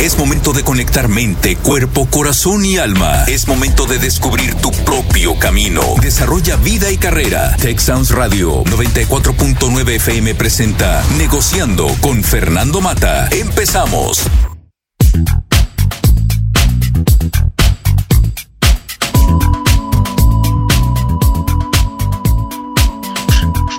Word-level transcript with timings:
Es 0.00 0.16
momento 0.16 0.52
de 0.52 0.62
conectar 0.62 1.08
mente, 1.08 1.56
cuerpo, 1.56 2.06
corazón 2.08 2.64
y 2.64 2.78
alma. 2.78 3.24
Es 3.24 3.48
momento 3.48 3.84
de 3.84 3.98
descubrir 3.98 4.54
tu 4.54 4.70
propio 4.70 5.36
camino. 5.40 5.82
Desarrolla 6.00 6.54
vida 6.54 6.88
y 6.92 6.96
carrera. 6.96 7.56
Tech 7.56 7.80
Sounds 7.80 8.12
Radio 8.12 8.62
94.9 8.62 9.88
FM 9.96 10.36
presenta 10.36 11.02
Negociando 11.16 11.88
con 12.00 12.22
Fernando 12.22 12.80
Mata. 12.80 13.28
Empezamos. 13.32 14.22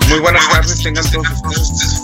Muy 0.10 0.20
buenas 0.20 0.50
tardes, 0.50 0.84
tengan 0.84 1.10
todos 1.12 1.28
ustedes. 1.32 2.02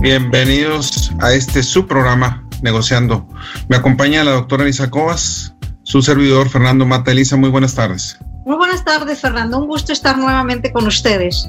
Bienvenidos 0.00 1.12
a 1.20 1.34
este 1.34 1.62
su 1.62 1.86
programa 1.86 2.41
negociando. 2.62 3.28
Me 3.68 3.76
acompaña 3.76 4.24
la 4.24 4.32
doctora 4.32 4.64
Elisa 4.64 4.90
Cobas, 4.90 5.54
su 5.82 6.02
servidor 6.02 6.48
Fernando 6.48 6.86
Mata. 6.86 7.12
Elisa, 7.12 7.36
muy 7.36 7.50
buenas 7.50 7.74
tardes. 7.74 8.16
Muy 8.44 8.56
buenas 8.56 8.84
tardes, 8.84 9.20
Fernando. 9.20 9.58
Un 9.58 9.68
gusto 9.68 9.92
estar 9.92 10.16
nuevamente 10.18 10.72
con 10.72 10.86
ustedes. 10.86 11.48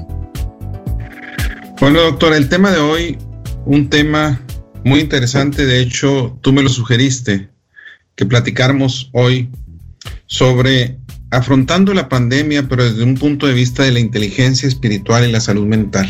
Bueno, 1.80 2.00
doctora, 2.00 2.36
el 2.36 2.48
tema 2.48 2.70
de 2.70 2.78
hoy, 2.78 3.18
un 3.64 3.88
tema 3.90 4.40
muy 4.84 5.00
interesante. 5.00 5.66
De 5.66 5.80
hecho, 5.80 6.38
tú 6.40 6.52
me 6.52 6.62
lo 6.62 6.68
sugeriste, 6.68 7.50
que 8.14 8.26
platicáramos 8.26 9.10
hoy 9.12 9.50
sobre 10.26 10.98
afrontando 11.30 11.92
la 11.94 12.08
pandemia, 12.08 12.68
pero 12.68 12.84
desde 12.84 13.02
un 13.02 13.16
punto 13.16 13.46
de 13.46 13.54
vista 13.54 13.82
de 13.82 13.90
la 13.90 13.98
inteligencia 13.98 14.68
espiritual 14.68 15.28
y 15.28 15.32
la 15.32 15.40
salud 15.40 15.66
mental. 15.66 16.08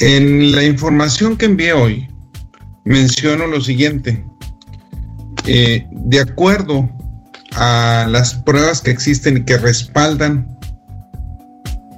En 0.00 0.52
la 0.52 0.64
información 0.64 1.36
que 1.36 1.46
envié 1.46 1.72
hoy, 1.72 2.08
menciono 2.88 3.46
lo 3.46 3.60
siguiente. 3.60 4.24
Eh, 5.46 5.86
de 5.90 6.20
acuerdo 6.20 6.90
a 7.52 8.06
las 8.08 8.34
pruebas 8.34 8.80
que 8.80 8.90
existen 8.90 9.36
y 9.36 9.44
que 9.44 9.58
respaldan 9.58 10.58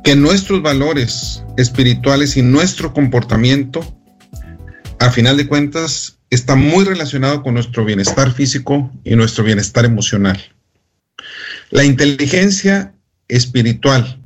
que 0.02 0.16
nuestros 0.16 0.62
valores 0.62 1.44
espirituales 1.56 2.36
y 2.36 2.42
nuestro 2.42 2.92
comportamiento, 2.92 3.80
a 4.98 5.10
final 5.10 5.36
de 5.36 5.46
cuentas, 5.46 6.18
está 6.28 6.56
muy 6.56 6.84
relacionado 6.84 7.42
con 7.42 7.54
nuestro 7.54 7.84
bienestar 7.84 8.32
físico 8.32 8.90
y 9.04 9.14
nuestro 9.14 9.44
bienestar 9.44 9.84
emocional. 9.84 10.42
La 11.70 11.84
inteligencia 11.84 12.94
espiritual, 13.28 14.20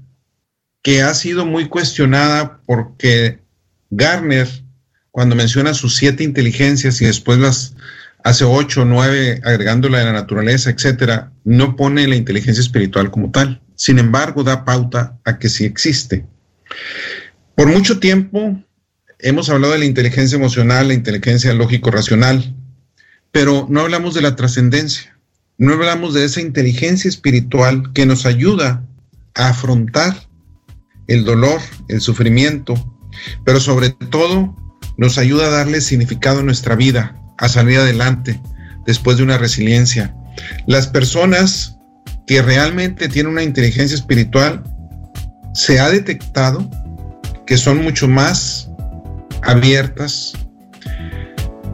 que 0.83 1.03
ha 1.03 1.13
sido 1.13 1.45
muy 1.45 1.69
cuestionada 1.69 2.61
porque 2.65 3.41
Garner 3.91 4.64
cuando 5.15 5.37
menciona 5.37 5.75
sus 5.75 5.95
siete 5.95 6.25
inteligencias 6.25 7.01
y 7.01 7.05
después 7.05 7.39
las 7.39 7.77
hace 8.25 8.45
ocho 8.45 8.85
nueve 8.85 9.41
agregando 9.45 9.89
la 9.89 9.99
de 9.99 10.07
la 10.07 10.13
naturaleza, 10.13 10.71
etcétera, 10.71 11.31
no 11.45 11.77
pone 11.77 12.09
la 12.09 12.17
inteligencia 12.17 12.61
espiritual 12.61 13.13
como 13.13 13.31
tal. 13.31 13.63
Sin 13.77 14.01
embargo, 14.01 14.43
da 14.43 14.65
pauta 14.65 15.21
a 15.25 15.39
que 15.39 15.49
sí 15.49 15.67
existe. 15.67 16.27
Por 17.55 17.69
mucho 17.69 18.01
tiempo 18.01 18.61
hemos 19.21 19.49
hablado 19.51 19.75
de 19.75 19.79
la 19.79 19.85
inteligencia 19.85 20.35
emocional, 20.35 20.89
la 20.89 20.95
inteligencia 20.95 21.55
lógico-racional, 21.55 22.53
pero 23.31 23.69
no 23.71 23.83
hablamos 23.83 24.15
de 24.15 24.23
la 24.23 24.35
trascendencia, 24.35 25.17
no 25.59 25.75
hablamos 25.75 26.15
de 26.15 26.25
esa 26.25 26.41
inteligencia 26.41 27.09
espiritual 27.09 27.93
que 27.93 28.05
nos 28.05 28.27
ayuda 28.27 28.85
a 29.37 29.51
afrontar 29.51 30.27
el 31.07 31.25
dolor, 31.25 31.61
el 31.87 32.01
sufrimiento, 32.01 32.75
pero 33.45 33.61
sobre 33.61 33.91
todo 33.91 34.57
nos 34.97 35.19
ayuda 35.19 35.47
a 35.47 35.51
darle 35.51 35.81
significado 35.81 36.41
a 36.41 36.45
nuestra 36.45 36.77
vida, 36.77 37.17
a 37.39 37.49
salir 37.49 37.79
adelante 37.79 38.41
después 38.87 39.17
de 39.17 39.23
una 39.23 39.39
resiliencia. 39.39 40.15
Las 40.67 40.87
personas 40.87 41.79
que 42.27 42.43
realmente 42.43 43.09
tienen 43.09 43.33
una 43.33 43.43
inteligencia 43.43 43.95
espiritual, 43.95 44.63
se 45.53 45.79
ha 45.79 45.89
detectado 45.91 46.69
que 47.47 47.57
son 47.57 47.83
mucho 47.83 48.09
más 48.09 48.71
abiertas, 49.43 50.33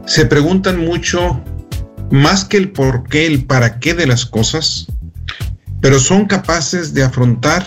se 0.05 0.25
preguntan 0.25 0.77
mucho 0.77 1.43
más 2.11 2.43
que 2.43 2.57
el 2.57 2.71
por 2.71 3.07
qué, 3.07 3.25
el 3.25 3.45
para 3.45 3.79
qué 3.79 3.93
de 3.93 4.05
las 4.05 4.25
cosas, 4.25 4.87
pero 5.79 5.99
son 5.99 6.25
capaces 6.25 6.93
de 6.93 7.03
afrontar 7.03 7.65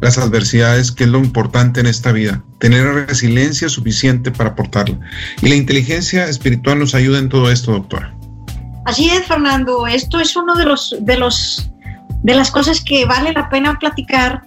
las 0.00 0.18
adversidades, 0.18 0.92
que 0.92 1.04
es 1.04 1.10
lo 1.10 1.18
importante 1.18 1.80
en 1.80 1.86
esta 1.86 2.12
vida, 2.12 2.42
tener 2.58 2.84
resiliencia 3.06 3.68
suficiente 3.68 4.30
para 4.30 4.50
aportarla. 4.50 4.98
Y 5.42 5.48
la 5.48 5.54
inteligencia 5.54 6.26
espiritual 6.26 6.78
nos 6.78 6.94
ayuda 6.94 7.18
en 7.18 7.28
todo 7.28 7.50
esto, 7.50 7.72
doctora. 7.72 8.14
Así 8.86 9.10
es, 9.10 9.26
Fernando. 9.26 9.86
Esto 9.86 10.20
es 10.20 10.34
uno 10.36 10.56
de 10.56 10.64
los 10.64 10.96
de 11.00 11.16
los 11.16 11.70
de 12.22 12.34
las 12.34 12.50
cosas 12.50 12.82
que 12.82 13.04
vale 13.06 13.32
la 13.32 13.48
pena 13.48 13.78
platicar 13.78 14.42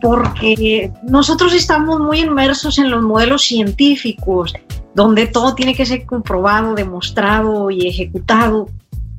porque 0.00 0.92
nosotros 1.02 1.54
estamos 1.54 1.98
muy 1.98 2.20
inmersos 2.20 2.78
en 2.78 2.90
los 2.90 3.02
modelos 3.02 3.42
científicos, 3.42 4.52
donde 4.94 5.26
todo 5.26 5.54
tiene 5.54 5.74
que 5.74 5.86
ser 5.86 6.04
comprobado, 6.04 6.74
demostrado 6.74 7.70
y 7.70 7.88
ejecutado, 7.88 8.68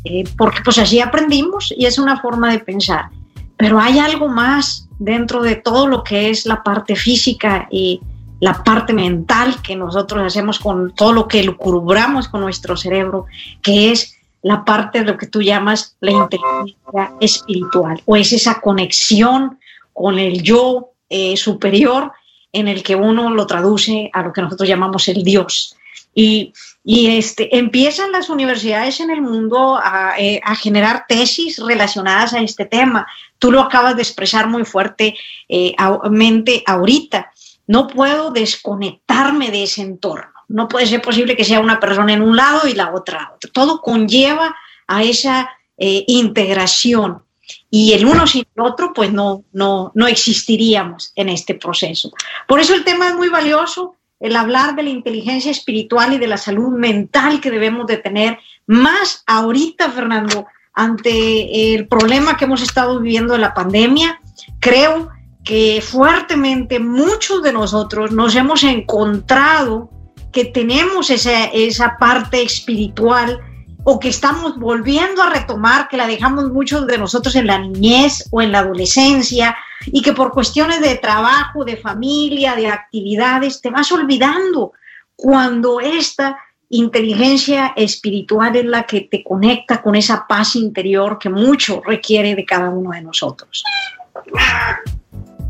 eh, 0.03 0.23
porque 0.37 0.59
pues 0.63 0.77
así 0.77 0.99
aprendimos 0.99 1.73
y 1.75 1.87
es 1.87 1.97
una 1.97 2.21
forma 2.21 2.51
de 2.51 2.59
pensar. 2.59 3.09
Pero 3.57 3.79
hay 3.79 3.97
algo 3.97 4.27
más 4.27 4.84
dentro 4.99 5.41
de 5.41 5.55
todo 5.55 5.87
lo 5.87 6.03
que 6.03 6.29
es 6.29 6.45
la 6.45 6.63
parte 6.63 6.95
física 6.95 7.67
y 7.71 8.01
la 8.39 8.63
parte 8.63 8.93
mental 8.93 9.61
que 9.61 9.75
nosotros 9.75 10.23
hacemos 10.23 10.59
con 10.59 10.93
todo 10.93 11.13
lo 11.13 11.27
que 11.27 11.43
lucubramos 11.43 12.27
con 12.27 12.41
nuestro 12.41 12.75
cerebro, 12.75 13.25
que 13.61 13.91
es 13.91 14.17
la 14.41 14.63
parte 14.63 14.99
de 14.99 15.05
lo 15.05 15.17
que 15.17 15.27
tú 15.27 15.41
llamas 15.41 15.95
la 16.01 16.11
inteligencia 16.11 17.13
espiritual, 17.19 18.01
o 18.05 18.15
es 18.15 18.31
esa 18.33 18.61
conexión 18.61 19.57
con 19.93 20.19
el 20.19 20.43
yo 20.43 20.91
eh, 21.09 21.37
superior 21.37 22.11
en 22.51 22.67
el 22.67 22.83
que 22.83 22.95
uno 22.95 23.29
lo 23.31 23.47
traduce 23.47 24.09
a 24.13 24.21
lo 24.21 24.31
que 24.31 24.41
nosotros 24.41 24.69
llamamos 24.69 25.07
el 25.07 25.23
Dios. 25.23 25.75
Y, 26.13 26.53
este, 26.85 27.57
empiezan 27.57 28.11
las 28.11 28.29
universidades 28.29 28.99
en 28.99 29.09
el 29.09 29.19
mundo 29.19 29.75
a, 29.75 30.13
eh, 30.19 30.39
a, 30.43 30.55
generar 30.55 31.05
tesis 31.07 31.57
relacionadas 31.57 32.33
a 32.33 32.41
este 32.41 32.65
tema. 32.65 33.07
Tú 33.39 33.51
lo 33.51 33.61
acabas 33.61 33.95
de 33.95 34.03
expresar 34.03 34.47
muy 34.47 34.65
fuertemente 34.65 35.15
eh, 35.49 36.63
ahorita. 36.67 37.31
No 37.65 37.87
puedo 37.87 38.29
desconectarme 38.29 39.49
de 39.49 39.63
ese 39.63 39.81
entorno. 39.81 40.31
No 40.47 40.67
puede 40.67 40.85
ser 40.85 41.01
posible 41.01 41.35
que 41.35 41.43
sea 41.43 41.59
una 41.59 41.79
persona 41.79 42.13
en 42.13 42.21
un 42.21 42.35
lado 42.35 42.67
y 42.67 42.73
la 42.73 42.93
otra. 42.93 43.33
Todo 43.51 43.81
conlleva 43.81 44.55
a 44.85 45.03
esa 45.03 45.49
eh, 45.79 46.03
integración 46.07 47.23
y 47.69 47.93
el 47.93 48.05
uno 48.05 48.27
sin 48.27 48.45
el 48.55 48.61
otro, 48.61 48.93
pues 48.93 49.11
no, 49.11 49.43
no, 49.53 49.91
no 49.95 50.07
existiríamos 50.07 51.11
en 51.15 51.29
este 51.29 51.55
proceso. 51.55 52.11
Por 52.47 52.59
eso 52.59 52.75
el 52.75 52.83
tema 52.83 53.07
es 53.07 53.15
muy 53.15 53.29
valioso 53.29 53.95
el 54.25 54.35
hablar 54.35 54.75
de 54.75 54.81
la 54.81 54.89
inteligencia 54.89 55.51
espiritual 55.51 56.13
y 56.13 56.17
de 56.17 56.25
la 56.25 56.37
salud 56.37 56.75
mental 56.75 57.39
que 57.41 57.51
debemos 57.51 57.85
de 57.85 57.97
tener, 57.97 58.39
más 58.65 59.23
ahorita, 59.27 59.91
Fernando, 59.91 60.47
ante 60.73 61.75
el 61.75 61.87
problema 61.87 62.35
que 62.35 62.45
hemos 62.45 62.63
estado 62.63 62.99
viviendo 62.99 63.33
de 63.33 63.39
la 63.39 63.53
pandemia, 63.53 64.19
creo 64.59 65.09
que 65.43 65.79
fuertemente 65.85 66.79
muchos 66.79 67.43
de 67.43 67.53
nosotros 67.53 68.11
nos 68.11 68.35
hemos 68.35 68.63
encontrado 68.63 69.91
que 70.33 70.45
tenemos 70.45 71.11
esa, 71.11 71.45
esa 71.45 71.97
parte 71.99 72.41
espiritual 72.41 73.39
o 73.83 73.99
que 73.99 74.09
estamos 74.09 74.57
volviendo 74.57 75.21
a 75.21 75.29
retomar, 75.29 75.87
que 75.87 75.97
la 75.97 76.07
dejamos 76.07 76.51
muchos 76.51 76.87
de 76.87 76.97
nosotros 76.97 77.35
en 77.35 77.45
la 77.45 77.59
niñez 77.59 78.27
o 78.31 78.41
en 78.41 78.51
la 78.51 78.59
adolescencia, 78.59 79.55
y 79.87 80.01
que 80.01 80.13
por 80.13 80.31
cuestiones 80.31 80.81
de 80.81 80.95
trabajo, 80.95 81.65
de 81.65 81.77
familia, 81.77 82.55
de 82.55 82.67
actividades, 82.67 83.61
te 83.61 83.69
vas 83.69 83.91
olvidando 83.91 84.73
cuando 85.15 85.79
esta 85.79 86.37
inteligencia 86.69 87.73
espiritual 87.75 88.55
es 88.55 88.65
la 88.65 88.83
que 88.83 89.01
te 89.01 89.23
conecta 89.23 89.81
con 89.81 89.95
esa 89.95 90.25
paz 90.27 90.55
interior 90.55 91.17
que 91.19 91.29
mucho 91.29 91.81
requiere 91.85 92.35
de 92.35 92.45
cada 92.45 92.69
uno 92.69 92.91
de 92.91 93.01
nosotros. 93.01 93.63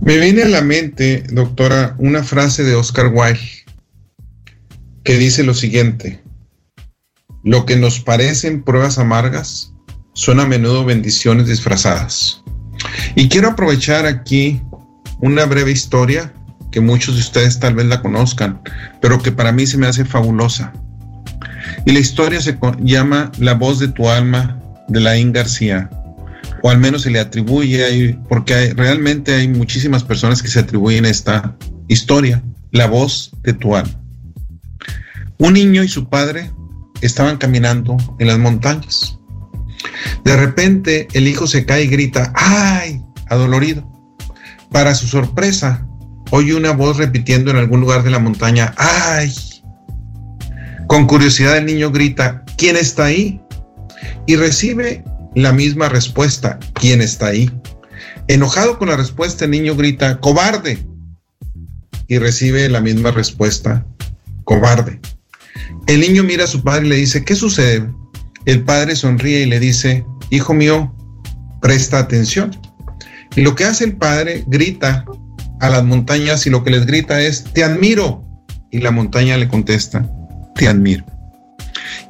Me 0.01 0.18
viene 0.18 0.44
a 0.44 0.50
la 0.50 0.62
mente, 0.62 1.24
doctora, 1.31 1.95
una 1.98 2.24
frase 2.24 2.63
de 2.63 2.75
Oscar 2.75 3.07
Wilde 3.13 3.65
que 5.04 5.18
dice 5.18 5.44
lo 5.44 5.54
siguiente, 5.54 6.21
lo 7.44 7.65
que 7.65 7.75
nos 7.75 8.00
parecen 8.00 8.63
pruebas 8.63 8.98
amargas 8.98 9.71
son 10.13 10.39
a 10.39 10.48
menudo 10.48 10.83
bendiciones 10.83 11.48
disfrazadas. 11.48 12.44
Y 13.15 13.30
quiero 13.30 13.50
aprovechar 13.50 14.06
aquí 14.06 14.62
una 15.19 15.45
breve 15.45 15.71
historia 15.71 16.33
que 16.71 16.81
muchos 16.81 17.15
de 17.15 17.21
ustedes 17.21 17.59
tal 17.59 17.75
vez 17.75 17.86
la 17.86 18.01
conozcan, 18.01 18.62
pero 19.01 19.21
que 19.21 19.31
para 19.31 19.51
mí 19.51 19.65
se 19.65 19.77
me 19.77 19.88
hace 19.88 20.03
fabulosa. 20.03 20.74
Y 21.86 21.92
la 21.94 22.00
historia 22.00 22.42
se 22.42 22.57
llama 22.81 23.31
La 23.39 23.53
voz 23.53 23.80
de 23.80 23.88
tu 23.88 24.09
alma 24.09 24.59
de 24.88 25.00
Laín 25.00 25.31
García, 25.31 25.89
o 26.62 26.69
al 26.69 26.80
menos 26.80 27.03
se 27.03 27.12
le 27.12 27.19
atribuye, 27.19 28.18
porque 28.27 28.74
realmente 28.74 29.36
hay 29.36 29.48
muchísimas 29.48 30.03
personas 30.03 30.41
que 30.41 30.48
se 30.48 30.59
atribuyen 30.59 31.06
esta 31.06 31.56
historia, 31.88 32.44
La 32.71 32.88
voz 32.88 33.31
de 33.44 33.53
tu 33.53 33.75
alma. 33.75 33.94
Un 35.38 35.53
niño 35.53 35.83
y 35.83 35.88
su 35.88 36.09
padre 36.09 36.51
estaban 37.01 37.38
caminando 37.38 37.98
en 38.19 38.27
las 38.27 38.38
montañas. 38.38 39.18
De 40.24 40.36
repente 40.36 41.07
el 41.13 41.27
hijo 41.27 41.47
se 41.47 41.65
cae 41.65 41.83
y 41.83 41.88
grita, 41.88 42.31
¡ay! 42.36 43.01
adolorido. 43.27 43.89
Para 44.71 44.95
su 44.95 45.07
sorpresa, 45.07 45.88
oye 46.31 46.56
una 46.56 46.71
voz 46.71 46.97
repitiendo 46.97 47.51
en 47.51 47.57
algún 47.57 47.81
lugar 47.81 48.03
de 48.03 48.12
la 48.12 48.19
montaña, 48.19 48.74
¡ay! 48.77 49.33
Con 50.88 51.07
curiosidad 51.07 51.57
el 51.57 51.65
niño 51.65 51.92
grita, 51.92 52.44
¿quién 52.57 52.75
está 52.75 53.06
ahí? 53.06 53.42
Y 54.27 54.36
recibe 54.36 55.03
la 55.36 55.51
misma 55.51 55.89
respuesta, 55.89 56.59
¿quién 56.74 57.01
está 57.01 57.27
ahí? 57.27 57.51
Enojado 58.27 58.77
con 58.77 58.89
la 58.89 58.98
respuesta, 58.98 59.45
el 59.45 59.51
niño 59.51 59.75
grita, 59.75 60.19
cobarde. 60.19 60.86
Y 62.07 62.18
recibe 62.19 62.69
la 62.69 62.81
misma 62.81 63.12
respuesta, 63.12 63.86
cobarde. 64.44 65.00
El 65.88 66.01
niño 66.01 66.24
mira 66.24 66.45
a 66.45 66.48
su 66.48 66.63
padre 66.63 66.86
y 66.86 66.89
le 66.89 66.95
dice, 66.98 67.24
¿qué 67.24 67.36
sucede? 67.36 67.88
El 68.45 68.63
padre 68.63 68.95
sonríe 68.95 69.42
y 69.42 69.45
le 69.45 69.59
dice, 69.59 70.06
hijo 70.30 70.53
mío, 70.53 70.94
presta 71.62 72.00
atención. 72.00 72.51
Y 73.36 73.42
lo 73.42 73.56
que 73.56 73.65
hace 73.65 73.86
el 73.86 73.97
padre, 73.97 74.44
grita 74.47 75.06
a 75.59 75.69
las 75.69 75.83
montañas 75.83 76.45
y 76.45 76.50
lo 76.50 76.63
que 76.63 76.71
les 76.71 76.86
grita 76.86 77.21
es, 77.21 77.44
te 77.44 77.63
admiro. 77.63 78.24
Y 78.71 78.80
la 78.80 78.92
montaña 78.92 79.38
le 79.38 79.47
contesta, 79.47 80.09
te 80.56 80.68
admiro. 80.68 81.06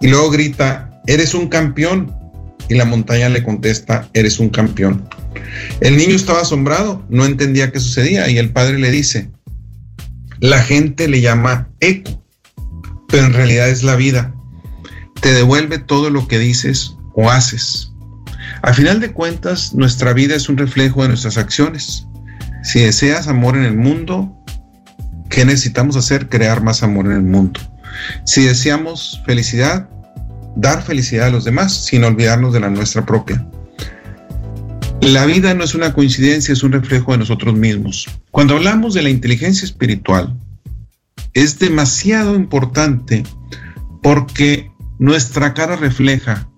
Y 0.02 0.08
luego 0.08 0.30
grita, 0.30 1.02
eres 1.08 1.34
un 1.34 1.48
campeón. 1.48 2.14
Y 2.68 2.76
la 2.76 2.86
montaña 2.86 3.30
le 3.30 3.44
contesta, 3.44 4.10
eres 4.14 4.40
un 4.40 4.50
campeón. 4.50 5.08
El 5.80 5.98
niño 5.98 6.16
estaba 6.16 6.42
asombrado, 6.42 7.06
no 7.10 7.26
entendía 7.26 7.72
qué 7.72 7.80
sucedía 7.80 8.30
y 8.30 8.38
el 8.38 8.50
padre 8.50 8.80
le 8.80 8.92
dice, 8.92 9.30
la 10.40 10.62
gente 10.62 11.08
le 11.08 11.22
llama 11.22 11.70
eco, 11.80 12.24
pero 13.08 13.26
en 13.26 13.34
realidad 13.34 13.70
es 13.70 13.84
la 13.84 13.96
vida. 13.96 14.35
Te 15.22 15.34
devuelve 15.34 15.80
todo 15.80 16.10
lo 16.10 16.28
que 16.28 16.40
dices 16.40 16.96
o 17.14 17.30
haces. 17.30 17.92
A 18.62 18.74
final 18.74 19.00
de 19.00 19.12
cuentas, 19.12 19.74
nuestra 19.74 20.14
vida 20.14 20.36
es 20.36 20.50
un 20.50 20.58
reflejo 20.58 21.02
de 21.02 21.10
nuestras 21.10 21.38
acciones. 21.38 22.08
Si 22.64 22.80
deseas 22.80 23.28
amor 23.28 23.56
en 23.56 23.64
el 23.64 23.78
mundo, 23.78 24.36
¿qué 25.30 25.46
necesitamos 25.46 25.96
hacer? 25.96 26.30
Crear 26.30 26.64
más 26.64 26.84
amor 26.84 27.06
en 27.06 27.14
el 27.14 27.24
mundo. 27.24 27.60
Si 28.26 28.44
deseamos 28.44 29.22
felicidad, 29.26 29.90
dar 30.56 30.82
felicidad 30.82 31.28
a 31.28 31.32
los 31.32 31.44
demás 31.44 31.86
sin 31.86 32.04
olvidarnos 32.04 32.54
de 32.54 32.60
la 32.60 32.70
nuestra 32.70 33.06
propia. 33.06 33.46
La 35.02 35.26
vida 35.26 35.54
no 35.54 35.64
es 35.64 35.76
una 35.76 35.94
coincidencia, 35.94 36.54
es 36.54 36.64
un 36.64 36.72
reflejo 36.72 37.12
de 37.12 37.20
nosotros 37.20 37.54
mismos. 37.54 38.08
Cuando 38.32 38.56
hablamos 38.56 38.94
de 38.94 39.04
la 39.04 39.10
inteligencia 39.10 39.66
espiritual, 39.66 40.36
es 41.34 41.60
demasiado 41.60 42.36
importante 42.36 43.24
porque 44.02 44.72
nuestra 45.00 45.54
cara 45.54 45.76
refleja, 45.76 46.50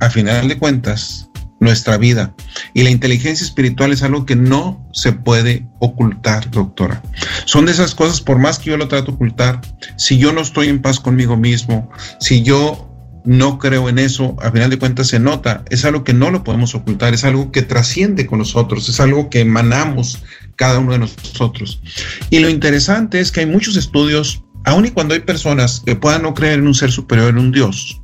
a 0.00 0.10
final 0.10 0.48
de 0.48 0.58
cuentas, 0.58 1.28
nuestra 1.60 1.96
vida. 1.96 2.34
Y 2.74 2.82
la 2.82 2.90
inteligencia 2.90 3.44
espiritual 3.44 3.92
es 3.92 4.02
algo 4.02 4.26
que 4.26 4.36
no 4.36 4.88
se 4.92 5.12
puede 5.12 5.66
ocultar, 5.80 6.50
doctora. 6.50 7.02
Son 7.44 7.66
de 7.66 7.72
esas 7.72 7.94
cosas, 7.94 8.20
por 8.20 8.38
más 8.38 8.58
que 8.58 8.70
yo 8.70 8.76
lo 8.76 8.88
trato 8.88 9.12
de 9.12 9.14
ocultar, 9.14 9.60
si 9.96 10.18
yo 10.18 10.32
no 10.32 10.40
estoy 10.40 10.68
en 10.68 10.80
paz 10.80 11.00
conmigo 11.00 11.36
mismo, 11.36 11.90
si 12.20 12.42
yo 12.42 12.84
no 13.24 13.58
creo 13.58 13.88
en 13.88 13.98
eso, 13.98 14.36
a 14.40 14.50
final 14.50 14.70
de 14.70 14.78
cuentas 14.78 15.08
se 15.08 15.18
nota, 15.18 15.64
es 15.68 15.84
algo 15.84 16.04
que 16.04 16.14
no 16.14 16.30
lo 16.30 16.44
podemos 16.44 16.74
ocultar, 16.74 17.12
es 17.12 17.24
algo 17.24 17.52
que 17.52 17.62
trasciende 17.62 18.26
con 18.26 18.38
nosotros, 18.38 18.88
es 18.88 19.00
algo 19.00 19.28
que 19.28 19.40
emanamos 19.40 20.22
cada 20.56 20.78
uno 20.78 20.92
de 20.92 21.00
nosotros. 21.00 21.82
Y 22.30 22.38
lo 22.38 22.48
interesante 22.48 23.20
es 23.20 23.30
que 23.30 23.40
hay 23.40 23.46
muchos 23.46 23.76
estudios, 23.76 24.44
aun 24.68 24.86
y 24.86 24.90
cuando 24.90 25.14
hay 25.14 25.20
personas 25.20 25.82
que 25.84 25.96
puedan 25.96 26.22
no 26.22 26.34
creer 26.34 26.58
en 26.58 26.66
un 26.66 26.74
ser 26.74 26.92
superior, 26.92 27.30
en 27.30 27.38
un 27.38 27.52
Dios, 27.52 28.00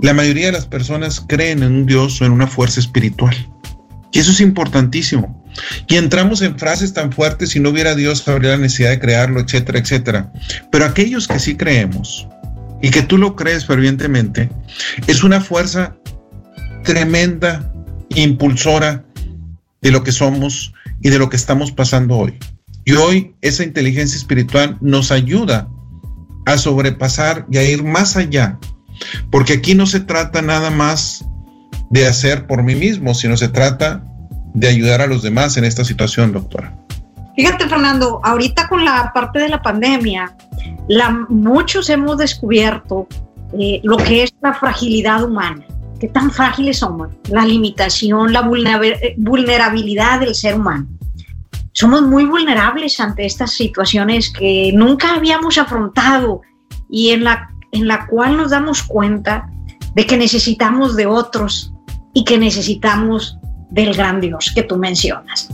la 0.00 0.14
mayoría 0.14 0.46
de 0.46 0.52
las 0.52 0.66
personas 0.66 1.20
creen 1.20 1.62
en 1.62 1.72
un 1.72 1.86
Dios 1.86 2.20
o 2.20 2.24
en 2.24 2.32
una 2.32 2.46
fuerza 2.46 2.80
espiritual. 2.80 3.34
Y 4.12 4.18
eso 4.18 4.30
es 4.30 4.40
importantísimo. 4.40 5.44
Y 5.88 5.96
entramos 5.96 6.42
en 6.42 6.58
frases 6.58 6.92
tan 6.92 7.12
fuertes, 7.12 7.50
si 7.50 7.60
no 7.60 7.70
hubiera 7.70 7.94
Dios, 7.94 8.26
habría 8.28 8.52
la 8.52 8.58
necesidad 8.58 8.90
de 8.90 9.00
crearlo, 9.00 9.40
etcétera, 9.40 9.78
etcétera. 9.78 10.32
Pero 10.70 10.84
aquellos 10.84 11.28
que 11.28 11.38
sí 11.38 11.56
creemos, 11.56 12.26
y 12.82 12.90
que 12.90 13.02
tú 13.02 13.18
lo 13.18 13.36
crees 13.36 13.66
fervientemente, 13.66 14.48
es 15.06 15.24
una 15.24 15.40
fuerza 15.40 15.96
tremenda, 16.84 17.72
impulsora 18.10 19.04
de 19.82 19.90
lo 19.90 20.02
que 20.02 20.12
somos 20.12 20.72
y 21.02 21.10
de 21.10 21.18
lo 21.18 21.28
que 21.28 21.36
estamos 21.36 21.72
pasando 21.72 22.16
hoy. 22.16 22.38
Y 22.88 22.94
hoy 22.94 23.34
esa 23.42 23.64
inteligencia 23.64 24.16
espiritual 24.16 24.78
nos 24.80 25.10
ayuda 25.10 25.68
a 26.46 26.56
sobrepasar 26.56 27.44
y 27.50 27.58
a 27.58 27.64
ir 27.64 27.82
más 27.82 28.16
allá, 28.16 28.60
porque 29.32 29.54
aquí 29.54 29.74
no 29.74 29.86
se 29.86 29.98
trata 29.98 30.40
nada 30.40 30.70
más 30.70 31.24
de 31.90 32.06
hacer 32.06 32.46
por 32.46 32.62
mí 32.62 32.76
mismo, 32.76 33.12
sino 33.12 33.36
se 33.36 33.48
trata 33.48 34.04
de 34.54 34.68
ayudar 34.68 35.00
a 35.00 35.08
los 35.08 35.22
demás 35.22 35.56
en 35.56 35.64
esta 35.64 35.84
situación, 35.84 36.30
doctora. 36.30 36.78
Fíjate, 37.34 37.68
Fernando, 37.68 38.20
ahorita 38.22 38.68
con 38.68 38.84
la 38.84 39.10
parte 39.12 39.40
de 39.40 39.48
la 39.48 39.60
pandemia, 39.60 40.36
muchos 41.28 41.90
hemos 41.90 42.18
descubierto 42.18 43.08
eh, 43.58 43.80
lo 43.82 43.96
que 43.96 44.22
es 44.22 44.34
la 44.40 44.54
fragilidad 44.54 45.24
humana, 45.24 45.64
qué 45.98 46.06
tan 46.06 46.30
frágiles 46.30 46.78
somos, 46.78 47.08
la 47.30 47.44
limitación, 47.44 48.32
la 48.32 48.42
vulnerabilidad 48.42 50.20
del 50.20 50.36
ser 50.36 50.54
humano. 50.54 50.86
Somos 51.76 52.00
muy 52.00 52.24
vulnerables 52.24 52.98
ante 53.00 53.26
estas 53.26 53.52
situaciones 53.52 54.32
que 54.32 54.70
nunca 54.72 55.14
habíamos 55.14 55.58
afrontado 55.58 56.40
y 56.88 57.10
en 57.10 57.24
la, 57.24 57.50
en 57.70 57.86
la 57.86 58.06
cual 58.06 58.38
nos 58.38 58.50
damos 58.50 58.82
cuenta 58.82 59.50
de 59.94 60.06
que 60.06 60.16
necesitamos 60.16 60.96
de 60.96 61.04
otros 61.04 61.74
y 62.14 62.24
que 62.24 62.38
necesitamos 62.38 63.36
del 63.68 63.92
gran 63.92 64.22
Dios 64.22 64.52
que 64.54 64.62
tú 64.62 64.78
mencionas. 64.78 65.50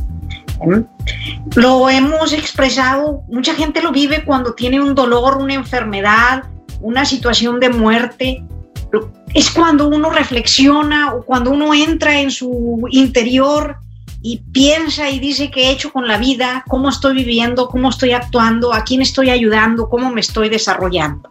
Lo 1.57 1.91
hemos 1.91 2.33
expresado, 2.33 3.25
mucha 3.29 3.55
gente 3.55 3.83
lo 3.83 3.91
vive 3.91 4.25
cuando 4.25 4.55
tiene 4.55 4.81
un 4.81 4.95
dolor, 4.95 5.39
una 5.39 5.55
enfermedad, 5.55 6.45
una 6.81 7.05
situación 7.05 7.59
de 7.59 7.71
muerte. 7.71 8.45
Es 9.35 9.51
cuando 9.51 9.89
uno 9.89 10.09
reflexiona 10.09 11.15
o 11.15 11.25
cuando 11.25 11.51
uno 11.51 11.75
entra 11.75 12.21
en 12.21 12.31
su 12.31 12.87
interior 12.93 13.79
y 14.23 14.39
piensa 14.53 15.11
y 15.11 15.19
dice 15.19 15.51
qué 15.51 15.65
he 15.65 15.71
hecho 15.73 15.93
con 15.93 16.07
la 16.07 16.17
vida, 16.17 16.65
cómo 16.69 16.89
estoy 16.89 17.15
viviendo, 17.15 17.69
cómo 17.69 17.91
estoy 17.91 18.13
actuando, 18.13 18.73
a 18.73 18.85
quién 18.85 19.03
estoy 19.03 19.31
ayudando, 19.31 19.89
cómo 19.89 20.11
me 20.11 20.21
estoy 20.21 20.49
desarrollando. 20.49 21.29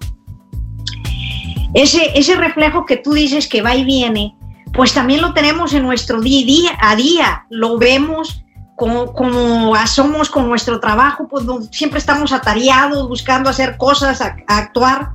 Ese, 1.73 2.11
ese 2.15 2.35
reflejo 2.35 2.85
que 2.85 2.97
tú 2.97 3.13
dices 3.13 3.47
que 3.47 3.61
va 3.61 3.75
y 3.75 3.85
viene, 3.85 4.35
pues 4.73 4.93
también 4.93 5.21
lo 5.21 5.33
tenemos 5.33 5.73
en 5.73 5.83
nuestro 5.83 6.19
día, 6.19 6.77
a 6.81 6.97
día, 6.97 7.45
lo 7.49 7.77
vemos 7.77 8.43
como, 8.75 9.13
como 9.13 9.73
somos 9.85 10.29
con 10.29 10.49
nuestro 10.49 10.79
trabajo, 10.81 11.27
pues 11.29 11.45
siempre 11.71 11.99
estamos 11.99 12.33
atareados 12.33 13.07
buscando 13.07 13.49
hacer 13.49 13.77
cosas, 13.77 14.21
actuar. 14.47 15.11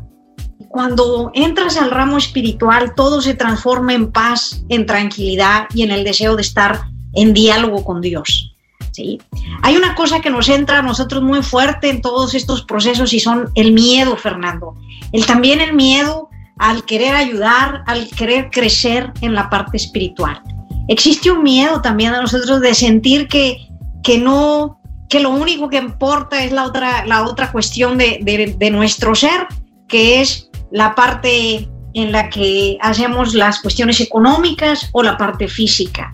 Cuando 0.68 1.30
entras 1.34 1.76
al 1.76 1.90
ramo 1.90 2.16
espiritual, 2.16 2.94
todo 2.94 3.20
se 3.20 3.34
transforma 3.34 3.92
en 3.92 4.12
paz, 4.12 4.62
en 4.68 4.86
tranquilidad 4.86 5.66
y 5.74 5.82
en 5.82 5.90
el 5.90 6.04
deseo 6.04 6.36
de 6.36 6.42
estar 6.42 6.95
en 7.16 7.34
diálogo 7.34 7.84
con 7.84 8.00
Dios. 8.00 8.54
¿sí? 8.92 9.18
Hay 9.62 9.76
una 9.76 9.94
cosa 9.94 10.20
que 10.20 10.30
nos 10.30 10.48
entra 10.48 10.78
a 10.78 10.82
nosotros 10.82 11.22
muy 11.22 11.42
fuerte 11.42 11.90
en 11.90 12.00
todos 12.00 12.34
estos 12.34 12.62
procesos 12.62 13.12
y 13.12 13.20
son 13.20 13.50
el 13.54 13.72
miedo, 13.72 14.16
Fernando. 14.16 14.74
El, 15.12 15.26
también 15.26 15.60
el 15.60 15.74
miedo 15.74 16.28
al 16.58 16.84
querer 16.84 17.14
ayudar, 17.14 17.82
al 17.86 18.08
querer 18.08 18.50
crecer 18.50 19.12
en 19.20 19.34
la 19.34 19.50
parte 19.50 19.76
espiritual 19.76 20.42
existe 20.88 21.30
un 21.30 21.42
miedo 21.42 21.80
también 21.80 22.14
a 22.14 22.20
nosotros 22.20 22.60
de 22.60 22.74
sentir 22.74 23.28
que, 23.28 23.68
que 24.02 24.18
no, 24.18 24.80
que 25.08 25.20
lo 25.20 25.30
único 25.30 25.68
que 25.68 25.78
importa 25.78 26.44
es 26.44 26.52
la 26.52 26.64
otra, 26.64 27.04
la 27.06 27.24
otra 27.24 27.52
cuestión 27.52 27.98
de, 27.98 28.54
de, 28.58 28.70
nuestro 28.70 29.14
ser, 29.14 29.46
que 29.88 30.20
es 30.20 30.50
la 30.70 30.94
parte 30.94 31.68
en 31.94 32.12
la 32.12 32.28
que 32.28 32.76
hacemos 32.80 33.34
las 33.34 33.60
cuestiones 33.60 34.00
económicas 34.00 34.90
o 34.92 35.02
la 35.02 35.16
parte 35.16 35.48
física. 35.48 36.12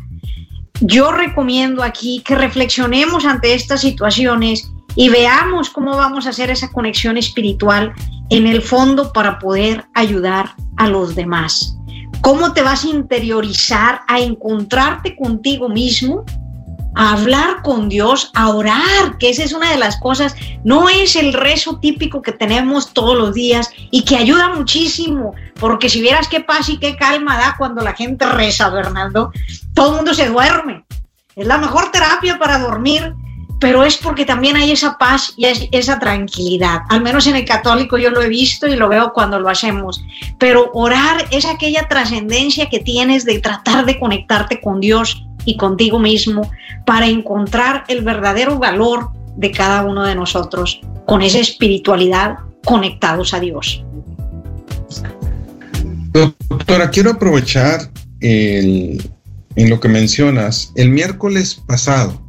Yo 0.84 1.12
recomiendo 1.12 1.84
aquí 1.84 2.24
que 2.26 2.34
reflexionemos 2.34 3.24
ante 3.24 3.54
estas 3.54 3.82
situaciones 3.82 4.68
y 4.96 5.10
veamos 5.10 5.70
cómo 5.70 5.96
vamos 5.96 6.26
a 6.26 6.30
hacer 6.30 6.50
esa 6.50 6.72
conexión 6.72 7.16
espiritual 7.16 7.92
en 8.30 8.48
el 8.48 8.62
fondo 8.62 9.12
para 9.12 9.38
poder 9.38 9.84
ayudar 9.94 10.56
a 10.76 10.88
los 10.88 11.14
demás. 11.14 11.78
Cómo 12.20 12.52
te 12.52 12.62
vas 12.62 12.84
a 12.84 12.88
interiorizar, 12.88 14.00
a 14.08 14.18
encontrarte 14.18 15.14
contigo 15.14 15.68
mismo, 15.68 16.24
a 16.94 17.12
hablar 17.12 17.62
con 17.62 17.88
Dios, 17.88 18.30
a 18.34 18.50
orar, 18.50 19.18
que 19.18 19.30
esa 19.30 19.44
es 19.44 19.52
una 19.52 19.70
de 19.70 19.78
las 19.78 19.99
cosas, 19.99 20.34
no 20.64 20.88
es 20.88 21.16
el 21.16 21.32
rezo 21.32 21.78
típico 21.78 22.22
que 22.22 22.32
tenemos 22.32 22.92
todos 22.92 23.16
los 23.16 23.34
días 23.34 23.70
y 23.90 24.04
que 24.04 24.16
ayuda 24.16 24.54
muchísimo, 24.54 25.34
porque 25.58 25.88
si 25.88 26.00
vieras 26.00 26.28
qué 26.28 26.40
paz 26.40 26.68
y 26.68 26.78
qué 26.78 26.96
calma 26.96 27.37
da 27.38 27.54
cuando 27.56 27.82
la 27.82 27.94
gente 27.94 28.26
reza, 28.26 28.68
Bernardo, 28.70 29.32
todo 29.75 29.90
el 29.90 29.96
mundo 29.96 30.14
se 30.14 30.28
duerme. 30.28 30.84
Es 31.34 31.46
la 31.46 31.58
mejor 31.58 31.90
terapia 31.90 32.38
para 32.38 32.58
dormir, 32.58 33.14
pero 33.58 33.84
es 33.84 33.96
porque 33.96 34.25
también 34.25 34.56
hay 34.56 34.72
esa 34.72 34.99
paz 34.99 35.34
y 35.37 35.46
esa 35.70 35.99
tranquilidad. 35.99 36.80
Al 36.88 37.00
menos 37.00 37.28
en 37.28 37.37
el 37.37 37.44
católico 37.44 37.96
yo 37.96 38.11
lo 38.11 38.20
he 38.20 38.28
visto 38.28 38.66
y 38.66 38.75
lo 38.75 38.88
veo 38.88 39.12
cuando 39.12 39.38
lo 39.38 39.49
hacemos. 39.49 40.04
Pero 40.38 40.70
orar 40.75 41.26
es 41.30 41.46
aquella 41.46 41.87
trascendencia 41.87 42.68
que 42.68 42.80
tienes 42.80 43.25
de 43.25 43.38
tratar 43.38 43.87
de 43.87 44.00
conectarte 44.00 44.61
con 44.61 44.80
Dios 44.80 45.25
y 45.44 45.56
contigo 45.56 45.99
mismo 45.99 46.50
para 46.87 47.06
encontrar 47.06 47.84
el 47.88 48.02
verdadero 48.02 48.58
valor 48.58 49.11
de 49.37 49.50
cada 49.50 49.84
uno 49.84 50.04
de 50.04 50.14
nosotros 50.14 50.80
con 51.06 51.22
esa 51.22 51.38
espiritualidad 51.38 52.37
conectados 52.64 53.34
a 53.34 53.40
Dios. 53.40 53.84
Doctora, 56.12 56.90
quiero 56.90 57.12
aprovechar 57.12 57.90
en 58.20 59.00
lo 59.56 59.80
que 59.80 59.88
mencionas. 59.88 60.72
El 60.76 60.90
miércoles 60.90 61.54
pasado 61.66 62.20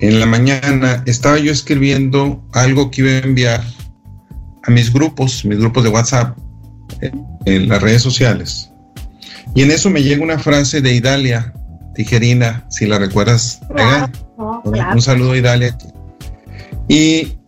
en 0.00 0.18
la 0.18 0.26
mañana 0.26 1.02
estaba 1.06 1.38
yo 1.38 1.52
escribiendo 1.52 2.42
algo 2.52 2.90
que 2.90 3.02
iba 3.02 3.10
a 3.10 3.18
enviar 3.18 3.62
a 4.64 4.70
mis 4.70 4.92
grupos, 4.92 5.44
mis 5.44 5.58
grupos 5.58 5.84
de 5.84 5.90
WhatsApp, 5.90 6.36
en 7.44 7.68
las 7.68 7.82
redes 7.82 8.02
sociales. 8.02 8.70
Y 9.54 9.62
en 9.62 9.70
eso 9.70 9.90
me 9.90 10.02
llega 10.02 10.22
una 10.22 10.38
frase 10.38 10.80
de 10.80 10.94
Idalia 10.94 11.52
Tijerina, 11.94 12.66
si 12.70 12.86
la 12.86 12.98
recuerdas. 12.98 13.60
Un 14.36 15.02
saludo 15.02 15.32
a 15.32 15.36
Idalia. 15.36 15.76
Y 16.88 17.38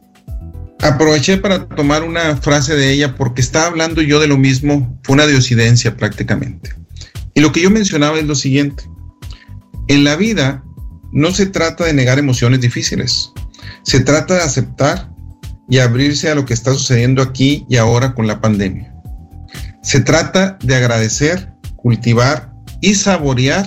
aproveché 0.80 1.38
para 1.38 1.66
tomar 1.68 2.02
una 2.02 2.36
frase 2.36 2.74
de 2.74 2.92
ella 2.92 3.14
porque 3.14 3.40
estaba 3.40 3.66
hablando 3.66 4.02
yo 4.02 4.20
de 4.20 4.28
lo 4.28 4.38
mismo, 4.38 4.98
fue 5.02 5.14
una 5.14 5.26
diosidencia 5.26 5.96
prácticamente. 5.96 6.74
Y 7.34 7.40
lo 7.40 7.52
que 7.52 7.62
yo 7.62 7.70
mencionaba 7.70 8.18
es 8.18 8.24
lo 8.24 8.34
siguiente. 8.34 8.84
En 9.88 10.04
la 10.04 10.16
vida 10.16 10.64
no 11.12 11.32
se 11.32 11.46
trata 11.46 11.84
de 11.84 11.92
negar 11.92 12.18
emociones 12.18 12.60
difíciles, 12.60 13.32
se 13.82 14.00
trata 14.00 14.34
de 14.34 14.42
aceptar 14.42 15.10
y 15.68 15.78
abrirse 15.78 16.30
a 16.30 16.34
lo 16.34 16.44
que 16.44 16.54
está 16.54 16.72
sucediendo 16.72 17.22
aquí 17.22 17.66
y 17.68 17.76
ahora 17.76 18.14
con 18.14 18.26
la 18.26 18.40
pandemia. 18.40 18.92
Se 19.82 20.00
trata 20.00 20.58
de 20.62 20.74
agradecer, 20.74 21.52
cultivar 21.76 22.52
y 22.80 22.94
saborear 22.94 23.66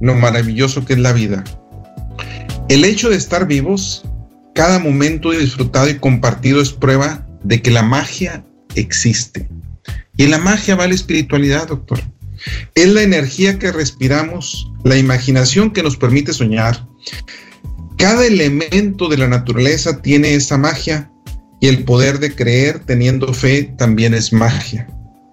lo 0.00 0.14
maravilloso 0.14 0.84
que 0.84 0.94
es 0.94 0.98
la 0.98 1.12
vida. 1.12 1.44
El 2.68 2.84
hecho 2.84 3.10
de 3.10 3.16
estar 3.16 3.46
vivos, 3.46 4.04
cada 4.54 4.78
momento 4.78 5.30
disfrutado 5.30 5.88
y 5.88 5.98
compartido 5.98 6.60
es 6.60 6.72
prueba 6.72 7.26
de 7.42 7.60
que 7.60 7.70
la 7.70 7.82
magia 7.82 8.44
existe. 8.74 9.48
Y 10.16 10.24
en 10.24 10.30
la 10.30 10.38
magia 10.38 10.76
va 10.76 10.86
la 10.86 10.94
espiritualidad, 10.94 11.68
doctor. 11.68 12.00
Es 12.74 12.88
la 12.88 13.02
energía 13.02 13.58
que 13.58 13.72
respiramos, 13.72 14.70
la 14.84 14.96
imaginación 14.96 15.72
que 15.72 15.82
nos 15.82 15.96
permite 15.96 16.32
soñar. 16.32 16.86
Cada 17.98 18.26
elemento 18.26 19.08
de 19.08 19.18
la 19.18 19.28
naturaleza 19.28 20.02
tiene 20.02 20.34
esa 20.34 20.58
magia 20.58 21.10
y 21.60 21.68
el 21.68 21.84
poder 21.84 22.18
de 22.18 22.34
creer 22.34 22.80
teniendo 22.80 23.32
fe 23.32 23.74
también 23.78 24.14
es 24.14 24.32
magia. 24.32 24.86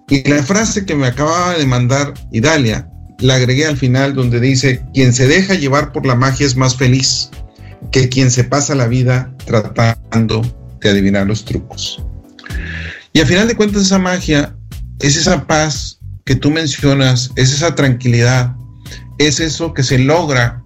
Y 0.08 0.28
la 0.28 0.42
frase 0.42 0.84
que 0.84 0.94
me 0.94 1.06
acababa 1.06 1.56
de 1.56 1.66
mandar 1.66 2.14
Idalia, 2.32 2.90
la 3.18 3.36
agregué 3.36 3.66
al 3.66 3.76
final 3.76 4.14
donde 4.14 4.40
dice, 4.40 4.84
quien 4.94 5.12
se 5.12 5.26
deja 5.26 5.54
llevar 5.54 5.92
por 5.92 6.06
la 6.06 6.14
magia 6.14 6.46
es 6.46 6.56
más 6.56 6.76
feliz 6.76 7.30
que 7.90 8.08
quien 8.08 8.30
se 8.30 8.44
pasa 8.44 8.74
la 8.74 8.86
vida 8.86 9.34
tratando 9.44 10.42
de 10.80 10.90
adivinar 10.90 11.26
los 11.26 11.44
trucos. 11.44 12.02
Y 13.12 13.20
al 13.20 13.26
final 13.26 13.48
de 13.48 13.56
cuentas 13.56 13.82
esa 13.82 13.98
magia 13.98 14.56
es 15.00 15.16
esa 15.16 15.46
paz 15.46 16.00
que 16.24 16.34
tú 16.36 16.50
mencionas, 16.50 17.30
es 17.36 17.52
esa 17.52 17.74
tranquilidad, 17.74 18.54
es 19.18 19.40
eso 19.40 19.74
que 19.74 19.82
se 19.82 19.98
logra 19.98 20.62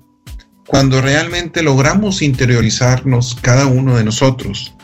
cuando 0.67 1.01
realmente 1.01 1.63
logramos 1.63 2.23
interiorizarnos 2.23 3.37
cada 3.41 3.67
uno 3.67 3.97
de 3.97 4.05
nosotros, 4.05 4.75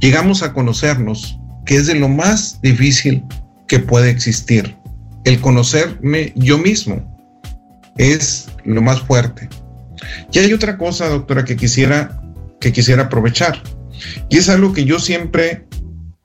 llegamos 0.00 0.42
a 0.42 0.52
conocernos, 0.52 1.38
que 1.66 1.76
es 1.76 1.86
de 1.86 1.96
lo 1.96 2.08
más 2.08 2.60
difícil 2.62 3.24
que 3.66 3.78
puede 3.78 4.10
existir. 4.10 4.76
El 5.24 5.40
conocerme 5.40 6.32
yo 6.36 6.58
mismo 6.58 7.11
es 7.98 8.48
lo 8.64 8.82
más 8.82 9.00
fuerte. 9.00 9.48
Y 10.32 10.38
hay 10.38 10.52
otra 10.52 10.78
cosa, 10.78 11.08
doctora, 11.08 11.44
que 11.44 11.56
quisiera, 11.56 12.20
que 12.60 12.72
quisiera 12.72 13.04
aprovechar. 13.04 13.62
Y 14.28 14.38
es 14.38 14.48
algo 14.48 14.72
que 14.72 14.84
yo 14.84 14.98
siempre, 14.98 15.66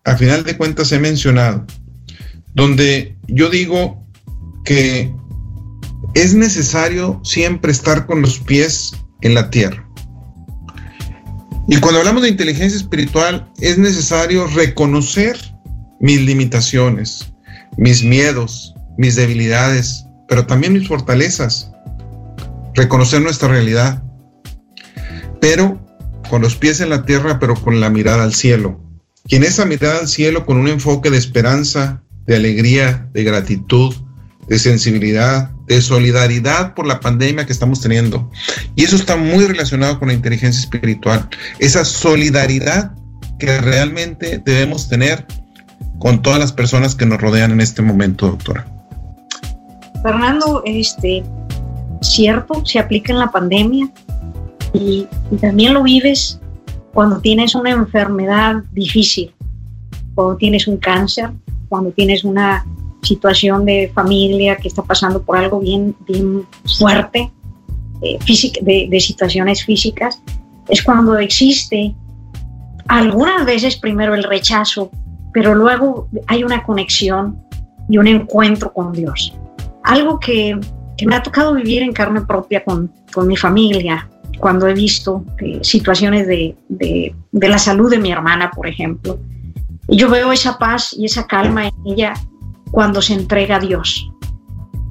a 0.04 0.16
final 0.16 0.44
de 0.44 0.58
cuentas, 0.58 0.92
he 0.92 1.00
mencionado 1.00 1.66
donde 2.58 3.16
yo 3.28 3.52
digo 3.52 4.04
que 4.66 5.14
es 6.16 6.34
necesario 6.34 7.22
siempre 7.24 7.72
estar 7.72 8.08
con 8.08 8.24
los 8.24 8.40
pies 8.40 8.94
en 9.22 9.36
la 9.36 9.52
tierra. 9.52 9.88
Y 11.68 11.78
cuando 11.78 12.00
hablamos 12.00 12.24
de 12.24 12.30
inteligencia 12.30 12.76
espiritual, 12.76 13.48
es 13.62 13.78
necesario 13.78 14.48
reconocer 14.48 15.38
mis 16.00 16.20
limitaciones, 16.22 17.32
mis 17.78 18.04
miedos, 18.04 18.74
mis 18.98 19.16
debilidades, 19.16 20.07
pero 20.28 20.46
también 20.46 20.74
mis 20.74 20.88
fortalezas. 20.88 21.72
Reconocer 22.74 23.22
nuestra 23.22 23.50
realidad, 23.50 24.04
pero 25.42 25.84
con 26.30 26.42
los 26.42 26.56
pies 26.56 26.82
en 26.82 26.90
la 26.90 27.06
tierra, 27.06 27.40
pero 27.40 27.56
con 27.56 27.80
la 27.80 27.90
mirada 27.90 28.24
al 28.24 28.34
cielo. 28.34 28.80
Y 29.28 29.36
en 29.36 29.44
esa 29.44 29.66
mirada 29.66 30.00
al 30.00 30.08
cielo, 30.08 30.46
con 30.46 30.58
un 30.58 30.68
enfoque 30.68 31.10
de 31.10 31.18
esperanza, 31.18 32.04
de 32.26 32.36
alegría, 32.36 33.10
de 33.14 33.24
gratitud, 33.24 33.96
de 34.48 34.60
sensibilidad, 34.60 35.50
de 35.68 35.82
solidaridad 35.82 36.74
por 36.74 36.86
la 36.86 37.00
pandemia 37.00 37.46
que 37.46 37.52
estamos 37.52 37.82
teniendo. 37.82 38.30
Y 38.76 38.84
eso 38.84 38.96
está 38.96 39.18
muy 39.18 39.46
relacionado 39.46 40.00
con 40.00 40.08
la 40.08 40.14
inteligencia 40.14 40.62
espiritual. 40.62 41.30
Esa 41.60 41.84
solidaridad 41.84 42.94
que 43.40 43.60
realmente 43.60 44.42
debemos 44.44 44.88
tener 44.88 45.26
con 46.00 46.22
todas 46.22 46.40
las 46.40 46.54
personas 46.54 46.96
que 46.96 47.06
nos 47.06 47.20
rodean 47.20 47.52
en 47.52 47.62
este 47.62 47.82
momento, 47.82 48.28
doctora. 48.28 48.77
Fernando, 50.02 50.62
este, 50.66 51.24
cierto, 52.02 52.66
se 52.66 52.80
aplica 52.80 53.14
en 53.14 53.20
la 53.20 53.32
pandemia 53.32 53.90
y, 54.74 55.08
también 55.42 55.74
lo 55.74 55.84
vives 55.84 56.40
cuando 56.94 57.20
tienes 57.20 57.56
una 57.56 57.72
enfermedad 57.72 58.64
difícil, 58.72 59.34
cuando 60.16 60.38
tienes 60.38 60.68
un 60.68 60.78
cáncer, 60.78 61.32
cuando 61.70 61.92
tienes 61.92 62.24
una 62.24 62.66
situación 63.04 63.66
de 63.66 63.92
familia 63.94 64.56
que 64.58 64.68
está 64.68 64.82
pasando 64.82 65.22
por 65.22 65.38
algo 65.38 65.60
bien, 65.60 65.96
bien 66.08 66.46
fuerte, 66.78 67.32
eh, 68.02 68.20
de 68.62 69.00
situaciones 69.00 69.64
físicas, 69.64 70.22
es 70.68 70.84
cuando 70.84 71.18
existe 71.18 71.96
algunas 72.88 73.46
veces 73.46 73.78
primero 73.78 74.16
el 74.16 74.24
rechazo, 74.24 74.92
pero 75.34 75.56
luego 75.56 76.08
hay 76.28 76.44
una 76.44 76.64
conexión 76.64 77.40
y 77.90 77.98
un 77.98 78.08
encuentro 78.08 78.74
con 78.74 78.92
Dios. 78.92 79.34
Algo 79.88 80.20
que, 80.20 80.60
me 81.06 81.16
ha 81.16 81.24
tocado 81.24 81.54
vivir 81.54 81.82
en 81.82 81.94
carne 81.94 82.22
propia 82.22 82.64
con, 82.64 82.92
con 83.14 83.26
mi 83.26 83.38
familia, 83.38 84.10
cuando 84.38 84.68
he 84.68 84.74
visto 84.74 85.24
eh, 85.40 85.60
situaciones 85.62 86.28
de, 86.28 86.56
de, 86.68 87.16
la 87.32 87.58
salud 87.58 87.90
de 87.90 87.98
mi 87.98 88.12
hermana, 88.12 88.52
por 88.52 88.68
ejemplo, 88.68 89.18
yo 89.88 90.10
veo 90.10 90.32
esa 90.32 90.58
paz 90.58 90.94
y 90.98 91.06
esa 91.06 91.26
calma 91.26 91.68
en 91.68 91.74
ella 91.86 92.14
cuando 92.72 93.02
se 93.02 93.14
entrega 93.14 93.56
a 93.56 93.60
Dios. 93.60 94.12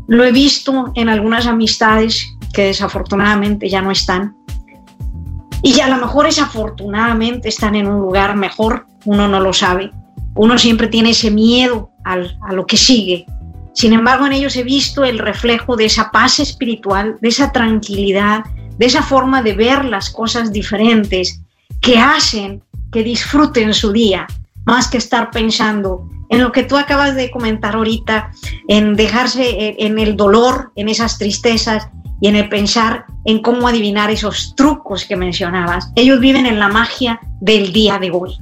Lo 0.09 0.25
he 0.25 0.33
visto 0.33 0.93
en 0.95 1.11
algunas 1.11 1.47
amistades 1.47 2.35
que 2.55 2.67
desafortunadamente 2.67 3.69
ya 3.69 3.83
no 3.83 3.91
están. 3.91 4.35
Y 5.63 5.81
a 5.81 5.89
lo 5.89 5.97
mejor 5.97 6.25
desafortunadamente 6.25 7.51
están 7.51 7.75
en 7.75 7.87
un 7.87 8.01
lugar 8.01 8.35
mejor, 8.37 8.87
uno 9.05 9.29
no 9.29 9.41
lo 9.41 9.53
sabe. 9.53 9.91
Uno 10.35 10.57
siempre 10.57 10.87
tiene 10.87 11.11
ese 11.11 11.31
miedo 11.31 11.91
al, 12.05 12.39
a 12.41 12.55
lo 12.55 12.65
que 12.67 12.79
sigue. 12.79 13.27
Sin 13.77 13.93
embargo, 13.93 14.25
en 14.25 14.33
ellos 14.33 14.57
he 14.57 14.63
visto 14.65 15.05
el 15.05 15.19
reflejo 15.19 15.77
de 15.77 15.85
esa 15.85 16.11
paz 16.11 16.41
espiritual, 16.41 17.19
de 17.21 17.29
esa 17.29 17.53
tranquilidad, 17.53 18.43
de 18.79 18.87
esa 18.87 19.03
forma 19.03 19.43
de 19.43 19.53
ver 19.53 19.85
las 19.85 20.09
cosas 20.09 20.51
diferentes 20.51 21.43
que 21.83 21.99
hacen 21.99 22.63
que 22.91 23.03
disfruten 23.03 23.75
su 23.75 23.93
día, 23.93 24.27
más 24.65 24.89
que 24.89 24.97
estar 24.97 25.31
pensando 25.31 26.09
en 26.31 26.43
lo 26.43 26.53
que 26.53 26.63
tú 26.63 26.79
acabas 26.79 27.15
de 27.17 27.31
comentar 27.31 27.75
ahorita, 27.75 28.31
en 28.67 28.95
dejarse 28.95 29.77
en 29.79 29.99
el 29.99 30.17
dolor, 30.17 30.73
en 30.75 30.89
esas 30.89 31.19
tristezas 31.19 31.87
y 32.23 32.29
en 32.29 32.37
el 32.37 32.49
pensar 32.49 33.05
en 33.27 33.43
cómo 33.43 33.69
adivinar 33.69 34.11
esos 34.11 34.55
trucos 34.57 35.05
que 35.05 35.17
mencionabas. 35.17 35.93
Ellos 35.97 36.19
viven 36.19 36.47
en 36.47 36.59
la 36.59 36.69
magia 36.69 37.21
del 37.43 37.75
día 37.75 37.99
de 37.99 38.11
hoy. 38.11 38.39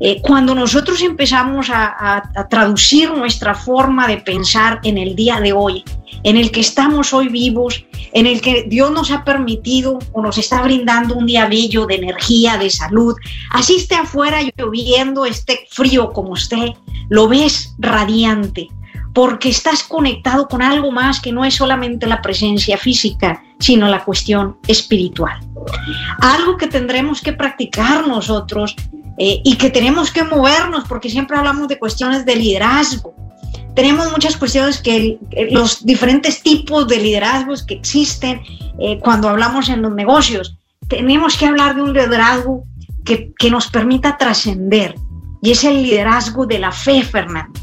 Eh, 0.00 0.20
cuando 0.20 0.54
nosotros 0.54 1.00
empezamos 1.02 1.70
a, 1.70 2.22
a, 2.34 2.48
traducir 2.48 3.10
nuestra 3.12 3.54
forma 3.54 4.08
de 4.08 4.18
pensar 4.18 4.80
en 4.82 4.98
el 4.98 5.14
día 5.14 5.40
de 5.40 5.52
hoy, 5.52 5.84
en 6.22 6.36
el 6.36 6.50
que 6.50 6.60
estamos 6.60 7.12
hoy 7.12 7.28
vivos, 7.28 7.84
en 8.12 8.26
el 8.26 8.40
que 8.40 8.64
Dios 8.64 8.90
nos 8.90 9.10
ha 9.10 9.24
permitido 9.24 9.98
o 10.12 10.22
nos 10.22 10.38
está 10.38 10.62
brindando 10.62 11.14
un 11.14 11.26
día 11.26 11.46
bello 11.46 11.86
de 11.86 11.96
energía, 11.96 12.56
de 12.58 12.70
salud, 12.70 13.14
así 13.50 13.76
esté 13.76 13.94
afuera 13.94 14.38
lloviendo, 14.56 15.24
esté 15.24 15.66
frío 15.70 16.12
como 16.12 16.34
esté, 16.34 16.74
lo 17.08 17.28
ves 17.28 17.74
radiante, 17.78 18.68
porque 19.12 19.48
estás 19.48 19.84
conectado 19.84 20.48
con 20.48 20.60
algo 20.60 20.90
más 20.90 21.20
que 21.20 21.32
no 21.32 21.44
es 21.44 21.54
solamente 21.54 22.06
la 22.06 22.20
presencia 22.20 22.76
física, 22.76 23.42
sino 23.60 23.88
la 23.88 24.04
cuestión 24.04 24.58
espiritual. 24.66 25.38
Algo 26.20 26.56
que 26.56 26.66
tendremos 26.66 27.22
que 27.22 27.32
practicar 27.32 28.06
nosotros 28.06 28.74
eh, 29.18 29.40
y 29.44 29.56
que 29.56 29.70
tenemos 29.70 30.10
que 30.10 30.24
movernos, 30.24 30.84
porque 30.88 31.08
siempre 31.08 31.36
hablamos 31.36 31.68
de 31.68 31.78
cuestiones 31.78 32.24
de 32.24 32.36
liderazgo. 32.36 33.14
Tenemos 33.74 34.10
muchas 34.10 34.36
cuestiones 34.36 34.80
que 34.80 35.18
los 35.50 35.84
diferentes 35.84 36.42
tipos 36.42 36.86
de 36.86 36.98
liderazgos 36.98 37.64
que 37.64 37.74
existen 37.74 38.40
eh, 38.78 38.98
cuando 39.00 39.28
hablamos 39.28 39.68
en 39.68 39.82
los 39.82 39.92
negocios. 39.92 40.56
Tenemos 40.88 41.36
que 41.36 41.46
hablar 41.46 41.74
de 41.74 41.82
un 41.82 41.92
liderazgo 41.92 42.64
que, 43.04 43.32
que 43.38 43.50
nos 43.50 43.68
permita 43.68 44.16
trascender, 44.16 44.94
y 45.42 45.50
es 45.50 45.62
el 45.64 45.82
liderazgo 45.82 46.46
de 46.46 46.58
la 46.58 46.72
fe, 46.72 47.02
Fernando. 47.02 47.60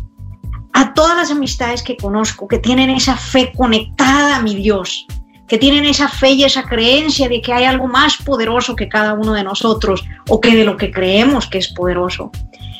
A 0.73 0.93
todas 0.93 1.17
las 1.17 1.31
amistades 1.31 1.81
que 1.81 1.97
conozco 1.97 2.47
que 2.47 2.59
tienen 2.59 2.89
esa 2.89 3.17
fe 3.17 3.51
conectada 3.55 4.37
a 4.37 4.41
mi 4.41 4.55
Dios, 4.55 5.05
que 5.51 5.57
tienen 5.57 5.83
esa 5.83 6.07
fe 6.07 6.31
y 6.31 6.45
esa 6.45 6.63
creencia 6.63 7.27
de 7.27 7.41
que 7.41 7.51
hay 7.51 7.65
algo 7.65 7.85
más 7.85 8.15
poderoso 8.15 8.73
que 8.73 8.87
cada 8.87 9.15
uno 9.15 9.33
de 9.33 9.43
nosotros 9.43 10.01
o 10.29 10.39
que 10.39 10.55
de 10.55 10.63
lo 10.63 10.77
que 10.77 10.91
creemos 10.91 11.45
que 11.45 11.57
es 11.57 11.67
poderoso, 11.67 12.31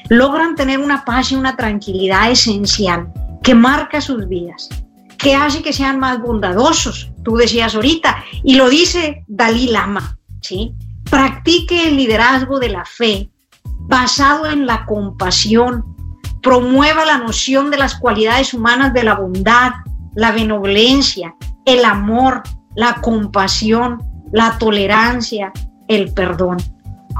logran 0.08 0.56
tener 0.56 0.80
una 0.80 1.04
paz 1.04 1.34
y 1.34 1.36
una 1.36 1.58
tranquilidad 1.58 2.32
esencial 2.32 3.12
que 3.44 3.56
marca 3.56 4.00
sus 4.00 4.26
vidas, 4.30 4.70
que 5.18 5.36
hace 5.36 5.62
que 5.62 5.74
sean 5.74 6.00
más 6.00 6.22
bondadosos, 6.22 7.12
tú 7.26 7.36
decías 7.36 7.76
ahorita, 7.76 8.24
y 8.42 8.56
lo 8.56 8.70
dice 8.70 9.26
Dalí 9.28 9.68
Lama, 9.68 10.18
¿sí? 10.40 10.74
Practique 11.10 11.90
el 11.90 11.98
liderazgo 11.98 12.58
de 12.58 12.70
la 12.70 12.86
fe 12.86 13.30
basado 13.66 14.46
en 14.46 14.66
la 14.66 14.86
compasión, 14.86 15.84
promueva 16.42 17.04
la 17.04 17.18
noción 17.18 17.70
de 17.70 17.80
las 17.80 17.96
cualidades 17.96 18.54
humanas 18.54 18.94
de 18.94 19.04
la 19.04 19.16
bondad, 19.16 19.72
la 20.16 20.32
benevolencia, 20.32 21.36
el 21.66 21.84
amor, 21.84 22.44
la 22.76 22.96
compasión, 23.02 24.04
la 24.32 24.58
tolerancia, 24.58 25.52
el 25.88 26.14
perdón. 26.14 26.58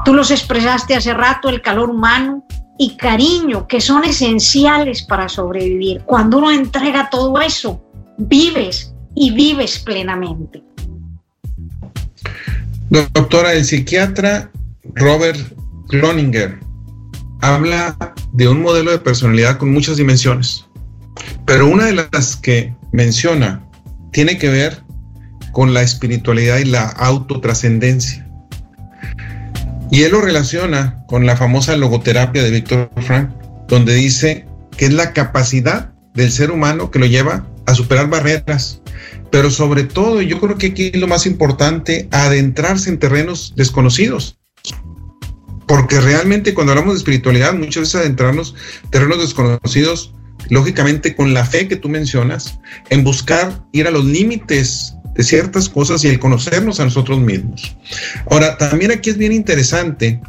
Tú 0.04 0.14
los 0.14 0.30
expresaste 0.30 0.94
hace 0.94 1.14
rato, 1.14 1.48
el 1.48 1.62
calor 1.62 1.90
humano 1.90 2.44
y 2.78 2.96
cariño, 2.96 3.66
que 3.66 3.80
son 3.80 4.04
esenciales 4.04 5.02
para 5.02 5.28
sobrevivir. 5.28 6.02
Cuando 6.04 6.38
uno 6.38 6.50
entrega 6.50 7.10
todo 7.10 7.40
eso, 7.40 7.82
vives 8.18 8.94
y 9.14 9.30
vives 9.32 9.78
plenamente. 9.78 10.62
Doctora, 12.90 13.52
el 13.52 13.64
psiquiatra 13.64 14.50
Robert 14.94 15.38
Cloninger 15.88 16.58
habla 17.40 17.96
de 18.32 18.48
un 18.48 18.62
modelo 18.62 18.90
de 18.90 18.98
personalidad 18.98 19.58
con 19.58 19.72
muchas 19.72 19.96
dimensiones, 19.96 20.66
pero 21.46 21.66
una 21.66 21.86
de 21.86 22.08
las 22.12 22.36
que 22.36 22.74
menciona 22.92 23.66
tiene 24.12 24.38
que 24.38 24.48
ver 24.48 24.82
con 25.52 25.74
la 25.74 25.82
espiritualidad 25.82 26.58
y 26.58 26.64
la 26.64 26.88
autotrascendencia. 26.88 28.26
Y 29.90 30.02
él 30.02 30.12
lo 30.12 30.22
relaciona 30.22 31.04
con 31.06 31.26
la 31.26 31.36
famosa 31.36 31.76
logoterapia 31.76 32.42
de 32.42 32.50
Víctor 32.50 32.90
Frank, 33.02 33.30
donde 33.68 33.94
dice 33.94 34.46
que 34.76 34.86
es 34.86 34.92
la 34.92 35.12
capacidad 35.12 35.92
del 36.14 36.32
ser 36.32 36.50
humano 36.50 36.90
que 36.90 36.98
lo 36.98 37.06
lleva 37.06 37.46
a 37.66 37.74
superar 37.74 38.08
barreras, 38.08 38.82
pero 39.30 39.50
sobre 39.50 39.84
todo, 39.84 40.20
yo 40.20 40.38
creo 40.40 40.58
que 40.58 40.68
aquí 40.68 40.90
es 40.92 41.00
lo 41.00 41.06
más 41.06 41.26
importante, 41.26 42.08
adentrarse 42.10 42.90
en 42.90 42.98
terrenos 42.98 43.54
desconocidos. 43.56 44.38
Porque 45.66 46.00
realmente 46.00 46.52
cuando 46.52 46.72
hablamos 46.72 46.94
de 46.94 46.98
espiritualidad, 46.98 47.54
muchas 47.54 47.84
veces 47.84 47.94
adentrarnos 47.94 48.54
en 48.84 48.90
terrenos 48.90 49.20
desconocidos, 49.20 50.14
lógicamente 50.50 51.16
con 51.16 51.32
la 51.32 51.46
fe 51.46 51.66
que 51.66 51.76
tú 51.76 51.88
mencionas, 51.88 52.58
en 52.90 53.04
buscar 53.04 53.64
ir 53.72 53.86
a 53.86 53.90
los 53.90 54.04
límites 54.04 54.96
de 55.14 55.22
ciertas 55.22 55.68
cosas 55.68 56.04
y 56.04 56.08
el 56.08 56.18
conocernos 56.18 56.80
a 56.80 56.84
nosotros 56.84 57.20
mismos. 57.20 57.76
Ahora, 58.30 58.56
también 58.56 58.90
aquí 58.90 59.10
es 59.10 59.18
bien 59.18 59.32
interesante 59.32 60.20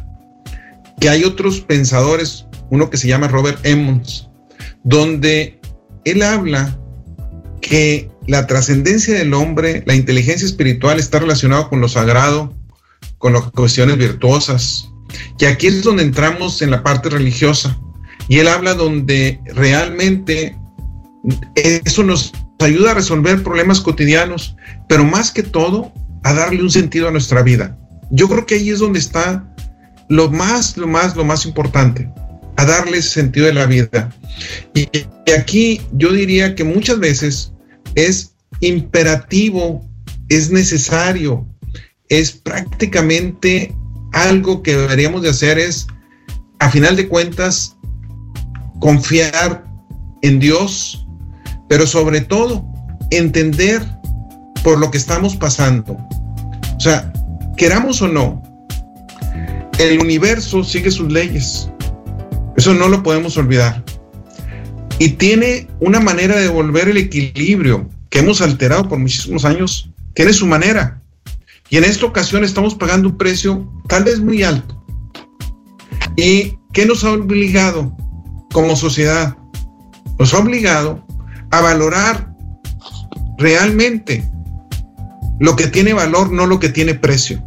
que 1.00 1.08
hay 1.08 1.24
otros 1.24 1.60
pensadores, 1.60 2.46
uno 2.70 2.90
que 2.90 2.96
se 2.96 3.08
llama 3.08 3.28
Robert 3.28 3.58
Emmons, 3.64 4.28
donde 4.82 5.58
él 6.04 6.22
habla 6.22 6.78
que 7.60 8.10
la 8.26 8.46
trascendencia 8.46 9.14
del 9.14 9.34
hombre, 9.34 9.82
la 9.86 9.94
inteligencia 9.94 10.46
espiritual 10.46 10.98
está 10.98 11.18
relacionada 11.18 11.68
con 11.68 11.80
lo 11.80 11.88
sagrado, 11.88 12.54
con 13.18 13.32
las 13.32 13.44
cuestiones 13.52 13.96
virtuosas. 13.96 14.90
Y 15.38 15.46
aquí 15.46 15.66
es 15.66 15.82
donde 15.82 16.02
entramos 16.02 16.62
en 16.62 16.70
la 16.70 16.82
parte 16.82 17.08
religiosa. 17.08 17.78
Y 18.28 18.38
él 18.38 18.48
habla 18.48 18.74
donde 18.74 19.40
realmente 19.54 20.56
eso 21.54 22.02
nos 22.02 22.32
ayuda 22.60 22.92
a 22.92 22.94
resolver 22.94 23.42
problemas 23.42 23.80
cotidianos, 23.80 24.56
pero 24.88 25.04
más 25.04 25.30
que 25.30 25.42
todo 25.42 25.92
a 26.22 26.32
darle 26.32 26.62
un 26.62 26.70
sentido 26.70 27.08
a 27.08 27.12
nuestra 27.12 27.42
vida. 27.42 27.76
Yo 28.10 28.28
creo 28.28 28.46
que 28.46 28.56
ahí 28.56 28.70
es 28.70 28.78
donde 28.78 28.98
está 28.98 29.44
lo 30.08 30.30
más, 30.30 30.76
lo 30.76 30.86
más, 30.86 31.16
lo 31.16 31.24
más 31.24 31.46
importante, 31.46 32.10
a 32.56 32.64
darle 32.64 33.02
sentido 33.02 33.46
de 33.46 33.54
la 33.54 33.66
vida. 33.66 34.14
Y, 34.74 34.88
aquí 35.38 35.80
yo 35.92 36.12
diría 36.12 36.54
que 36.54 36.64
muchas 36.64 36.98
veces 36.98 37.52
es 37.94 38.34
imperativo, 38.60 39.84
es 40.28 40.50
necesario, 40.50 41.46
es 42.08 42.32
prácticamente 42.32 43.74
algo 44.12 44.62
que 44.62 44.76
deberíamos 44.76 45.22
de 45.22 45.30
hacer 45.30 45.58
es, 45.58 45.86
a 46.60 46.70
final 46.70 46.96
de 46.96 47.08
cuentas, 47.08 47.76
confiar 48.80 49.64
en 50.22 50.38
Dios, 50.38 51.03
pero 51.74 51.88
sobre 51.88 52.20
todo 52.20 52.64
entender 53.10 53.82
por 54.62 54.78
lo 54.78 54.92
que 54.92 54.96
estamos 54.96 55.34
pasando. 55.34 55.94
O 56.76 56.78
sea, 56.78 57.12
queramos 57.56 58.00
o 58.00 58.06
no, 58.06 58.40
el 59.80 59.98
universo 59.98 60.62
sigue 60.62 60.92
sus 60.92 61.10
leyes. 61.10 61.68
Eso 62.56 62.74
no 62.74 62.86
lo 62.86 63.02
podemos 63.02 63.36
olvidar. 63.38 63.84
Y 65.00 65.08
tiene 65.14 65.66
una 65.80 65.98
manera 65.98 66.36
de 66.36 66.46
volver 66.46 66.90
el 66.90 66.96
equilibrio 66.96 67.90
que 68.08 68.20
hemos 68.20 68.40
alterado 68.40 68.88
por 68.88 69.00
muchísimos 69.00 69.44
años. 69.44 69.90
Tiene 70.14 70.32
su 70.32 70.46
manera. 70.46 71.02
Y 71.70 71.78
en 71.78 71.82
esta 71.82 72.06
ocasión 72.06 72.44
estamos 72.44 72.76
pagando 72.76 73.08
un 73.08 73.18
precio 73.18 73.68
tal 73.88 74.04
vez 74.04 74.20
muy 74.20 74.44
alto. 74.44 74.80
¿Y 76.14 76.56
qué 76.72 76.86
nos 76.86 77.02
ha 77.02 77.10
obligado 77.10 77.96
como 78.52 78.76
sociedad? 78.76 79.36
Nos 80.20 80.32
ha 80.34 80.38
obligado 80.38 81.03
a 81.58 81.62
valorar 81.62 82.34
realmente 83.38 84.28
lo 85.38 85.56
que 85.56 85.66
tiene 85.66 85.92
valor, 85.92 86.30
no 86.32 86.46
lo 86.46 86.60
que 86.60 86.68
tiene 86.68 86.94
precio. 86.94 87.42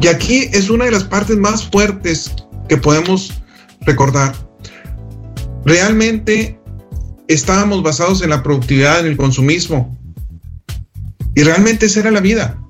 Y 0.00 0.08
aquí 0.08 0.48
es 0.52 0.70
una 0.70 0.84
de 0.84 0.90
las 0.90 1.04
partes 1.04 1.36
más 1.36 1.68
fuertes 1.68 2.32
que 2.68 2.76
podemos 2.76 3.42
recordar. 3.80 4.34
Realmente 5.64 6.60
estábamos 7.26 7.82
basados 7.82 8.22
en 8.22 8.30
la 8.30 8.42
productividad, 8.42 9.00
en 9.00 9.06
el 9.06 9.16
consumismo. 9.16 9.96
Y 11.34 11.42
realmente 11.42 11.86
esa 11.86 12.00
era 12.00 12.10
la 12.10 12.20
vida. 12.20 12.60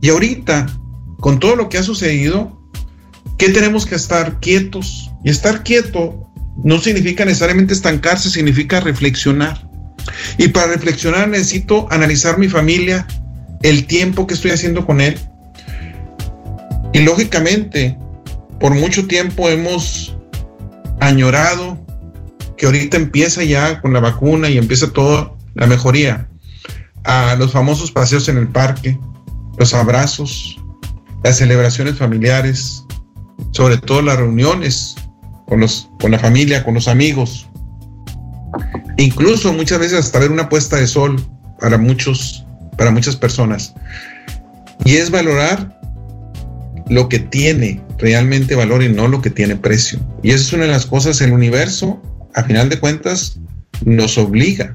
Y 0.00 0.10
ahorita, 0.10 0.66
con 1.20 1.38
todo 1.40 1.56
lo 1.56 1.68
que 1.68 1.78
ha 1.78 1.82
sucedido, 1.82 2.60
¿qué 3.38 3.48
tenemos 3.50 3.86
que 3.86 3.94
estar 3.94 4.40
quietos? 4.40 5.10
Y 5.24 5.30
estar 5.30 5.64
quieto 5.64 6.30
no 6.62 6.78
significa 6.78 7.24
necesariamente 7.24 7.74
estancarse, 7.74 8.30
significa 8.30 8.80
reflexionar. 8.80 9.65
Y 10.38 10.48
para 10.48 10.68
reflexionar 10.68 11.28
necesito 11.28 11.86
analizar 11.90 12.38
mi 12.38 12.48
familia, 12.48 13.06
el 13.62 13.86
tiempo 13.86 14.26
que 14.26 14.34
estoy 14.34 14.50
haciendo 14.50 14.86
con 14.86 15.00
él. 15.00 15.18
Y 16.92 17.00
lógicamente, 17.00 17.98
por 18.60 18.74
mucho 18.74 19.06
tiempo 19.06 19.48
hemos 19.48 20.16
añorado 21.00 21.78
que 22.56 22.66
ahorita 22.66 22.96
empieza 22.96 23.44
ya 23.44 23.80
con 23.80 23.92
la 23.92 24.00
vacuna 24.00 24.48
y 24.48 24.58
empieza 24.58 24.90
toda 24.92 25.32
la 25.54 25.66
mejoría. 25.66 26.28
A 27.04 27.36
los 27.36 27.52
famosos 27.52 27.92
paseos 27.92 28.28
en 28.28 28.38
el 28.38 28.48
parque, 28.48 28.98
los 29.58 29.74
abrazos, 29.74 30.58
las 31.22 31.36
celebraciones 31.38 31.96
familiares, 31.98 32.84
sobre 33.52 33.78
todo 33.78 34.02
las 34.02 34.16
reuniones 34.16 34.96
con, 35.46 35.60
los, 35.60 35.88
con 36.00 36.10
la 36.10 36.18
familia, 36.18 36.64
con 36.64 36.74
los 36.74 36.88
amigos. 36.88 37.48
Incluso 38.98 39.52
muchas 39.52 39.78
veces 39.78 39.98
hasta 39.98 40.18
ver 40.18 40.30
una 40.30 40.48
puesta 40.48 40.76
de 40.76 40.86
sol 40.86 41.20
para 41.60 41.78
muchos, 41.78 42.44
para 42.76 42.90
muchas 42.90 43.16
personas. 43.16 43.74
Y 44.84 44.96
es 44.96 45.10
valorar 45.10 45.78
lo 46.88 47.08
que 47.08 47.18
tiene 47.18 47.82
realmente 47.98 48.54
valor 48.54 48.82
y 48.82 48.88
no 48.88 49.08
lo 49.08 49.20
que 49.20 49.30
tiene 49.30 49.56
precio. 49.56 49.98
Y 50.22 50.30
esa 50.30 50.44
es 50.44 50.52
una 50.52 50.64
de 50.64 50.70
las 50.70 50.86
cosas, 50.86 51.20
el 51.20 51.32
universo, 51.32 52.00
a 52.34 52.44
final 52.44 52.68
de 52.68 52.78
cuentas, 52.78 53.38
nos 53.84 54.18
obliga 54.18 54.74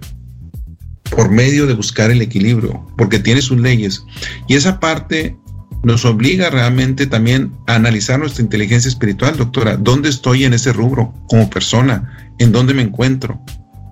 por 1.11 1.29
medio 1.29 1.67
de 1.67 1.73
buscar 1.73 2.11
el 2.11 2.21
equilibrio, 2.21 2.85
porque 2.97 3.19
tiene 3.19 3.41
sus 3.41 3.59
leyes. 3.59 4.03
Y 4.47 4.55
esa 4.55 4.79
parte 4.79 5.35
nos 5.83 6.05
obliga 6.05 6.49
realmente 6.49 7.07
también 7.07 7.51
a 7.67 7.75
analizar 7.75 8.19
nuestra 8.19 8.43
inteligencia 8.43 8.89
espiritual, 8.89 9.37
doctora. 9.37 9.77
¿Dónde 9.77 10.09
estoy 10.09 10.45
en 10.45 10.53
ese 10.53 10.73
rubro 10.73 11.13
como 11.27 11.49
persona? 11.49 12.33
¿En 12.39 12.51
dónde 12.51 12.73
me 12.73 12.81
encuentro? 12.81 13.41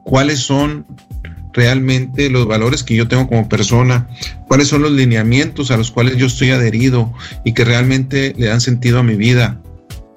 ¿Cuáles 0.09 0.39
son 0.39 0.87
realmente 1.53 2.31
los 2.31 2.47
valores 2.47 2.81
que 2.81 2.95
yo 2.95 3.07
tengo 3.07 3.27
como 3.27 3.47
persona, 3.47 4.07
cuáles 4.47 4.67
son 4.67 4.81
los 4.81 4.91
lineamientos 4.91 5.69
a 5.69 5.77
los 5.77 5.91
cuales 5.91 6.17
yo 6.17 6.25
estoy 6.25 6.49
adherido 6.49 7.13
y 7.45 7.53
que 7.53 7.63
realmente 7.63 8.33
le 8.35 8.47
dan 8.47 8.59
sentido 8.59 8.97
a 8.97 9.03
mi 9.03 9.13
vida 9.13 9.61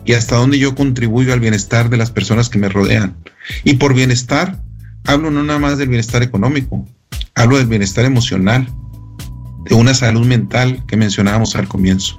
y 0.07 0.15
hasta 0.15 0.37
dónde 0.37 0.59
yo 0.59 0.75
contribuyo 0.75 1.35
al 1.35 1.41
bienestar 1.41 1.91
de 1.91 1.99
las 1.99 2.11
personas 2.11 2.49
que 2.49 2.59
me 2.59 2.71
rodean. 2.71 3.17
Y 3.65 3.75
por 3.75 3.93
bienestar, 3.93 4.63
hablo 5.05 5.31
no 5.31 5.43
nada 5.43 5.59
más 5.59 5.77
del 5.77 5.91
bienestar 5.91 6.23
económico, 6.23 6.87
hablo 7.35 7.59
del 7.59 7.67
bienestar 7.67 8.07
emocional, 8.07 8.67
de 9.67 9.75
una 9.75 9.93
salud 9.93 10.25
mental 10.25 10.83
que 10.87 10.97
mencionábamos 10.97 11.55
al 11.55 11.69
comienzo. 11.69 12.19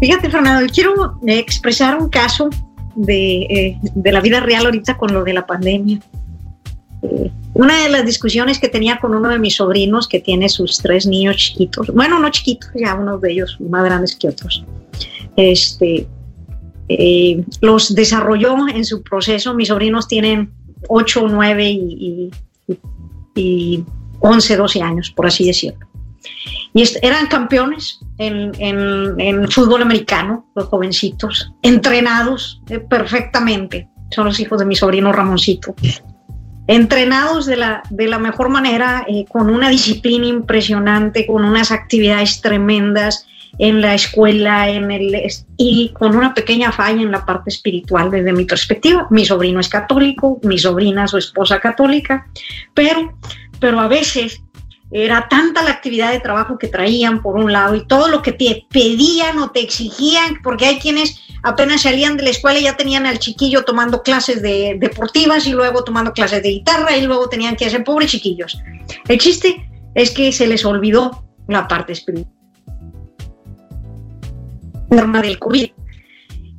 Fíjate, 0.00 0.30
Fernando, 0.30 0.66
quiero 0.72 1.20
expresar 1.26 1.98
un 1.98 2.08
caso 2.08 2.48
de, 3.00 3.42
eh, 3.42 3.78
de 3.82 4.12
la 4.12 4.20
vida 4.20 4.40
real 4.40 4.66
ahorita 4.66 4.96
con 4.96 5.12
lo 5.12 5.24
de 5.24 5.32
la 5.32 5.46
pandemia. 5.46 6.00
Eh, 7.02 7.30
una 7.54 7.82
de 7.82 7.88
las 7.88 8.04
discusiones 8.04 8.58
que 8.58 8.68
tenía 8.68 8.98
con 9.00 9.14
uno 9.14 9.28
de 9.28 9.38
mis 9.38 9.56
sobrinos 9.56 10.06
que 10.06 10.20
tiene 10.20 10.48
sus 10.48 10.78
tres 10.78 11.06
niños 11.06 11.36
chiquitos, 11.36 11.88
bueno, 11.88 12.18
no 12.18 12.30
chiquitos, 12.30 12.70
ya 12.74 12.94
uno 12.94 13.18
de 13.18 13.32
ellos 13.32 13.56
más 13.60 13.84
grandes 13.84 14.16
que 14.16 14.28
otros, 14.28 14.64
este, 15.36 16.06
eh, 16.88 17.44
los 17.60 17.94
desarrolló 17.94 18.68
en 18.68 18.84
su 18.84 19.02
proceso. 19.02 19.54
Mis 19.54 19.68
sobrinos 19.68 20.08
tienen 20.08 20.52
8, 20.88 21.26
9 21.28 21.70
y, 21.70 22.30
y, 22.66 22.78
y 23.34 23.84
11, 24.20 24.56
12 24.56 24.82
años, 24.82 25.10
por 25.10 25.26
así 25.26 25.46
decirlo. 25.46 25.89
Y 26.72 26.84
eran 27.02 27.26
campeones 27.26 28.00
en, 28.18 28.52
en, 28.58 29.50
fútbol 29.50 29.82
americano, 29.82 30.46
los 30.54 30.66
jovencitos, 30.66 31.52
entrenados 31.62 32.62
eh, 32.68 32.78
perfectamente. 32.78 33.88
Son 34.10 34.26
los 34.26 34.38
hijos 34.40 34.58
de 34.58 34.66
mi 34.66 34.76
sobrino 34.76 35.12
Ramoncito. 35.12 35.74
Entrenados 36.66 37.46
de 37.46 37.56
la, 37.56 37.82
de 37.90 38.06
la 38.06 38.18
mejor 38.18 38.48
manera, 38.48 39.04
eh, 39.08 39.24
con 39.28 39.50
una 39.50 39.68
disciplina 39.68 40.26
impresionante, 40.26 41.26
con 41.26 41.44
unas 41.44 41.72
actividades 41.72 42.40
tremendas 42.40 43.26
en 43.58 43.80
la 43.80 43.94
escuela 43.94 44.68
en 44.70 44.90
el, 44.90 45.16
y 45.56 45.90
con 45.90 46.16
una 46.16 46.32
pequeña 46.34 46.72
falla 46.72 47.02
en 47.02 47.10
la 47.10 47.24
parte 47.26 47.50
espiritual 47.50 48.10
desde 48.10 48.32
mi 48.32 48.44
perspectiva. 48.44 49.06
Mi 49.10 49.24
sobrino 49.24 49.60
es 49.60 49.68
católico, 49.68 50.38
mi 50.42 50.58
sobrina, 50.58 51.08
su 51.08 51.18
esposa 51.18 51.60
católica, 51.60 52.26
pero, 52.74 53.18
pero 53.58 53.80
a 53.80 53.88
veces 53.88 54.42
era 54.90 55.28
tanta 55.28 55.62
la 55.62 55.70
actividad 55.70 56.10
de 56.10 56.20
trabajo 56.20 56.58
que 56.58 56.66
traían 56.66 57.22
por 57.22 57.36
un 57.36 57.52
lado 57.52 57.76
y 57.76 57.86
todo 57.86 58.08
lo 58.08 58.22
que 58.22 58.32
te 58.32 58.66
pedían 58.70 59.38
o 59.38 59.50
te 59.50 59.60
exigían, 59.60 60.40
porque 60.42 60.66
hay 60.66 60.78
quienes 60.78 61.20
apenas 61.42 61.82
salían 61.82 62.16
de 62.16 62.24
la 62.24 62.30
escuela 62.30 62.58
y 62.58 62.64
ya 62.64 62.76
tenían 62.76 63.06
al 63.06 63.18
chiquillo 63.18 63.64
tomando 63.64 64.02
clases 64.02 64.42
de 64.42 64.76
deportivas 64.80 65.46
y 65.46 65.52
luego 65.52 65.84
tomando 65.84 66.12
clases 66.12 66.42
de 66.42 66.50
guitarra 66.50 66.96
y 66.96 67.02
luego 67.02 67.28
tenían 67.28 67.56
que 67.56 67.66
hacer 67.66 67.84
pobres 67.84 68.10
chiquillos. 68.10 68.58
El 69.08 69.18
chiste 69.18 69.70
es 69.94 70.10
que 70.10 70.32
se 70.32 70.46
les 70.46 70.64
olvidó 70.64 71.24
la 71.46 71.68
parte 71.68 71.92
espiritual 71.92 72.40
del 74.90 75.38
COVID. 75.38 75.70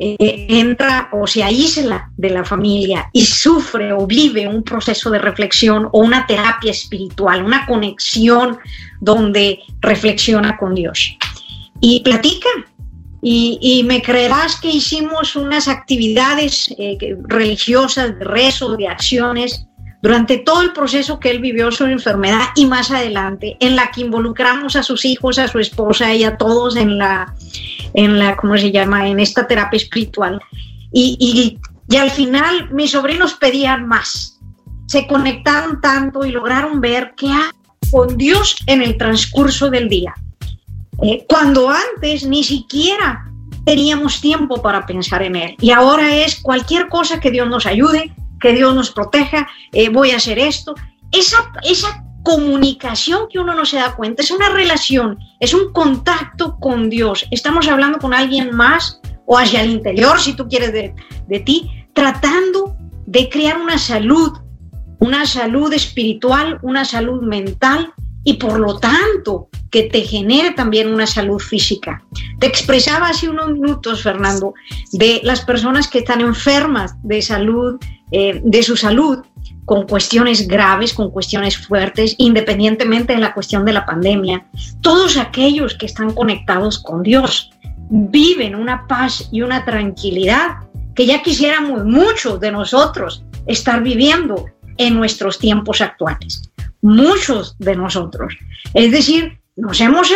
Eh, 0.03 0.47
entra 0.49 1.09
o 1.11 1.27
se 1.27 1.43
aísla 1.43 2.09
de 2.17 2.31
la 2.31 2.43
familia 2.43 3.07
y 3.13 3.23
sufre 3.23 3.93
o 3.93 4.07
vive 4.07 4.47
un 4.47 4.63
proceso 4.63 5.11
de 5.11 5.19
reflexión 5.19 5.89
o 5.91 5.99
una 5.99 6.25
terapia 6.25 6.71
espiritual, 6.71 7.43
una 7.43 7.67
conexión 7.67 8.57
donde 8.99 9.59
reflexiona 9.79 10.57
con 10.57 10.73
Dios. 10.73 11.15
Y 11.81 11.99
platica. 11.99 12.49
Y, 13.23 13.83
me 13.85 14.01
creerás 14.01 14.59
que 14.59 14.69
hicimos 14.69 15.35
unas 15.35 15.67
actividades 15.67 16.73
eh, 16.79 16.97
religiosas, 17.27 18.17
de 18.17 18.25
rezo, 18.25 18.75
de 18.75 18.87
acciones, 18.87 19.67
durante 20.01 20.39
todo 20.39 20.63
el 20.63 20.73
proceso 20.73 21.19
que 21.19 21.29
él 21.29 21.37
vivió 21.37 21.71
su 21.71 21.85
enfermedad 21.85 22.47
y 22.55 22.65
más 22.65 22.89
adelante, 22.89 23.57
en 23.59 23.75
la 23.75 23.91
que 23.91 24.01
involucramos 24.01 24.75
a 24.75 24.81
sus 24.81 25.05
hijos, 25.05 25.37
a 25.37 25.47
su 25.47 25.59
esposa 25.59 26.11
y 26.15 26.23
a 26.23 26.37
todos 26.37 26.75
en 26.75 26.97
la, 26.97 27.35
en 27.93 28.19
la 28.19 28.35
¿cómo 28.37 28.57
se 28.57 28.71
llama?, 28.71 29.07
en 29.07 29.19
esta 29.19 29.47
terapia 29.47 29.77
espiritual. 29.77 30.41
Y, 30.91 31.17
y, 31.19 31.59
y 31.93 31.97
al 31.97 32.11
final 32.11 32.69
mis 32.71 32.91
sobrinos 32.91 33.33
pedían 33.33 33.87
más. 33.87 34.39
Se 34.87 35.07
conectaron 35.07 35.79
tanto 35.81 36.25
y 36.25 36.31
lograron 36.31 36.81
ver 36.81 37.13
qué 37.15 37.27
hay 37.27 37.51
con 37.91 38.17
Dios 38.17 38.55
en 38.67 38.81
el 38.81 38.97
transcurso 38.97 39.69
del 39.69 39.89
día. 39.89 40.13
Eh, 41.03 41.25
cuando 41.27 41.69
antes 41.69 42.25
ni 42.25 42.43
siquiera 42.43 43.25
teníamos 43.65 44.21
tiempo 44.21 44.61
para 44.61 44.85
pensar 44.85 45.23
en 45.23 45.35
Él. 45.35 45.55
Y 45.59 45.71
ahora 45.71 46.15
es 46.15 46.39
cualquier 46.41 46.87
cosa 46.89 47.19
que 47.19 47.31
Dios 47.31 47.47
nos 47.47 47.65
ayude, 47.65 48.13
que 48.39 48.53
Dios 48.53 48.73
nos 48.73 48.91
proteja, 48.91 49.47
eh, 49.71 49.89
voy 49.89 50.11
a 50.11 50.17
hacer 50.17 50.39
esto. 50.39 50.75
Esa, 51.11 51.51
esa 51.63 52.03
comunicación 52.23 53.27
que 53.29 53.39
uno 53.39 53.53
no 53.53 53.65
se 53.65 53.77
da 53.77 53.95
cuenta, 53.95 54.21
es 54.21 54.31
una 54.31 54.49
relación, 54.49 55.17
es 55.39 55.53
un 55.53 55.71
contacto 55.71 56.57
con 56.59 56.89
Dios. 56.89 57.25
Estamos 57.31 57.67
hablando 57.67 57.99
con 57.99 58.13
alguien 58.13 58.55
más 58.55 58.99
o 59.25 59.37
hacia 59.37 59.61
el 59.61 59.71
interior, 59.71 60.19
si 60.19 60.33
tú 60.33 60.47
quieres, 60.47 60.73
de, 60.73 60.93
de 61.27 61.39
ti, 61.39 61.69
tratando 61.93 62.75
de 63.05 63.29
crear 63.29 63.57
una 63.57 63.77
salud, 63.77 64.31
una 64.99 65.25
salud 65.25 65.73
espiritual, 65.73 66.59
una 66.61 66.85
salud 66.85 67.21
mental 67.21 67.93
y 68.23 68.33
por 68.33 68.59
lo 68.59 68.77
tanto 68.79 69.49
que 69.71 69.83
te 69.83 70.01
genere 70.01 70.51
también 70.51 70.93
una 70.93 71.07
salud 71.07 71.39
física. 71.39 72.03
Te 72.39 72.47
expresaba 72.47 73.07
hace 73.07 73.29
unos 73.29 73.51
minutos, 73.51 74.03
Fernando, 74.03 74.53
de 74.91 75.21
las 75.23 75.41
personas 75.41 75.87
que 75.87 75.99
están 75.99 76.21
enfermas 76.21 76.95
de 77.03 77.21
salud, 77.21 77.79
eh, 78.11 78.41
de 78.43 78.63
su 78.63 78.75
salud, 78.75 79.19
con 79.65 79.87
cuestiones 79.87 80.47
graves, 80.47 80.93
con 80.93 81.11
cuestiones 81.11 81.57
fuertes, 81.57 82.15
independientemente 82.17 83.13
de 83.13 83.19
la 83.19 83.33
cuestión 83.33 83.63
de 83.63 83.73
la 83.73 83.85
pandemia. 83.85 84.45
Todos 84.81 85.17
aquellos 85.17 85.75
que 85.75 85.85
están 85.85 86.13
conectados 86.13 86.79
con 86.79 87.03
Dios 87.03 87.51
viven 87.89 88.55
una 88.55 88.87
paz 88.87 89.29
y 89.31 89.41
una 89.41 89.63
tranquilidad 89.63 90.57
que 90.95 91.05
ya 91.05 91.21
quisiéramos 91.21 91.85
muchos 91.85 92.39
de 92.39 92.51
nosotros 92.51 93.23
estar 93.45 93.81
viviendo 93.81 94.45
en 94.77 94.95
nuestros 94.95 95.39
tiempos 95.39 95.81
actuales. 95.81 96.51
Muchos 96.81 97.55
de 97.59 97.75
nosotros. 97.75 98.33
Es 98.73 98.91
decir, 98.91 99.39
nos 99.55 99.79
hemos 99.81 100.11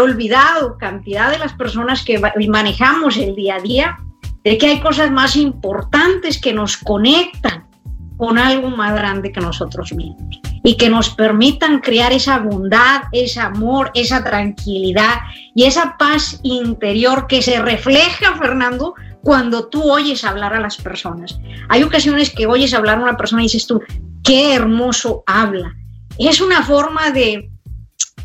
olvidado 0.00 0.78
cantidad 0.78 1.30
de 1.30 1.38
las 1.38 1.52
personas 1.52 2.04
que 2.04 2.20
manejamos 2.48 3.16
el 3.16 3.34
día 3.34 3.56
a 3.56 3.60
día 3.60 3.98
de 4.44 4.56
que 4.58 4.66
hay 4.66 4.80
cosas 4.80 5.10
más 5.10 5.36
importantes 5.36 6.40
que 6.40 6.52
nos 6.52 6.76
conectan 6.76 7.68
con 8.16 8.36
algo 8.38 8.70
más 8.70 8.94
grande 8.94 9.30
que 9.30 9.40
nosotros 9.40 9.92
mismos 9.92 10.40
y 10.64 10.76
que 10.76 10.90
nos 10.90 11.10
permitan 11.10 11.78
crear 11.78 12.12
esa 12.12 12.38
bondad, 12.38 13.02
ese 13.12 13.40
amor, 13.40 13.90
esa 13.94 14.24
tranquilidad 14.24 15.20
y 15.54 15.64
esa 15.64 15.96
paz 15.96 16.40
interior 16.42 17.26
que 17.28 17.42
se 17.42 17.62
refleja, 17.62 18.36
Fernando, 18.36 18.94
cuando 19.22 19.68
tú 19.68 19.90
oyes 19.90 20.24
hablar 20.24 20.54
a 20.54 20.60
las 20.60 20.76
personas. 20.76 21.38
Hay 21.68 21.82
ocasiones 21.84 22.30
que 22.30 22.46
oyes 22.46 22.74
hablar 22.74 22.98
a 22.98 23.02
una 23.02 23.16
persona 23.16 23.42
y 23.42 23.46
dices 23.46 23.66
tú, 23.66 23.80
qué 24.24 24.54
hermoso 24.54 25.22
habla. 25.26 25.76
Es 26.18 26.40
una 26.40 26.64
forma 26.64 27.10
de, 27.10 27.50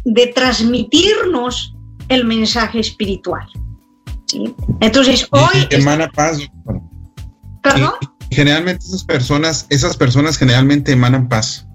de 0.06 0.28
transmitirnos 0.28 1.76
el 2.10 2.26
mensaje 2.26 2.80
espiritual. 2.80 3.48
Entonces, 4.82 5.28
hoy... 5.32 5.68
Emana 5.70 6.10
paz. 6.10 6.40
¿Perdón? 7.62 7.94
generalmente 8.34 8.86
esas 8.86 9.04
personas, 9.04 9.66
esas 9.70 9.96
personas 9.96 10.38
generalmente 10.38 10.92
emanan 10.92 11.30
paz. 11.30 11.68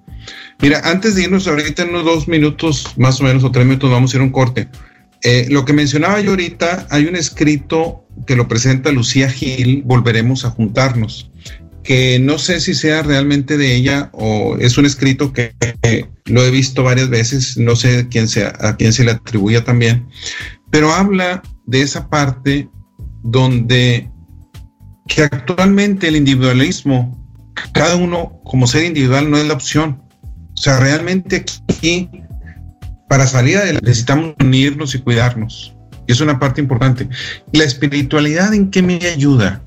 Mira, 0.60 0.80
antes 0.84 1.14
de 1.14 1.22
irnos 1.22 1.46
ahorita 1.46 1.82
en 1.82 1.90
unos 1.90 2.04
dos 2.04 2.28
minutos, 2.28 2.86
más 2.96 3.20
o 3.20 3.24
menos, 3.24 3.44
o 3.44 3.50
tres 3.50 3.64
minutos, 3.64 3.90
vamos 3.90 4.12
a 4.12 4.16
ir 4.16 4.20
a 4.20 4.24
un 4.24 4.32
corte. 4.32 4.68
Eh, 5.22 5.46
lo 5.50 5.64
que 5.64 5.72
mencionaba 5.72 6.20
yo 6.20 6.30
ahorita, 6.30 6.86
hay 6.90 7.06
un 7.06 7.16
escrito 7.16 8.04
que 8.26 8.36
lo 8.36 8.48
presenta 8.48 8.90
Lucía 8.90 9.30
Gil, 9.30 9.82
Volveremos 9.84 10.44
a 10.44 10.50
juntarnos, 10.50 11.30
que 11.88 12.18
no 12.18 12.36
sé 12.36 12.60
si 12.60 12.74
sea 12.74 13.02
realmente 13.02 13.56
de 13.56 13.74
ella 13.74 14.10
o 14.12 14.58
es 14.58 14.76
un 14.76 14.84
escrito 14.84 15.32
que, 15.32 15.54
lo 16.26 16.44
he 16.44 16.50
visto 16.50 16.82
varias 16.82 17.08
veces, 17.08 17.56
no 17.56 17.76
sé 17.76 18.08
quién 18.10 18.28
sea, 18.28 18.52
a 18.60 18.76
quién 18.76 18.92
se 18.92 19.04
le 19.04 19.12
atribuye 19.12 19.58
también, 19.62 20.06
pero 20.70 20.92
habla 20.92 21.42
de 21.64 21.80
esa 21.80 22.10
parte 22.10 22.68
donde 23.24 24.10
que 25.06 25.22
actualmente 25.22 26.08
el 26.08 26.16
individualismo, 26.16 27.18
cada 27.72 27.96
uno 27.96 28.38
como 28.44 28.66
ser 28.66 28.84
individual 28.84 29.30
no 29.30 29.38
es 29.38 29.46
la 29.46 29.54
opción. 29.54 30.02
O 30.52 30.60
sea, 30.60 30.78
realmente 30.80 31.46
aquí, 31.70 32.10
para 33.08 33.26
salir 33.26 33.56
adelante, 33.56 33.86
necesitamos 33.86 34.34
unirnos 34.38 34.94
y 34.94 34.98
cuidarnos. 34.98 35.74
Y 36.06 36.12
es 36.12 36.20
una 36.20 36.38
parte 36.38 36.60
importante. 36.60 37.08
¿La 37.52 37.64
espiritualidad 37.64 38.52
en 38.52 38.70
qué 38.70 38.82
me 38.82 38.96
ayuda? 39.06 39.62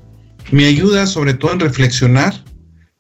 Me 0.52 0.66
ayuda 0.66 1.06
sobre 1.06 1.34
todo 1.34 1.54
en 1.54 1.60
reflexionar 1.60 2.34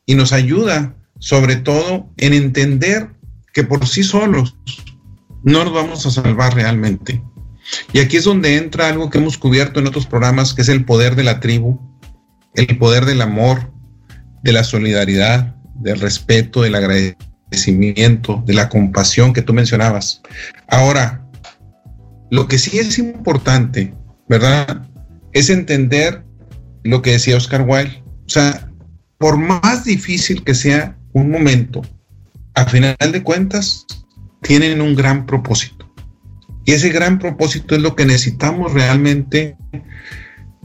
y 0.06 0.16
nos 0.16 0.34
ayuda 0.34 0.96
sobre 1.20 1.56
todo 1.56 2.10
en 2.18 2.34
entender 2.34 3.10
que 3.54 3.64
por 3.64 3.86
sí 3.88 4.04
solos 4.04 4.56
no 5.44 5.64
nos 5.64 5.74
vamos 5.74 6.06
a 6.06 6.12
salvar 6.12 6.54
realmente. 6.56 7.22
Y 7.94 8.00
aquí 8.00 8.18
es 8.18 8.26
donde 8.26 8.58
entra 8.58 8.90
algo 8.90 9.10
que 9.10 9.18
hemos 9.18 9.38
cubierto 9.38 9.80
en 9.80 9.88
otros 9.88 10.06
programas, 10.06 10.54
que 10.54 10.62
es 10.62 10.70
el 10.70 10.86
poder 10.86 11.16
de 11.16 11.24
la 11.24 11.40
tribu, 11.40 11.80
el 12.56 12.78
poder 12.78 13.06
del 13.06 13.22
amor, 13.22 13.72
de 14.44 14.52
la 14.52 14.64
solidaridad, 14.64 15.56
del 15.76 16.00
respeto, 16.00 16.62
del 16.62 16.76
agradecimiento 16.76 18.44
de 18.46 18.54
la 18.54 18.70
compasión 18.70 19.34
que 19.34 19.42
tú 19.42 19.54
mencionabas. 19.54 20.22
Ahora, 20.68 21.26
lo 22.30 22.48
que 22.48 22.58
sí 22.58 22.80
es 22.80 22.98
importante, 22.98 23.94
¿verdad? 24.28 24.88
Es 25.34 25.50
entender 25.50 26.24
lo 26.84 27.02
que 27.02 27.12
decía 27.12 27.38
Oscar 27.38 27.66
Wilde. 27.68 28.04
O 28.26 28.30
sea, 28.30 28.70
por 29.18 29.38
más 29.38 29.86
difícil 29.86 30.44
que 30.44 30.56
sea 30.56 30.98
un 31.14 31.30
momento, 31.30 31.82
a 32.56 32.66
final 32.66 32.96
de 33.00 33.24
cuentas, 33.24 33.86
tienen 34.42 34.82
un 34.82 34.96
gran 34.96 35.26
propósito. 35.26 35.94
Y 36.66 36.74
ese 36.74 36.90
gran 36.90 37.20
propósito 37.20 37.76
es 37.76 37.82
lo 37.82 37.96
que 37.96 38.06
necesitamos 38.06 38.74
realmente 38.74 39.58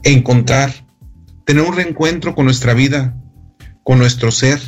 encontrar, 0.02 0.72
tener 1.44 1.62
un 1.62 1.74
reencuentro 1.74 2.34
con 2.34 2.44
nuestra 2.44 2.74
vida, 2.74 3.16
con 3.82 3.98
nuestro 3.98 4.30
ser. 4.30 4.60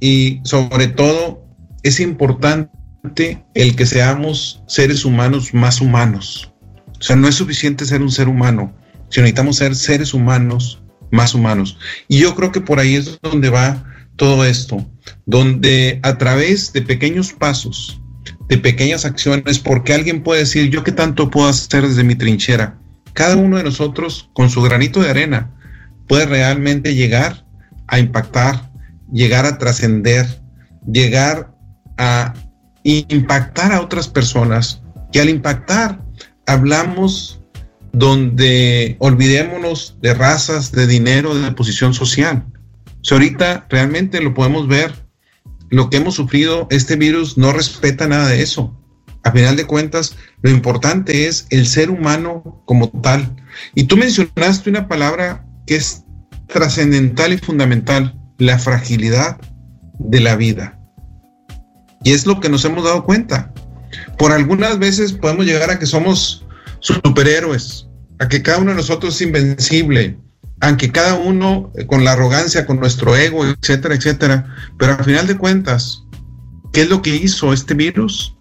Y 0.00 0.40
sobre 0.44 0.88
todo, 0.88 1.46
es 1.82 2.00
importante 2.00 3.44
el 3.54 3.76
que 3.76 3.86
seamos 3.86 4.62
seres 4.66 5.04
humanos 5.04 5.54
más 5.54 5.80
humanos. 5.80 6.52
O 6.98 7.02
sea, 7.02 7.16
no 7.16 7.28
es 7.28 7.34
suficiente 7.34 7.84
ser 7.84 8.02
un 8.02 8.10
ser 8.10 8.28
humano, 8.28 8.74
necesitamos 9.20 9.56
ser 9.56 9.74
seres 9.74 10.14
humanos 10.14 10.80
más 11.10 11.34
humanos. 11.34 11.78
Y 12.08 12.18
yo 12.18 12.34
creo 12.34 12.52
que 12.52 12.60
por 12.60 12.78
ahí 12.78 12.96
es 12.96 13.18
donde 13.22 13.48
va 13.48 13.84
todo 14.16 14.44
esto, 14.44 14.84
donde 15.26 16.00
a 16.02 16.18
través 16.18 16.72
de 16.72 16.82
pequeños 16.82 17.32
pasos, 17.32 18.00
de 18.48 18.58
pequeñas 18.58 19.04
acciones, 19.04 19.58
porque 19.58 19.94
alguien 19.94 20.22
puede 20.22 20.40
decir, 20.40 20.70
yo 20.70 20.84
qué 20.84 20.92
tanto 20.92 21.30
puedo 21.30 21.48
hacer 21.48 21.86
desde 21.86 22.04
mi 22.04 22.14
trinchera. 22.14 22.78
Cada 23.12 23.36
uno 23.36 23.56
de 23.56 23.64
nosotros, 23.64 24.28
con 24.34 24.50
su 24.50 24.60
granito 24.62 25.00
de 25.00 25.10
arena, 25.10 25.54
puede 26.08 26.26
realmente 26.26 26.94
llegar 26.94 27.46
a 27.86 27.98
impactar, 27.98 28.70
llegar 29.12 29.46
a 29.46 29.58
trascender, 29.58 30.26
llegar 30.86 31.54
a 31.96 32.34
impactar 32.82 33.72
a 33.72 33.80
otras 33.80 34.08
personas. 34.08 34.82
Y 35.12 35.20
al 35.20 35.28
impactar, 35.28 36.04
hablamos 36.46 37.40
donde 37.94 38.96
olvidémonos 38.98 39.96
de 40.02 40.14
razas, 40.14 40.72
de 40.72 40.86
dinero, 40.86 41.34
de 41.34 41.52
posición 41.52 41.94
social. 41.94 42.44
Si 43.02 43.14
ahorita 43.14 43.66
realmente 43.70 44.20
lo 44.20 44.34
podemos 44.34 44.66
ver 44.66 44.92
lo 45.70 45.90
que 45.90 45.98
hemos 45.98 46.14
sufrido, 46.14 46.66
este 46.70 46.96
virus 46.96 47.38
no 47.38 47.52
respeta 47.52 48.08
nada 48.08 48.28
de 48.28 48.42
eso. 48.42 48.76
A 49.22 49.32
final 49.32 49.56
de 49.56 49.66
cuentas, 49.66 50.16
lo 50.42 50.50
importante 50.50 51.26
es 51.26 51.46
el 51.50 51.66
ser 51.66 51.90
humano 51.90 52.62
como 52.66 52.90
tal. 53.00 53.34
Y 53.74 53.84
tú 53.84 53.96
mencionaste 53.96 54.70
una 54.70 54.88
palabra 54.88 55.46
que 55.66 55.76
es 55.76 56.04
trascendental 56.48 57.32
y 57.32 57.38
fundamental, 57.38 58.20
la 58.38 58.58
fragilidad 58.58 59.40
de 59.98 60.20
la 60.20 60.36
vida. 60.36 60.78
Y 62.02 62.12
es 62.12 62.26
lo 62.26 62.40
que 62.40 62.50
nos 62.50 62.64
hemos 62.64 62.84
dado 62.84 63.04
cuenta. 63.04 63.52
Por 64.18 64.32
algunas 64.32 64.78
veces 64.78 65.12
podemos 65.12 65.46
llegar 65.46 65.70
a 65.70 65.78
que 65.78 65.86
somos 65.86 66.43
superhéroes, 66.84 67.88
a 68.18 68.28
que 68.28 68.42
cada 68.42 68.58
uno 68.58 68.70
de 68.70 68.76
nosotros 68.76 69.14
es 69.14 69.22
invencible, 69.22 70.18
aunque 70.60 70.92
cada 70.92 71.14
uno 71.14 71.72
eh, 71.76 71.86
con 71.86 72.04
la 72.04 72.12
arrogancia, 72.12 72.66
con 72.66 72.78
nuestro 72.78 73.16
ego, 73.16 73.44
etcétera, 73.46 73.94
etcétera. 73.94 74.54
Pero 74.78 74.92
al 74.92 75.04
final 75.04 75.26
de 75.26 75.36
cuentas, 75.36 76.04
¿qué 76.72 76.82
es 76.82 76.90
lo 76.90 77.02
que 77.02 77.16
hizo 77.16 77.52
este 77.52 77.74
virus? 77.74 78.36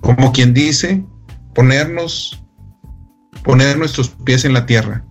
Como 0.00 0.32
quien 0.32 0.52
dice, 0.52 1.04
ponernos, 1.54 2.42
poner 3.44 3.78
nuestros 3.78 4.10
pies 4.24 4.44
en 4.44 4.52
la 4.52 4.66
tierra. 4.66 5.04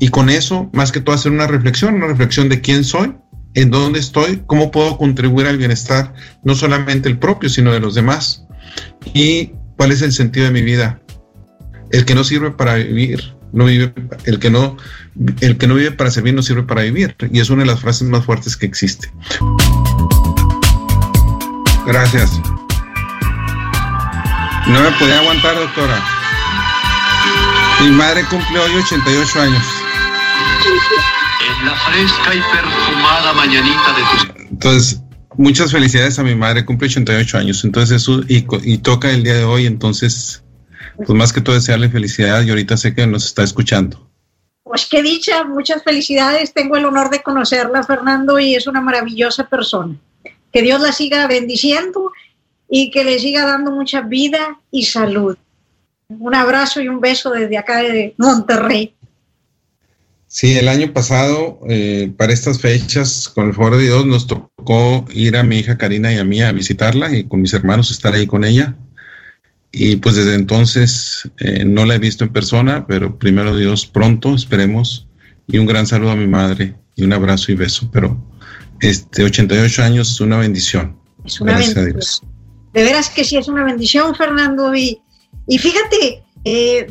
Y 0.00 0.08
con 0.08 0.30
eso, 0.30 0.70
más 0.72 0.90
que 0.90 1.00
todo, 1.00 1.14
hacer 1.14 1.32
una 1.32 1.46
reflexión, 1.46 1.94
una 1.94 2.08
reflexión 2.08 2.48
de 2.48 2.60
quién 2.60 2.84
soy, 2.84 3.14
en 3.54 3.70
dónde 3.70 4.00
estoy, 4.00 4.42
cómo 4.46 4.70
puedo 4.70 4.96
contribuir 4.98 5.46
al 5.46 5.58
bienestar, 5.58 6.12
no 6.42 6.54
solamente 6.54 7.08
el 7.08 7.18
propio, 7.18 7.48
sino 7.48 7.72
de 7.72 7.80
los 7.80 7.94
demás. 7.94 8.44
Y 9.12 9.52
cuál 9.76 9.92
es 9.92 10.02
el 10.02 10.12
sentido 10.12 10.46
de 10.46 10.52
mi 10.52 10.62
vida. 10.62 11.00
El 11.94 12.04
que 12.04 12.16
no 12.16 12.24
sirve 12.24 12.50
para 12.50 12.74
vivir, 12.74 13.36
no 13.52 13.66
vive, 13.66 13.94
el 14.24 14.40
que 14.40 14.50
no, 14.50 14.76
el 15.40 15.56
que 15.56 15.68
no 15.68 15.76
vive 15.76 15.92
para 15.92 16.10
servir 16.10 16.34
no 16.34 16.42
sirve 16.42 16.64
para 16.64 16.82
vivir. 16.82 17.14
Y 17.30 17.38
es 17.38 17.50
una 17.50 17.62
de 17.62 17.68
las 17.68 17.78
frases 17.78 18.08
más 18.08 18.24
fuertes 18.24 18.56
que 18.56 18.66
existe. 18.66 19.12
Gracias. 21.86 22.32
No 24.66 24.80
me 24.80 24.90
podía 24.98 25.20
aguantar, 25.20 25.54
doctora. 25.54 26.04
Mi 27.80 27.90
madre 27.92 28.24
cumple 28.24 28.58
hoy 28.58 28.72
88 28.74 29.40
años. 29.40 29.64
En 31.60 31.64
la 31.64 31.76
fresca 31.76 32.34
y 32.34 32.40
perfumada 32.40 33.32
mañanita 33.34 33.94
de 33.94 34.02
tus... 34.02 34.50
Entonces, 34.50 35.00
muchas 35.36 35.70
felicidades 35.70 36.18
a 36.18 36.24
mi 36.24 36.34
madre, 36.34 36.64
cumple 36.64 36.88
88 36.88 37.38
años. 37.38 37.64
Entonces, 37.64 38.02
eso, 38.02 38.20
y, 38.26 38.44
y 38.64 38.78
toca 38.78 39.12
el 39.12 39.22
día 39.22 39.34
de 39.34 39.44
hoy, 39.44 39.66
entonces 39.66 40.43
pues 40.96 41.10
más 41.10 41.32
que 41.32 41.40
todo 41.40 41.54
desearle 41.54 41.88
felicidad 41.88 42.42
y 42.42 42.50
ahorita 42.50 42.76
sé 42.76 42.94
que 42.94 43.06
nos 43.06 43.26
está 43.26 43.42
escuchando. 43.42 44.08
Pues 44.62 44.86
qué 44.86 45.02
dicha, 45.02 45.44
muchas 45.44 45.82
felicidades. 45.82 46.52
Tengo 46.52 46.76
el 46.76 46.84
honor 46.84 47.10
de 47.10 47.22
conocerla, 47.22 47.82
Fernando, 47.82 48.38
y 48.38 48.54
es 48.54 48.66
una 48.66 48.80
maravillosa 48.80 49.48
persona. 49.48 49.96
Que 50.52 50.62
Dios 50.62 50.80
la 50.80 50.92
siga 50.92 51.26
bendiciendo 51.26 52.12
y 52.68 52.90
que 52.90 53.04
le 53.04 53.18
siga 53.18 53.44
dando 53.44 53.70
mucha 53.70 54.00
vida 54.00 54.58
y 54.70 54.84
salud. 54.86 55.36
Un 56.08 56.34
abrazo 56.34 56.80
y 56.80 56.88
un 56.88 57.00
beso 57.00 57.30
desde 57.30 57.58
acá 57.58 57.82
de 57.82 58.14
Monterrey. 58.18 58.94
Sí, 60.26 60.58
el 60.58 60.66
año 60.66 60.92
pasado, 60.92 61.60
eh, 61.68 62.12
para 62.16 62.32
estas 62.32 62.60
fechas, 62.60 63.28
con 63.28 63.46
el 63.46 63.54
favor 63.54 63.76
de 63.76 63.84
Dios, 63.84 64.04
nos 64.04 64.26
tocó 64.26 65.04
ir 65.12 65.36
a 65.36 65.44
mi 65.44 65.58
hija 65.58 65.78
Karina 65.78 66.12
y 66.12 66.18
a 66.18 66.24
mí 66.24 66.42
a 66.42 66.50
visitarla 66.50 67.16
y 67.16 67.24
con 67.28 67.40
mis 67.40 67.54
hermanos 67.54 67.92
estar 67.92 68.14
ahí 68.14 68.26
con 68.26 68.44
ella. 68.44 68.74
Y 69.76 69.96
pues 69.96 70.14
desde 70.14 70.36
entonces 70.36 71.28
eh, 71.38 71.64
no 71.64 71.84
la 71.84 71.96
he 71.96 71.98
visto 71.98 72.22
en 72.22 72.32
persona, 72.32 72.86
pero 72.86 73.18
primero 73.18 73.56
Dios 73.56 73.86
pronto, 73.86 74.32
esperemos. 74.32 75.08
Y 75.48 75.58
un 75.58 75.66
gran 75.66 75.88
saludo 75.88 76.12
a 76.12 76.16
mi 76.16 76.28
madre 76.28 76.76
y 76.94 77.02
un 77.02 77.12
abrazo 77.12 77.50
y 77.50 77.56
beso. 77.56 77.90
Pero 77.92 78.16
este 78.78 79.24
88 79.24 79.82
años 79.82 80.12
es 80.12 80.20
una 80.20 80.38
bendición. 80.38 80.96
Es 81.24 81.40
una 81.40 81.58
bendición. 81.58 82.30
De 82.72 82.84
veras 82.84 83.10
que 83.10 83.24
sí 83.24 83.36
es 83.36 83.48
una 83.48 83.64
bendición, 83.64 84.14
Fernando. 84.14 84.72
Y, 84.76 85.00
y 85.48 85.58
fíjate, 85.58 86.22
eh, 86.44 86.86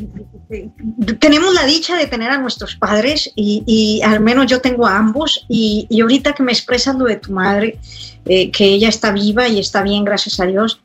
tenemos 1.20 1.54
la 1.54 1.64
dicha 1.64 1.96
de 1.96 2.06
tener 2.06 2.30
a 2.30 2.38
nuestros 2.38 2.76
padres 2.76 3.32
y, 3.34 4.02
al 4.04 4.20
menos 4.20 4.46
yo 4.46 4.60
tengo 4.60 4.86
a 4.86 4.98
ambos. 4.98 5.46
Y, 5.48 5.88
ahorita 6.02 6.34
que 6.34 6.42
me 6.42 6.52
expresas 6.52 6.96
lo 6.96 7.06
de 7.06 7.16
tu 7.16 7.32
madre, 7.32 7.78
eh, 8.26 8.50
que 8.50 8.66
ella 8.66 8.90
está 8.90 9.10
viva 9.10 9.48
y 9.48 9.58
está 9.58 9.82
bien, 9.82 10.04
gracias 10.04 10.38
a 10.38 10.44
Dios 10.44 10.82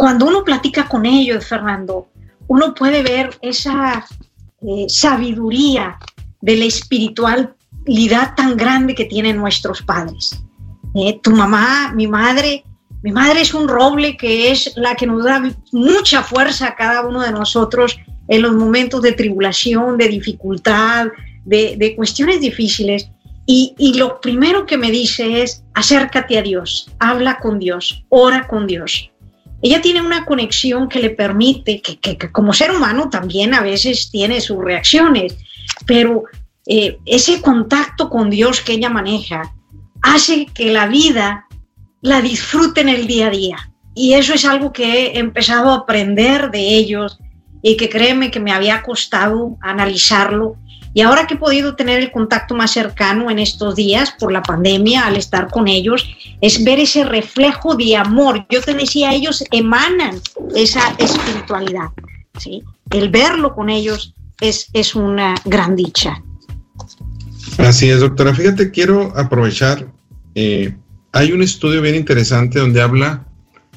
cuando 0.00 0.24
uno 0.24 0.42
platica 0.44 0.88
con 0.88 1.04
ellos, 1.04 1.44
Fernando, 1.44 2.08
uno 2.48 2.74
puede 2.74 3.02
ver 3.02 3.36
esa 3.42 4.06
eh, 4.62 4.86
sabiduría 4.88 5.98
de 6.40 6.56
la 6.56 6.64
espiritualidad 6.64 8.34
tan 8.34 8.56
grande 8.56 8.94
que 8.94 9.04
tienen 9.04 9.36
nuestros 9.36 9.82
padres. 9.82 10.42
Eh, 10.94 11.20
tu 11.22 11.32
mamá, 11.32 11.92
mi 11.94 12.06
madre, 12.06 12.64
mi 13.02 13.12
madre 13.12 13.42
es 13.42 13.52
un 13.52 13.68
roble 13.68 14.16
que 14.16 14.50
es 14.50 14.72
la 14.74 14.94
que 14.94 15.06
nos 15.06 15.22
da 15.22 15.42
mucha 15.70 16.22
fuerza 16.22 16.68
a 16.68 16.76
cada 16.76 17.06
uno 17.06 17.20
de 17.20 17.32
nosotros 17.32 17.98
en 18.28 18.40
los 18.40 18.54
momentos 18.54 19.02
de 19.02 19.12
tribulación, 19.12 19.98
de 19.98 20.08
dificultad, 20.08 21.08
de, 21.44 21.92
cuestiones 21.94 22.40
difíciles. 22.40 23.10
Y, 23.44 23.74
y, 23.76 23.98
lo 23.98 24.18
primero 24.22 24.64
que 24.64 24.78
me 24.78 24.90
dice 24.90 25.42
es, 25.42 25.62
acércate 25.74 26.38
a 26.38 26.42
Dios, 26.42 26.90
habla 27.00 27.38
con 27.38 27.58
Dios, 27.58 28.06
ora 28.08 28.48
con 28.48 28.66
Dios 28.66 29.09
ella 29.62 29.80
tiene 29.80 30.00
una 30.00 30.24
conexión 30.24 30.88
que 30.88 31.00
le 31.00 31.10
permite, 31.10 31.82
que, 31.82 32.18
como 32.32 32.52
ser 32.52 32.70
humano 32.70 33.10
también 33.10 33.54
a 33.54 33.60
veces 33.60 34.10
tiene 34.10 34.40
sus 34.40 34.58
reacciones, 34.58 35.36
pero 35.86 36.24
eh, 36.66 36.98
ese 37.04 37.42
contacto 37.42 38.08
con 38.08 38.30
Dios 38.30 38.60
que 38.60 38.72
ella 38.72 38.88
maneja 38.88 39.54
hace 40.02 40.46
que 40.46 40.72
la 40.72 40.86
vida 40.86 41.46
la 42.00 42.22
disfrute 42.22 42.80
en 42.80 42.88
el 42.88 43.06
día 43.06 43.26
a 43.26 43.30
día. 43.30 43.72
Y 43.94 44.14
eso 44.14 44.32
es 44.32 44.44
algo 44.44 44.72
que 44.72 45.08
he 45.08 45.18
empezado 45.18 45.70
a 45.70 45.76
aprender 45.76 46.50
de 46.50 46.60
ellos 46.60 47.18
y 47.62 47.76
que 47.76 47.90
créeme 47.90 48.30
que 48.30 48.40
me 48.40 48.52
había 48.52 48.82
costado 48.82 49.58
analizarlo 49.60 50.56
y 50.92 51.02
ahora 51.02 51.26
que 51.26 51.34
he 51.34 51.38
podido 51.38 51.76
tener 51.76 52.00
el 52.00 52.10
contacto 52.10 52.54
más 52.54 52.72
cercano 52.72 53.30
en 53.30 53.38
estos 53.38 53.76
días 53.76 54.12
por 54.18 54.32
la 54.32 54.42
pandemia, 54.42 55.06
al 55.06 55.16
estar 55.16 55.48
con 55.48 55.68
ellos, 55.68 56.08
es 56.40 56.64
ver 56.64 56.80
ese 56.80 57.04
reflejo 57.04 57.76
de 57.76 57.96
amor. 57.96 58.46
Yo 58.50 58.60
te 58.60 58.74
decía, 58.74 59.12
ellos 59.12 59.44
emanan 59.52 60.20
esa 60.54 60.94
espiritualidad. 60.98 61.90
¿sí? 62.38 62.62
El 62.90 63.10
verlo 63.10 63.54
con 63.54 63.70
ellos 63.70 64.14
es, 64.40 64.68
es 64.72 64.94
una 64.94 65.36
gran 65.44 65.76
dicha. 65.76 66.20
Así 67.58 67.88
es, 67.88 68.00
doctora. 68.00 68.34
Fíjate, 68.34 68.70
quiero 68.70 69.16
aprovechar. 69.16 69.86
Eh, 70.34 70.74
hay 71.12 71.32
un 71.32 71.42
estudio 71.42 71.82
bien 71.82 71.94
interesante 71.94 72.58
donde 72.58 72.80
habla 72.80 73.26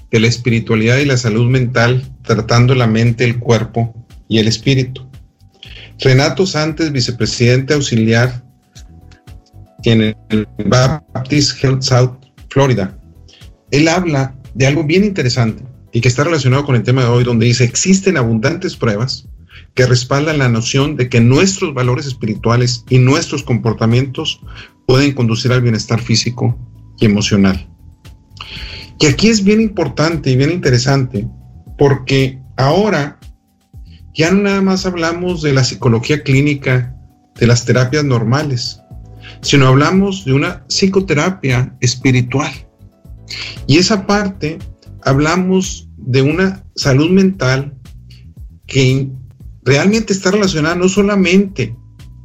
de 0.10 0.20
la 0.20 0.28
espiritualidad 0.28 0.98
y 0.98 1.06
la 1.06 1.18
salud 1.18 1.50
mental, 1.50 2.12
tratando 2.24 2.74
la 2.76 2.88
mente, 2.88 3.24
el 3.24 3.40
cuerpo 3.40 3.94
y 4.28 4.40
el 4.40 4.48
espíritu. 4.48 5.08
Renato 6.00 6.46
Santos, 6.46 6.92
vicepresidente 6.92 7.74
auxiliar 7.74 8.44
en 9.84 10.16
el 10.30 10.48
Baptist 10.66 11.64
Health 11.64 11.82
South 11.82 12.18
Florida, 12.50 12.98
él 13.72 13.88
habla 13.88 14.36
de 14.54 14.68
algo 14.68 14.84
bien 14.84 15.04
interesante 15.04 15.64
y 15.92 16.02
que 16.02 16.08
está 16.08 16.24
relacionado 16.24 16.66
con 16.66 16.76
el 16.76 16.84
tema 16.84 17.04
de 17.04 17.08
hoy, 17.08 17.24
donde 17.24 17.46
dice, 17.46 17.64
existen 17.64 18.18
abundantes 18.18 18.76
pruebas 18.76 19.28
que 19.76 19.86
respaldan 19.86 20.40
la 20.40 20.50
noción 20.50 20.96
de 20.96 21.10
que 21.10 21.20
nuestros 21.20 21.74
valores 21.74 22.06
espirituales 22.06 22.84
y 22.90 23.00
nuestros 23.00 23.44
comportamientos 23.44 24.40
pueden 24.86 25.14
conducir 25.14 25.52
al 25.52 25.62
bienestar 25.62 26.02
físico 26.02 26.58
y 27.00 27.06
emocional. 27.06 27.68
Y 29.00 29.08
aquí 29.08 29.30
es 29.30 29.44
bien 29.44 29.62
importante 29.62 30.32
y 30.32 30.36
bien 30.36 30.52
interesante 30.52 31.28
porque 31.78 32.40
ahora 32.58 33.20
ya 34.14 34.32
no 34.32 34.44
nada 34.44 34.62
más 34.62 34.86
hablamos 34.86 35.42
de 35.42 35.54
la 35.54 35.64
psicología 35.64 36.24
clínica, 36.24 36.96
de 37.36 37.48
las 37.48 37.66
terapias 37.66 38.04
normales, 38.04 38.80
sino 39.42 39.68
hablamos 39.68 40.26
de 40.26 40.34
una 40.34 40.66
psicoterapia 40.68 41.76
espiritual. 41.82 42.52
Y 43.68 43.78
esa 43.78 44.06
parte 44.06 44.60
hablamos 45.04 45.90
de 45.98 46.22
una 46.22 46.64
salud 46.76 47.10
mental 47.10 47.76
que 48.68 49.10
realmente 49.64 50.14
está 50.14 50.32
relacionada 50.32 50.76
no 50.76 50.90
solamente 50.90 51.76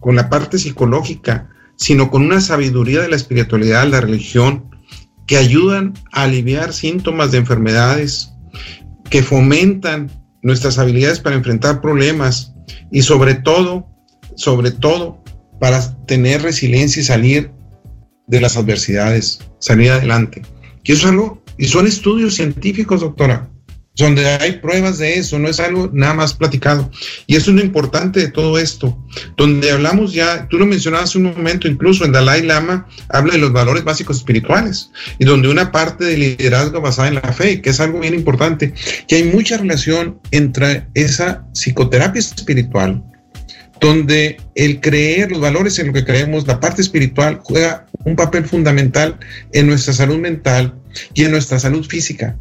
con 0.01 0.16
la 0.16 0.29
parte 0.29 0.59
psicológica, 0.59 1.48
sino 1.77 2.11
con 2.11 2.22
una 2.22 2.40
sabiduría 2.40 3.01
de 3.01 3.09
la 3.09 3.16
espiritualidad, 3.16 3.87
la 3.87 4.01
religión, 4.01 4.68
que 5.27 5.37
ayudan 5.37 5.94
a 6.12 6.22
aliviar 6.22 6.72
síntomas 6.72 7.31
de 7.33 7.38
enfermedades, 7.38 8.33
que 9.11 9.22
fomentan 9.22 10.11
nuestras 10.42 10.79
habilidades 10.79 11.20
para 11.20 11.37
enfrentar 11.37 11.81
problemas 11.81 12.55
y 12.90 13.03
sobre 13.03 13.35
todo, 13.35 13.88
sobre 14.37 14.70
todo, 14.70 15.22
para 15.61 15.81
tener 16.07 16.42
resiliencia 16.42 17.01
y 17.01 17.05
salir 17.05 17.51
de 18.27 18.40
las 18.40 18.57
adversidades, 18.57 19.40
salir 19.59 19.90
adelante. 19.90 20.42
Y 20.85 20.92
eso 20.92 21.07
es 21.07 21.12
algo, 21.12 21.42
y 21.59 21.66
son 21.66 21.87
estudios 21.87 22.35
científicos, 22.35 23.01
doctora 23.01 23.51
donde 23.99 24.25
hay 24.27 24.53
pruebas 24.53 24.99
de 24.99 25.19
eso, 25.19 25.39
no 25.41 25.49
es 25.49 25.59
algo 25.59 25.91
nada 25.93 26.15
más 26.15 26.33
platicado. 26.33 26.89
Y 27.27 27.35
eso 27.35 27.51
es 27.51 27.57
lo 27.57 27.63
importante 27.63 28.21
de 28.21 28.31
todo 28.31 28.57
esto, 28.57 28.97
donde 29.37 29.73
hablamos 29.73 30.13
ya, 30.13 30.47
tú 30.49 30.57
lo 30.57 30.67
mencionabas 30.67 31.17
un 31.17 31.25
momento, 31.25 31.67
incluso 31.67 32.05
en 32.05 32.13
Dalai 32.13 32.43
Lama 32.43 32.89
habla 33.09 33.33
de 33.33 33.41
los 33.41 33.53
valores 33.53 33.83
básicos 33.83 34.19
espirituales, 34.19 34.91
y 35.19 35.25
donde 35.25 35.49
una 35.49 35.73
parte 35.73 36.05
del 36.05 36.21
liderazgo 36.21 36.81
basada 36.81 37.09
en 37.09 37.17
la 37.17 37.33
fe, 37.33 37.61
que 37.61 37.71
es 37.71 37.81
algo 37.81 37.99
bien 37.99 38.15
importante, 38.15 38.73
que 39.09 39.17
hay 39.17 39.25
mucha 39.25 39.59
relación 39.59 40.21
entre 40.31 40.87
esa 40.95 41.45
psicoterapia 41.53 42.21
espiritual, 42.21 43.03
donde 43.81 44.41
el 44.55 44.81
creer, 44.81 45.33
los 45.33 45.41
valores 45.41 45.77
en 45.81 45.89
lo 45.89 45.93
que 45.93 46.05
creemos, 46.05 46.47
la 46.47 46.61
parte 46.61 46.83
espiritual 46.83 47.41
juega 47.43 47.87
un 48.05 48.15
papel 48.15 48.45
fundamental 48.45 49.19
en 49.53 49.67
nuestra 49.67 49.93
salud 49.93 50.19
mental 50.19 50.81
y 51.15 51.25
en 51.25 51.33
nuestra 51.33 51.59
salud 51.59 51.85
física 51.85 52.37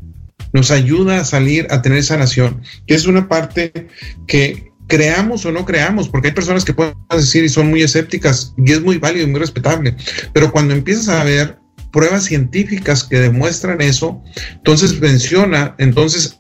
nos 0.54 0.72
ayuda 0.72 1.20
a 1.20 1.26
salir 1.26 1.68
a 1.70 1.82
tener 1.82 2.04
sanación, 2.04 2.62
que 2.86 2.96
es 2.96 3.06
una 3.06 3.28
parte 3.28 3.88
que 4.28 4.72
creamos 4.88 5.46
o 5.46 5.52
no 5.52 5.66
creamos, 5.66 6.10
porque 6.10 6.30
hay 6.30 6.34
personas 6.34 6.66
que 6.66 6.74
pueden 6.74 6.96
decir 7.12 7.44
y 7.44 7.50
son 7.50 7.70
muy 7.70 7.82
escépticas 7.82 8.54
y 8.58 8.72
es 8.72 8.82
muy 8.82 8.98
válido 8.98 9.28
y 9.28 9.32
muy 9.32 9.40
respetable, 9.40 9.96
pero 10.34 10.52
cuando 10.52 10.74
empiezas 10.74 11.10
a 11.10 11.24
ver 11.24 11.58
pruebas 11.92 12.26
científicas 12.26 13.04
que 13.04 13.20
demuestran 13.20 13.82
eso, 13.82 14.22
entonces 14.54 15.00
menciona, 15.00 15.76
entonces 15.78 16.40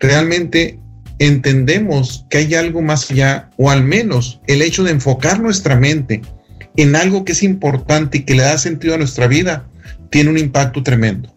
realmente 0.00 0.80
entendemos 1.18 2.26
que 2.30 2.38
hay 2.38 2.54
algo 2.54 2.82
más 2.82 3.10
allá, 3.10 3.50
o 3.56 3.70
al 3.70 3.84
menos 3.84 4.40
el 4.46 4.62
hecho 4.62 4.82
de 4.82 4.90
enfocar 4.90 5.40
nuestra 5.40 5.76
mente 5.76 6.22
en 6.76 6.96
algo 6.96 7.24
que 7.24 7.32
es 7.32 7.42
importante 7.42 8.18
y 8.18 8.24
que 8.24 8.34
le 8.34 8.42
da 8.42 8.58
sentido 8.58 8.94
a 8.94 8.98
nuestra 8.98 9.28
vida, 9.28 9.68
tiene 10.10 10.30
un 10.30 10.38
impacto 10.38 10.82
tremendo 10.82 11.33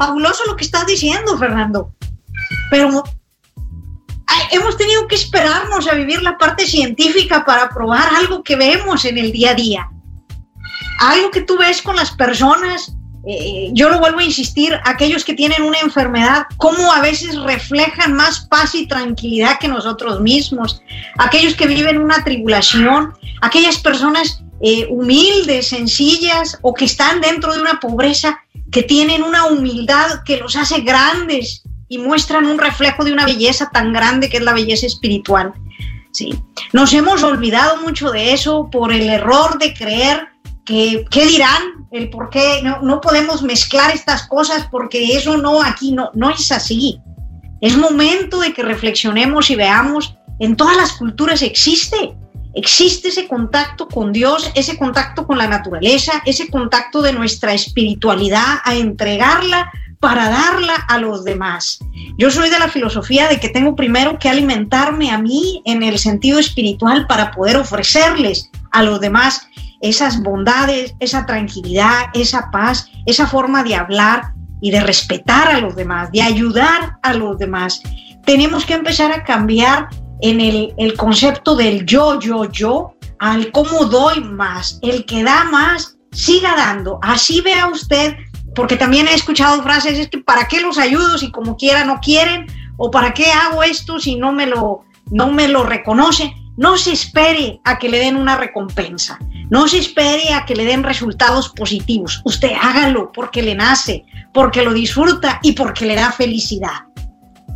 fabuloso 0.00 0.46
lo 0.46 0.56
que 0.56 0.64
estás 0.64 0.86
diciendo, 0.86 1.36
Fernando. 1.36 1.92
Pero 2.70 3.04
hemos 4.50 4.76
tenido 4.78 5.06
que 5.06 5.14
esperarnos 5.14 5.86
a 5.88 5.94
vivir 5.94 6.22
la 6.22 6.38
parte 6.38 6.66
científica 6.66 7.44
para 7.44 7.68
probar 7.68 8.08
algo 8.16 8.42
que 8.42 8.56
vemos 8.56 9.04
en 9.04 9.18
el 9.18 9.30
día 9.30 9.50
a 9.50 9.54
día. 9.54 9.90
Algo 11.00 11.30
que 11.30 11.42
tú 11.42 11.58
ves 11.58 11.82
con 11.82 11.96
las 11.96 12.12
personas, 12.12 12.94
eh, 13.26 13.68
yo 13.74 13.90
lo 13.90 13.98
vuelvo 13.98 14.20
a 14.20 14.24
insistir, 14.24 14.74
aquellos 14.84 15.22
que 15.22 15.34
tienen 15.34 15.62
una 15.62 15.80
enfermedad, 15.80 16.46
cómo 16.56 16.90
a 16.92 17.02
veces 17.02 17.36
reflejan 17.36 18.14
más 18.14 18.46
paz 18.46 18.74
y 18.74 18.86
tranquilidad 18.86 19.58
que 19.58 19.68
nosotros 19.68 20.20
mismos. 20.20 20.82
Aquellos 21.18 21.54
que 21.54 21.66
viven 21.66 21.98
una 21.98 22.24
tribulación, 22.24 23.12
aquellas 23.42 23.76
personas 23.78 24.42
eh, 24.60 24.86
humildes, 24.90 25.68
sencillas 25.68 26.58
o 26.62 26.74
que 26.74 26.84
están 26.84 27.20
dentro 27.20 27.54
de 27.54 27.60
una 27.60 27.80
pobreza, 27.80 28.40
que 28.70 28.82
tienen 28.82 29.22
una 29.22 29.46
humildad 29.46 30.22
que 30.24 30.36
los 30.36 30.54
hace 30.56 30.82
grandes 30.82 31.62
y 31.88 31.98
muestran 31.98 32.46
un 32.46 32.58
reflejo 32.58 33.04
de 33.04 33.12
una 33.12 33.24
belleza 33.24 33.70
tan 33.72 33.92
grande 33.92 34.28
que 34.28 34.36
es 34.36 34.42
la 34.42 34.52
belleza 34.52 34.86
espiritual. 34.86 35.54
¿sí? 36.12 36.38
Nos 36.72 36.92
hemos 36.92 37.22
olvidado 37.22 37.80
mucho 37.82 38.10
de 38.10 38.32
eso 38.32 38.68
por 38.70 38.92
el 38.92 39.08
error 39.08 39.58
de 39.58 39.74
creer 39.74 40.28
que, 40.64 41.04
¿qué 41.10 41.26
dirán? 41.26 41.88
El 41.90 42.10
por 42.10 42.30
qué 42.30 42.60
no, 42.62 42.80
no 42.82 43.00
podemos 43.00 43.42
mezclar 43.42 43.90
estas 43.92 44.28
cosas 44.28 44.68
porque 44.70 45.16
eso 45.16 45.36
no, 45.36 45.62
aquí 45.62 45.92
no, 45.92 46.10
no 46.14 46.30
es 46.30 46.52
así. 46.52 47.00
Es 47.60 47.76
momento 47.76 48.40
de 48.40 48.52
que 48.52 48.62
reflexionemos 48.62 49.50
y 49.50 49.56
veamos, 49.56 50.14
en 50.38 50.56
todas 50.56 50.76
las 50.76 50.92
culturas 50.92 51.42
existe 51.42 52.14
existe 52.54 53.08
ese 53.08 53.28
contacto 53.28 53.88
con 53.88 54.12
Dios, 54.12 54.50
ese 54.54 54.76
contacto 54.76 55.26
con 55.26 55.38
la 55.38 55.46
naturaleza, 55.46 56.22
ese 56.24 56.48
contacto 56.48 57.02
de 57.02 57.12
nuestra 57.12 57.52
espiritualidad 57.52 58.58
a 58.64 58.74
entregarla 58.74 59.70
para 60.00 60.30
darla 60.30 60.74
a 60.88 60.98
los 60.98 61.24
demás. 61.24 61.78
Yo 62.16 62.30
soy 62.30 62.48
de 62.48 62.58
la 62.58 62.68
filosofía 62.68 63.28
de 63.28 63.38
que 63.38 63.50
tengo 63.50 63.76
primero 63.76 64.18
que 64.18 64.30
alimentarme 64.30 65.10
a 65.10 65.18
mí 65.18 65.62
en 65.66 65.82
el 65.82 65.98
sentido 65.98 66.38
espiritual 66.38 67.06
para 67.06 67.30
poder 67.32 67.58
ofrecerles 67.58 68.50
a 68.72 68.82
los 68.82 69.00
demás 69.00 69.46
esas 69.82 70.22
bondades, 70.22 70.94
esa 71.00 71.26
tranquilidad, 71.26 72.06
esa 72.14 72.50
paz, 72.50 72.88
esa 73.06 73.26
forma 73.26 73.62
de 73.62 73.74
hablar 73.74 74.32
y 74.62 74.70
de 74.70 74.80
respetar 74.80 75.48
a 75.48 75.60
los 75.60 75.76
demás, 75.76 76.10
de 76.12 76.22
ayudar 76.22 76.98
a 77.02 77.14
los 77.14 77.38
demás. 77.38 77.82
Tenemos 78.24 78.64
que 78.64 78.74
empezar 78.74 79.12
a 79.12 79.24
cambiar 79.24 79.88
en 80.22 80.40
el, 80.40 80.94
concepto 80.96 81.56
del 81.56 81.86
yo, 81.86 82.18
yo, 82.20 82.50
yo, 82.50 82.94
al 83.18 83.50
cómo 83.52 83.84
doy 83.86 84.20
más. 84.20 84.78
El 84.82 85.04
que 85.04 85.22
da 85.22 85.44
más, 85.44 85.96
siga 86.12 86.54
dando. 86.56 86.98
Así 87.02 87.40
vea 87.40 87.68
usted, 87.68 88.16
porque 88.54 88.76
también 88.76 89.08
he 89.08 89.14
escuchado 89.14 89.62
frases, 89.62 89.98
es 89.98 90.08
que 90.08 90.18
¿para 90.18 90.46
qué 90.48 90.60
los 90.60 90.78
ayudo 90.78 91.18
si 91.18 91.30
como 91.30 91.56
quiera 91.56 91.84
no 91.84 92.00
quieren? 92.00 92.46
¿O 92.76 92.90
para 92.90 93.12
qué 93.12 93.30
hago 93.30 93.62
esto 93.62 93.98
si 93.98 94.16
no 94.16 94.32
me 94.32 94.46
lo, 94.46 94.84
no 95.10 95.30
me 95.30 95.48
lo 95.48 95.64
reconoce? 95.64 96.32
No 96.56 96.76
se 96.76 96.92
espere 96.92 97.60
a 97.64 97.78
que 97.78 97.88
le 97.88 97.98
den 97.98 98.16
una 98.16 98.36
recompensa. 98.36 99.18
No 99.48 99.66
se 99.66 99.78
espere 99.78 100.34
a 100.34 100.44
que 100.44 100.54
le 100.54 100.64
den 100.64 100.82
resultados 100.82 101.48
positivos. 101.50 102.20
Usted 102.24 102.52
hágalo 102.60 103.10
porque 103.12 103.42
le 103.42 103.54
nace, 103.54 104.04
porque 104.32 104.62
lo 104.62 104.72
disfruta 104.72 105.40
y 105.42 105.52
porque 105.52 105.86
le 105.86 105.94
da 105.94 106.12
felicidad. 106.12 106.84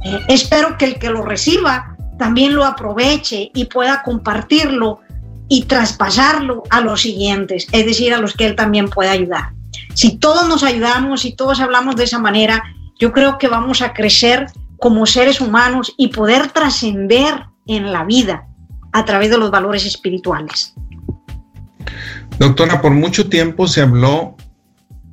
Eh, 0.04 0.20
espero 0.28 0.76
que 0.76 0.86
el 0.86 0.98
que 0.98 1.10
lo 1.10 1.22
reciba 1.22 1.93
también 2.24 2.54
lo 2.54 2.64
aproveche 2.64 3.50
y 3.52 3.66
pueda 3.66 4.02
compartirlo 4.02 5.02
y 5.46 5.64
traspasarlo 5.64 6.62
a 6.70 6.80
los 6.80 7.02
siguientes, 7.02 7.66
es 7.70 7.84
decir, 7.84 8.14
a 8.14 8.18
los 8.18 8.32
que 8.32 8.46
él 8.46 8.56
también 8.56 8.88
pueda 8.88 9.10
ayudar. 9.10 9.52
Si 9.92 10.16
todos 10.16 10.48
nos 10.48 10.62
ayudamos 10.62 11.26
y 11.26 11.36
todos 11.36 11.60
hablamos 11.60 11.96
de 11.96 12.04
esa 12.04 12.18
manera, 12.18 12.62
yo 12.98 13.12
creo 13.12 13.36
que 13.36 13.48
vamos 13.48 13.82
a 13.82 13.92
crecer 13.92 14.46
como 14.78 15.04
seres 15.04 15.42
humanos 15.42 15.92
y 15.98 16.08
poder 16.08 16.48
trascender 16.48 17.44
en 17.66 17.92
la 17.92 18.04
vida 18.04 18.46
a 18.94 19.04
través 19.04 19.28
de 19.28 19.36
los 19.36 19.50
valores 19.50 19.84
espirituales. 19.84 20.72
Doctora, 22.38 22.80
por 22.80 22.92
mucho 22.92 23.28
tiempo 23.28 23.66
se 23.66 23.82
habló 23.82 24.34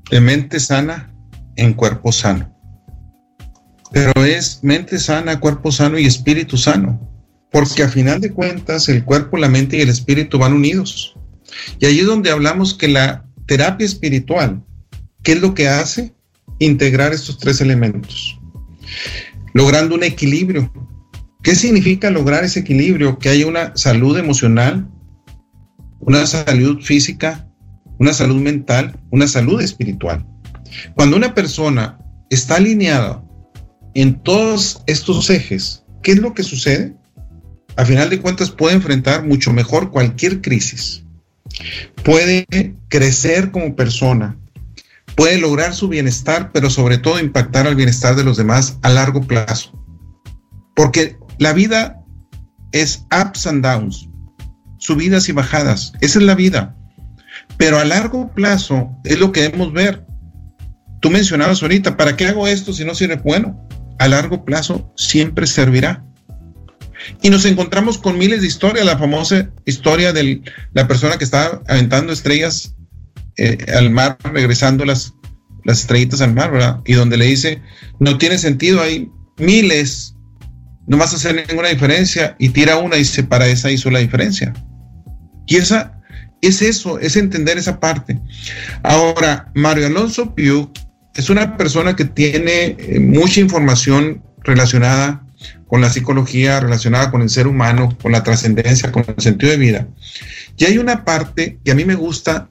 de 0.09 0.21
mente 0.21 0.61
sana 0.61 1.11
en 1.57 1.73
cuerpo 1.73 2.13
sano 2.13 2.55
pero 3.91 4.23
es 4.23 4.59
mente 4.63 4.97
sana, 4.97 5.39
cuerpo 5.39 5.71
sano 5.71 5.99
y 5.99 6.05
espíritu 6.05 6.57
sano, 6.57 6.99
porque 7.51 7.83
a 7.83 7.89
final 7.89 8.21
de 8.21 8.31
cuentas 8.31 8.87
el 8.89 9.03
cuerpo, 9.03 9.37
la 9.37 9.49
mente 9.49 9.77
y 9.77 9.81
el 9.81 9.89
espíritu 9.89 10.37
van 10.37 10.53
unidos. 10.53 11.15
Y 11.79 11.85
ahí 11.85 11.99
es 11.99 12.05
donde 12.05 12.31
hablamos 12.31 12.73
que 12.73 12.87
la 12.87 13.25
terapia 13.45 13.85
espiritual, 13.85 14.63
¿qué 15.23 15.33
es 15.33 15.41
lo 15.41 15.53
que 15.53 15.67
hace? 15.67 16.13
Integrar 16.59 17.11
estos 17.11 17.37
tres 17.37 17.59
elementos, 17.59 18.39
logrando 19.53 19.95
un 19.95 20.03
equilibrio. 20.03 20.71
¿Qué 21.43 21.55
significa 21.55 22.09
lograr 22.11 22.43
ese 22.45 22.61
equilibrio? 22.61 23.19
Que 23.19 23.29
haya 23.29 23.47
una 23.47 23.75
salud 23.75 24.17
emocional, 24.17 24.87
una 25.99 26.25
salud 26.25 26.81
física, 26.81 27.47
una 27.99 28.13
salud 28.13 28.39
mental, 28.41 28.97
una 29.09 29.27
salud 29.27 29.59
espiritual. 29.59 30.25
Cuando 30.95 31.17
una 31.17 31.33
persona 31.33 31.99
está 32.29 32.55
alineada 32.55 33.23
en 33.93 34.21
todos 34.21 34.81
estos 34.87 35.29
ejes, 35.29 35.83
¿qué 36.01 36.11
es 36.13 36.19
lo 36.19 36.33
que 36.33 36.43
sucede? 36.43 36.95
A 37.75 37.85
final 37.85 38.09
de 38.09 38.19
cuentas 38.19 38.51
puede 38.51 38.75
enfrentar 38.75 39.25
mucho 39.25 39.53
mejor 39.53 39.91
cualquier 39.91 40.41
crisis. 40.41 41.03
Puede 42.03 42.45
crecer 42.89 43.51
como 43.51 43.75
persona, 43.75 44.37
puede 45.15 45.37
lograr 45.37 45.73
su 45.73 45.87
bienestar, 45.87 46.51
pero 46.53 46.69
sobre 46.69 46.97
todo 46.97 47.19
impactar 47.19 47.67
al 47.67 47.75
bienestar 47.75 48.15
de 48.15 48.23
los 48.23 48.37
demás 48.37 48.77
a 48.81 48.89
largo 48.89 49.21
plazo. 49.21 49.77
Porque 50.75 51.17
la 51.37 51.53
vida 51.53 52.01
es 52.71 53.05
ups 53.11 53.47
and 53.47 53.63
downs, 53.63 54.07
subidas 54.77 55.27
y 55.29 55.33
bajadas. 55.33 55.93
Esa 56.01 56.19
es 56.19 56.25
la 56.25 56.35
vida. 56.35 56.75
Pero 57.57 57.77
a 57.77 57.85
largo 57.85 58.31
plazo 58.33 58.89
es 59.03 59.19
lo 59.19 59.31
que 59.31 59.41
debemos 59.41 59.73
ver. 59.73 60.05
Tú 61.01 61.09
mencionabas 61.09 61.61
ahorita, 61.61 61.97
¿para 61.97 62.15
qué 62.15 62.27
hago 62.27 62.47
esto 62.47 62.73
si 62.73 62.85
no 62.85 62.95
sirve? 62.95 63.15
Bueno, 63.15 63.67
a 64.01 64.07
largo 64.07 64.43
plazo 64.43 64.91
siempre 64.97 65.45
servirá. 65.45 66.03
Y 67.21 67.29
nos 67.29 67.45
encontramos 67.45 67.99
con 67.99 68.17
miles 68.17 68.41
de 68.41 68.47
historias, 68.47 68.83
la 68.83 68.97
famosa 68.97 69.51
historia 69.65 70.11
de 70.11 70.41
la 70.73 70.87
persona 70.87 71.19
que 71.19 71.23
estaba 71.23 71.61
aventando 71.67 72.11
estrellas 72.11 72.75
eh, 73.37 73.63
al 73.75 73.91
mar, 73.91 74.17
regresando 74.23 74.85
las, 74.85 75.13
las 75.65 75.81
estrellitas 75.81 76.21
al 76.21 76.33
mar, 76.33 76.51
¿verdad? 76.51 76.79
Y 76.83 76.93
donde 76.93 77.15
le 77.15 77.25
dice, 77.25 77.61
no 77.99 78.17
tiene 78.17 78.39
sentido, 78.39 78.81
hay 78.81 79.07
miles, 79.37 80.15
no 80.87 80.97
vas 80.97 81.13
a 81.13 81.17
hacer 81.17 81.45
ninguna 81.47 81.69
diferencia, 81.69 82.35
y 82.39 82.49
tira 82.49 82.77
una 82.77 82.95
y 82.95 82.99
dice, 82.99 83.23
para 83.23 83.45
esa 83.45 83.69
hizo 83.69 83.91
la 83.91 83.99
diferencia. 83.99 84.51
Y 85.45 85.57
esa 85.57 86.01
es 86.41 86.63
eso, 86.63 86.97
es 86.97 87.15
entender 87.17 87.59
esa 87.59 87.79
parte. 87.79 88.19
Ahora, 88.81 89.51
Mario 89.53 89.85
Alonso 89.85 90.33
Piu 90.33 90.71
es 91.15 91.29
una 91.29 91.57
persona 91.57 91.95
que 91.95 92.05
tiene 92.05 92.75
eh, 92.77 92.99
mucha 92.99 93.39
información 93.39 94.23
relacionada 94.43 95.25
con 95.67 95.81
la 95.81 95.89
psicología, 95.89 96.59
relacionada 96.59 97.11
con 97.11 97.21
el 97.21 97.29
ser 97.29 97.47
humano, 97.47 97.97
con 98.01 98.11
la 98.11 98.23
trascendencia, 98.23 98.91
con 98.91 99.05
el 99.07 99.21
sentido 99.21 99.51
de 99.51 99.57
vida. 99.57 99.87
Y 100.57 100.65
hay 100.65 100.77
una 100.77 101.05
parte 101.05 101.59
que 101.63 101.71
a 101.71 101.75
mí 101.75 101.85
me 101.85 101.95
gusta 101.95 102.49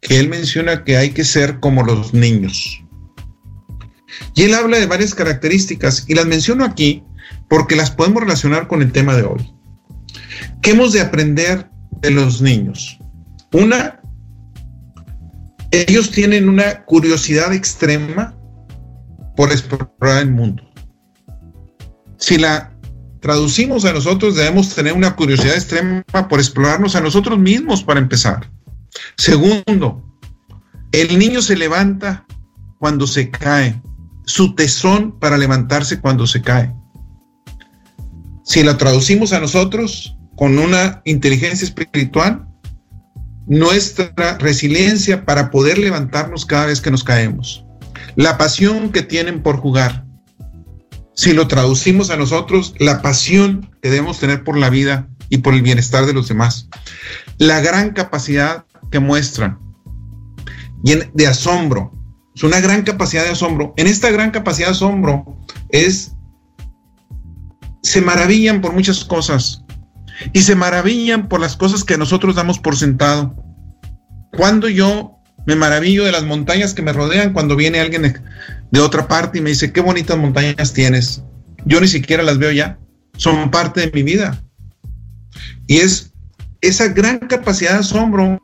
que 0.00 0.18
él 0.18 0.28
menciona 0.28 0.84
que 0.84 0.96
hay 0.96 1.10
que 1.10 1.24
ser 1.24 1.60
como 1.60 1.82
los 1.82 2.14
niños. 2.14 2.82
Y 4.34 4.44
él 4.44 4.54
habla 4.54 4.78
de 4.78 4.86
varias 4.86 5.14
características 5.14 6.04
y 6.08 6.14
las 6.14 6.26
menciono 6.26 6.64
aquí 6.64 7.02
porque 7.48 7.76
las 7.76 7.90
podemos 7.90 8.22
relacionar 8.22 8.68
con 8.68 8.82
el 8.82 8.92
tema 8.92 9.16
de 9.16 9.22
hoy. 9.22 9.52
¿Qué 10.62 10.70
hemos 10.70 10.92
de 10.92 11.00
aprender 11.00 11.68
de 12.00 12.10
los 12.10 12.40
niños? 12.40 12.98
Una, 13.52 13.95
ellos 15.70 16.10
tienen 16.10 16.48
una 16.48 16.84
curiosidad 16.84 17.52
extrema 17.52 18.34
por 19.36 19.50
explorar 19.52 20.22
el 20.22 20.30
mundo. 20.30 20.62
Si 22.18 22.38
la 22.38 22.72
traducimos 23.20 23.84
a 23.84 23.92
nosotros, 23.92 24.36
debemos 24.36 24.74
tener 24.74 24.92
una 24.92 25.16
curiosidad 25.16 25.54
extrema 25.54 26.02
por 26.28 26.38
explorarnos 26.38 26.96
a 26.96 27.00
nosotros 27.00 27.38
mismos 27.38 27.82
para 27.82 28.00
empezar. 28.00 28.50
Segundo, 29.16 30.02
el 30.92 31.18
niño 31.18 31.42
se 31.42 31.56
levanta 31.56 32.26
cuando 32.78 33.06
se 33.06 33.30
cae, 33.30 33.80
su 34.24 34.54
tesón 34.54 35.18
para 35.18 35.36
levantarse 35.36 36.00
cuando 36.00 36.26
se 36.26 36.40
cae. 36.42 36.72
Si 38.44 38.62
la 38.62 38.78
traducimos 38.78 39.32
a 39.32 39.40
nosotros 39.40 40.16
con 40.36 40.58
una 40.58 41.02
inteligencia 41.04 41.66
espiritual, 41.66 42.45
nuestra 43.46 44.38
resiliencia 44.38 45.24
para 45.24 45.50
poder 45.50 45.78
levantarnos 45.78 46.46
cada 46.46 46.66
vez 46.66 46.80
que 46.80 46.90
nos 46.90 47.04
caemos. 47.04 47.64
La 48.16 48.38
pasión 48.38 48.90
que 48.90 49.02
tienen 49.02 49.42
por 49.42 49.58
jugar. 49.58 50.04
Si 51.14 51.32
lo 51.32 51.48
traducimos 51.48 52.10
a 52.10 52.16
nosotros, 52.16 52.74
la 52.78 53.02
pasión 53.02 53.70
que 53.80 53.90
debemos 53.90 54.18
tener 54.18 54.44
por 54.44 54.56
la 54.56 54.68
vida 54.68 55.08
y 55.28 55.38
por 55.38 55.54
el 55.54 55.62
bienestar 55.62 56.06
de 56.06 56.12
los 56.12 56.28
demás. 56.28 56.68
La 57.38 57.60
gran 57.60 57.92
capacidad 57.92 58.64
que 58.90 59.00
muestran 59.00 59.58
de 60.82 61.26
asombro. 61.26 61.92
Es 62.34 62.42
una 62.42 62.60
gran 62.60 62.82
capacidad 62.82 63.24
de 63.24 63.30
asombro. 63.30 63.72
En 63.76 63.86
esta 63.86 64.10
gran 64.10 64.30
capacidad 64.30 64.68
de 64.68 64.72
asombro 64.72 65.38
es, 65.70 66.12
se 67.82 68.00
maravillan 68.02 68.60
por 68.60 68.72
muchas 68.72 69.04
cosas 69.04 69.64
y 70.32 70.42
se 70.42 70.54
maravillan 70.54 71.28
por 71.28 71.40
las 71.40 71.56
cosas 71.56 71.84
que 71.84 71.98
nosotros 71.98 72.34
damos 72.34 72.58
por 72.58 72.76
sentado. 72.76 73.34
Cuando 74.36 74.68
yo 74.68 75.16
me 75.46 75.54
maravillo 75.54 76.04
de 76.04 76.12
las 76.12 76.24
montañas 76.24 76.74
que 76.74 76.82
me 76.82 76.92
rodean, 76.92 77.32
cuando 77.32 77.56
viene 77.56 77.80
alguien 77.80 78.20
de 78.70 78.80
otra 78.80 79.06
parte 79.06 79.38
y 79.38 79.40
me 79.40 79.50
dice, 79.50 79.72
qué 79.72 79.80
bonitas 79.80 80.18
montañas 80.18 80.72
tienes, 80.72 81.22
yo 81.64 81.80
ni 81.80 81.88
siquiera 81.88 82.22
las 82.22 82.38
veo 82.38 82.50
ya, 82.50 82.78
son 83.16 83.50
parte 83.50 83.80
de 83.80 83.92
mi 83.92 84.02
vida. 84.02 84.42
Y 85.66 85.78
es 85.78 86.12
esa 86.60 86.88
gran 86.88 87.18
capacidad 87.18 87.72
de 87.74 87.78
asombro, 87.78 88.42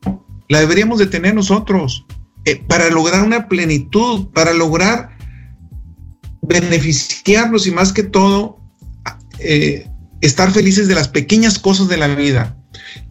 la 0.48 0.60
deberíamos 0.60 0.98
de 0.98 1.06
tener 1.06 1.34
nosotros 1.34 2.04
eh, 2.44 2.62
para 2.68 2.88
lograr 2.90 3.24
una 3.24 3.48
plenitud, 3.48 4.28
para 4.32 4.52
lograr 4.52 5.16
beneficiarnos 6.42 7.66
y 7.66 7.70
más 7.70 7.92
que 7.92 8.02
todo 8.02 8.60
eh, 9.38 9.88
estar 10.22 10.50
felices 10.50 10.88
de 10.88 10.94
las 10.94 11.08
pequeñas 11.08 11.58
cosas 11.58 11.88
de 11.88 11.98
la 11.98 12.08
vida. 12.08 12.56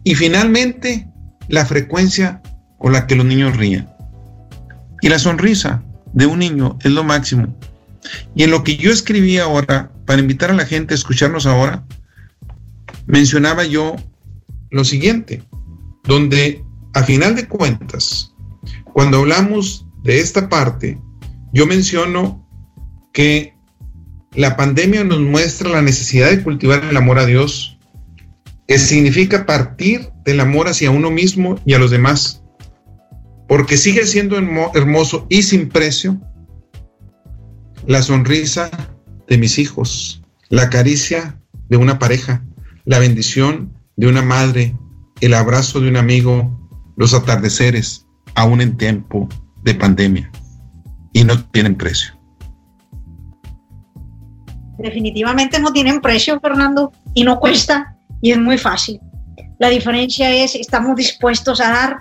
Y 0.02 0.16
finalmente, 0.16 1.06
la 1.48 1.64
frecuencia 1.64 2.42
con 2.78 2.92
la 2.92 3.06
que 3.06 3.14
los 3.14 3.26
niños 3.26 3.56
ríen. 3.56 3.88
Y 5.00 5.08
la 5.08 5.18
sonrisa 5.18 5.84
de 6.12 6.26
un 6.26 6.40
niño 6.40 6.78
es 6.82 6.90
lo 6.90 7.04
máximo. 7.04 7.56
Y 8.34 8.42
en 8.42 8.50
lo 8.50 8.64
que 8.64 8.76
yo 8.76 8.90
escribí 8.90 9.38
ahora, 9.38 9.92
para 10.06 10.20
invitar 10.20 10.50
a 10.50 10.54
la 10.54 10.66
gente 10.66 10.94
a 10.94 10.96
escucharnos 10.96 11.46
ahora, 11.46 11.84
mencionaba 13.06 13.64
yo 13.64 13.96
lo 14.70 14.84
siguiente, 14.84 15.42
donde 16.04 16.64
a 16.94 17.02
final 17.02 17.36
de 17.36 17.46
cuentas, 17.46 18.34
cuando 18.92 19.18
hablamos 19.18 19.86
de 20.02 20.20
esta 20.20 20.48
parte, 20.48 20.98
yo 21.52 21.66
menciono 21.66 22.46
que 23.12 23.51
la 24.34 24.56
pandemia 24.56 25.04
nos 25.04 25.20
muestra 25.20 25.68
la 25.68 25.82
necesidad 25.82 26.30
de 26.30 26.42
cultivar 26.42 26.84
el 26.84 26.96
amor 26.96 27.18
a 27.18 27.26
Dios, 27.26 27.78
que 28.66 28.78
significa 28.78 29.44
partir 29.44 30.10
del 30.24 30.40
amor 30.40 30.68
hacia 30.68 30.90
uno 30.90 31.10
mismo 31.10 31.58
y 31.66 31.74
a 31.74 31.78
los 31.78 31.90
demás, 31.90 32.42
porque 33.46 33.76
sigue 33.76 34.06
siendo 34.06 34.38
hermoso 34.74 35.26
y 35.28 35.42
sin 35.42 35.68
precio 35.68 36.18
la 37.86 38.02
sonrisa 38.02 38.70
de 39.28 39.36
mis 39.36 39.58
hijos, 39.58 40.22
la 40.48 40.70
caricia 40.70 41.38
de 41.68 41.76
una 41.76 41.98
pareja, 41.98 42.44
la 42.84 42.98
bendición 42.98 43.76
de 43.96 44.06
una 44.06 44.22
madre, 44.22 44.74
el 45.20 45.34
abrazo 45.34 45.80
de 45.80 45.88
un 45.88 45.96
amigo, 45.96 46.70
los 46.96 47.12
atardeceres, 47.12 48.06
aún 48.34 48.60
en 48.60 48.76
tiempo 48.76 49.28
de 49.62 49.74
pandemia. 49.74 50.30
Y 51.12 51.24
no 51.24 51.44
tienen 51.50 51.76
precio 51.76 52.21
definitivamente 54.82 55.58
no 55.58 55.72
tienen 55.72 56.00
precio, 56.00 56.38
Fernando, 56.40 56.92
y 57.14 57.24
no 57.24 57.38
cuesta, 57.38 57.96
y 58.20 58.32
es 58.32 58.38
muy 58.38 58.58
fácil. 58.58 59.00
La 59.58 59.68
diferencia 59.68 60.30
es, 60.30 60.54
estamos 60.54 60.96
dispuestos 60.96 61.60
a 61.60 61.70
dar. 61.70 61.96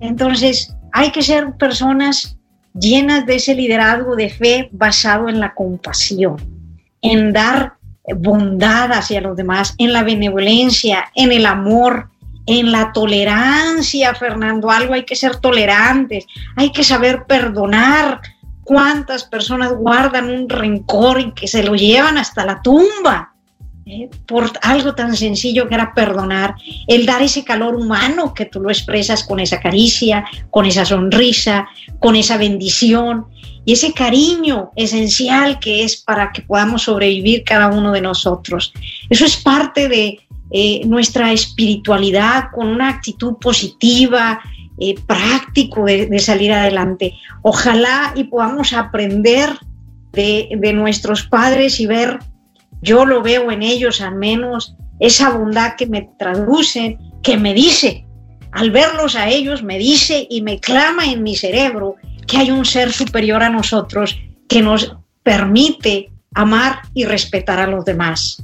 Entonces, 0.00 0.74
hay 0.92 1.10
que 1.10 1.22
ser 1.22 1.52
personas 1.56 2.36
llenas 2.72 3.26
de 3.26 3.36
ese 3.36 3.54
liderazgo 3.54 4.16
de 4.16 4.30
fe 4.30 4.68
basado 4.72 5.28
en 5.28 5.38
la 5.38 5.54
compasión, 5.54 6.36
en 7.02 7.32
dar 7.32 7.74
bondad 8.16 8.92
hacia 8.92 9.20
los 9.20 9.36
demás, 9.36 9.74
en 9.78 9.92
la 9.92 10.02
benevolencia, 10.02 11.10
en 11.14 11.32
el 11.32 11.46
amor, 11.46 12.10
en 12.46 12.72
la 12.72 12.92
tolerancia, 12.92 14.14
Fernando. 14.14 14.70
Algo 14.70 14.94
hay 14.94 15.04
que 15.04 15.16
ser 15.16 15.36
tolerantes, 15.36 16.26
hay 16.56 16.70
que 16.70 16.84
saber 16.84 17.24
perdonar, 17.26 18.20
cuántas 18.64 19.24
personas 19.24 19.72
guardan 19.74 20.30
un 20.30 20.48
rencor 20.48 21.20
y 21.20 21.32
que 21.32 21.46
se 21.46 21.62
lo 21.62 21.74
llevan 21.74 22.18
hasta 22.18 22.44
la 22.44 22.62
tumba 22.62 23.34
¿eh? 23.86 24.08
por 24.26 24.50
algo 24.62 24.94
tan 24.94 25.16
sencillo 25.16 25.68
que 25.68 25.74
era 25.74 25.94
perdonar, 25.94 26.54
el 26.86 27.06
dar 27.06 27.22
ese 27.22 27.44
calor 27.44 27.74
humano 27.76 28.34
que 28.34 28.46
tú 28.46 28.60
lo 28.60 28.70
expresas 28.70 29.24
con 29.24 29.40
esa 29.40 29.60
caricia, 29.60 30.24
con 30.50 30.66
esa 30.66 30.84
sonrisa, 30.84 31.68
con 31.98 32.16
esa 32.16 32.36
bendición 32.36 33.26
y 33.64 33.72
ese 33.72 33.92
cariño 33.92 34.72
esencial 34.76 35.58
que 35.58 35.84
es 35.84 35.96
para 35.96 36.32
que 36.32 36.42
podamos 36.42 36.82
sobrevivir 36.82 37.44
cada 37.44 37.68
uno 37.68 37.92
de 37.92 38.00
nosotros. 38.00 38.72
Eso 39.08 39.24
es 39.24 39.36
parte 39.36 39.88
de 39.88 40.20
eh, 40.50 40.82
nuestra 40.86 41.32
espiritualidad 41.32 42.50
con 42.54 42.68
una 42.68 42.88
actitud 42.88 43.36
positiva, 43.40 44.40
eh, 44.78 44.94
práctico 45.06 45.84
de, 45.84 46.18
salir 46.18 46.52
adelante. 46.52 47.14
Ojalá 47.42 48.12
y 48.14 48.24
podamos 48.24 48.72
aprender 48.72 49.50
de, 50.12 50.48
de 50.58 50.72
nuestros 50.72 51.24
padres 51.24 51.80
y 51.80 51.86
ver, 51.86 52.18
yo 52.82 53.04
lo 53.04 53.22
veo 53.22 53.50
en 53.50 53.62
ellos 53.62 54.00
al 54.00 54.14
menos, 54.16 54.76
esa 55.00 55.30
bondad 55.30 55.74
que 55.76 55.86
me 55.86 56.08
traducen, 56.18 56.98
que 57.22 57.36
me 57.36 57.54
dice, 57.54 58.04
al 58.54 58.70
verlos 58.70 59.16
a 59.16 59.28
ellos 59.28 59.62
me 59.62 59.78
dice 59.78 60.26
y 60.30 60.40
me 60.40 60.60
clama 60.60 61.06
en 61.06 61.24
mi 61.24 61.34
cerebro 61.34 61.96
que 62.26 62.38
hay 62.38 62.50
un 62.52 62.64
ser 62.64 62.92
superior 62.92 63.42
a 63.42 63.50
nosotros 63.50 64.16
que 64.48 64.62
nos 64.62 64.96
permite 65.24 66.12
amar 66.34 66.82
y 66.94 67.04
respetar 67.04 67.58
a 67.58 67.66
los 67.66 67.84
demás. 67.84 68.42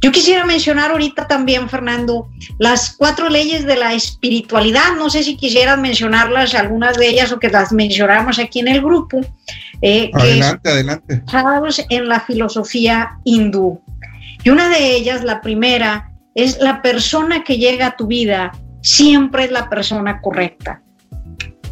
Yo 0.00 0.12
quisiera 0.12 0.44
mencionar 0.44 0.90
ahorita 0.90 1.26
también, 1.26 1.68
Fernando, 1.68 2.28
las 2.58 2.94
cuatro 2.96 3.30
leyes 3.30 3.64
de 3.64 3.76
la 3.76 3.94
espiritualidad. 3.94 4.96
No 4.98 5.08
sé 5.08 5.22
si 5.22 5.36
quisieras 5.36 5.78
mencionarlas, 5.78 6.54
algunas 6.54 6.98
de 6.98 7.08
ellas, 7.08 7.32
o 7.32 7.38
que 7.38 7.48
las 7.48 7.72
mencionamos 7.72 8.38
aquí 8.38 8.60
en 8.60 8.68
el 8.68 8.82
grupo. 8.82 9.20
Eh, 9.80 10.10
adelante, 10.12 10.68
adelante. 10.68 11.22
En 11.88 12.08
la 12.08 12.20
filosofía 12.20 13.18
hindú. 13.24 13.80
Y 14.42 14.50
una 14.50 14.68
de 14.68 14.94
ellas, 14.94 15.24
la 15.24 15.40
primera, 15.40 16.10
es 16.34 16.58
la 16.58 16.82
persona 16.82 17.42
que 17.42 17.56
llega 17.56 17.86
a 17.86 17.96
tu 17.96 18.06
vida 18.06 18.52
siempre 18.84 19.44
es 19.44 19.50
la 19.50 19.68
persona 19.70 20.20
correcta. 20.20 20.82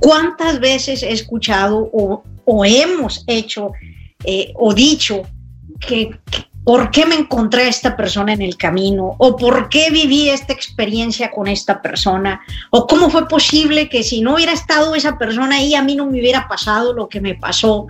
¿Cuántas 0.00 0.58
veces 0.58 1.02
he 1.02 1.12
escuchado 1.12 1.90
o, 1.92 2.24
hemos 2.64 3.22
hecho 3.28 3.70
eh, 4.24 4.52
o 4.56 4.74
dicho 4.74 5.22
que, 5.78 6.10
por 6.64 6.90
qué 6.90 7.06
me 7.06 7.16
encontré 7.16 7.64
a 7.64 7.68
esta 7.68 7.96
persona 7.96 8.32
en 8.32 8.42
el 8.42 8.56
camino, 8.56 9.16
o 9.18 9.36
por 9.36 9.68
qué 9.68 9.90
viví 9.90 10.28
esta 10.28 10.52
experiencia 10.52 11.30
con 11.30 11.48
esta 11.48 11.82
persona, 11.82 12.40
o 12.70 12.86
cómo 12.86 13.10
fue 13.10 13.26
posible 13.26 13.88
que 13.88 14.02
si 14.02 14.20
no 14.20 14.34
hubiera 14.34 14.52
estado 14.52 14.94
esa 14.94 15.18
persona 15.18 15.56
ahí, 15.56 15.74
a 15.74 15.82
mí 15.82 15.96
no 15.96 16.06
me 16.06 16.20
hubiera 16.20 16.46
pasado 16.46 16.92
lo 16.92 17.08
que 17.08 17.20
me 17.20 17.34
pasó, 17.34 17.86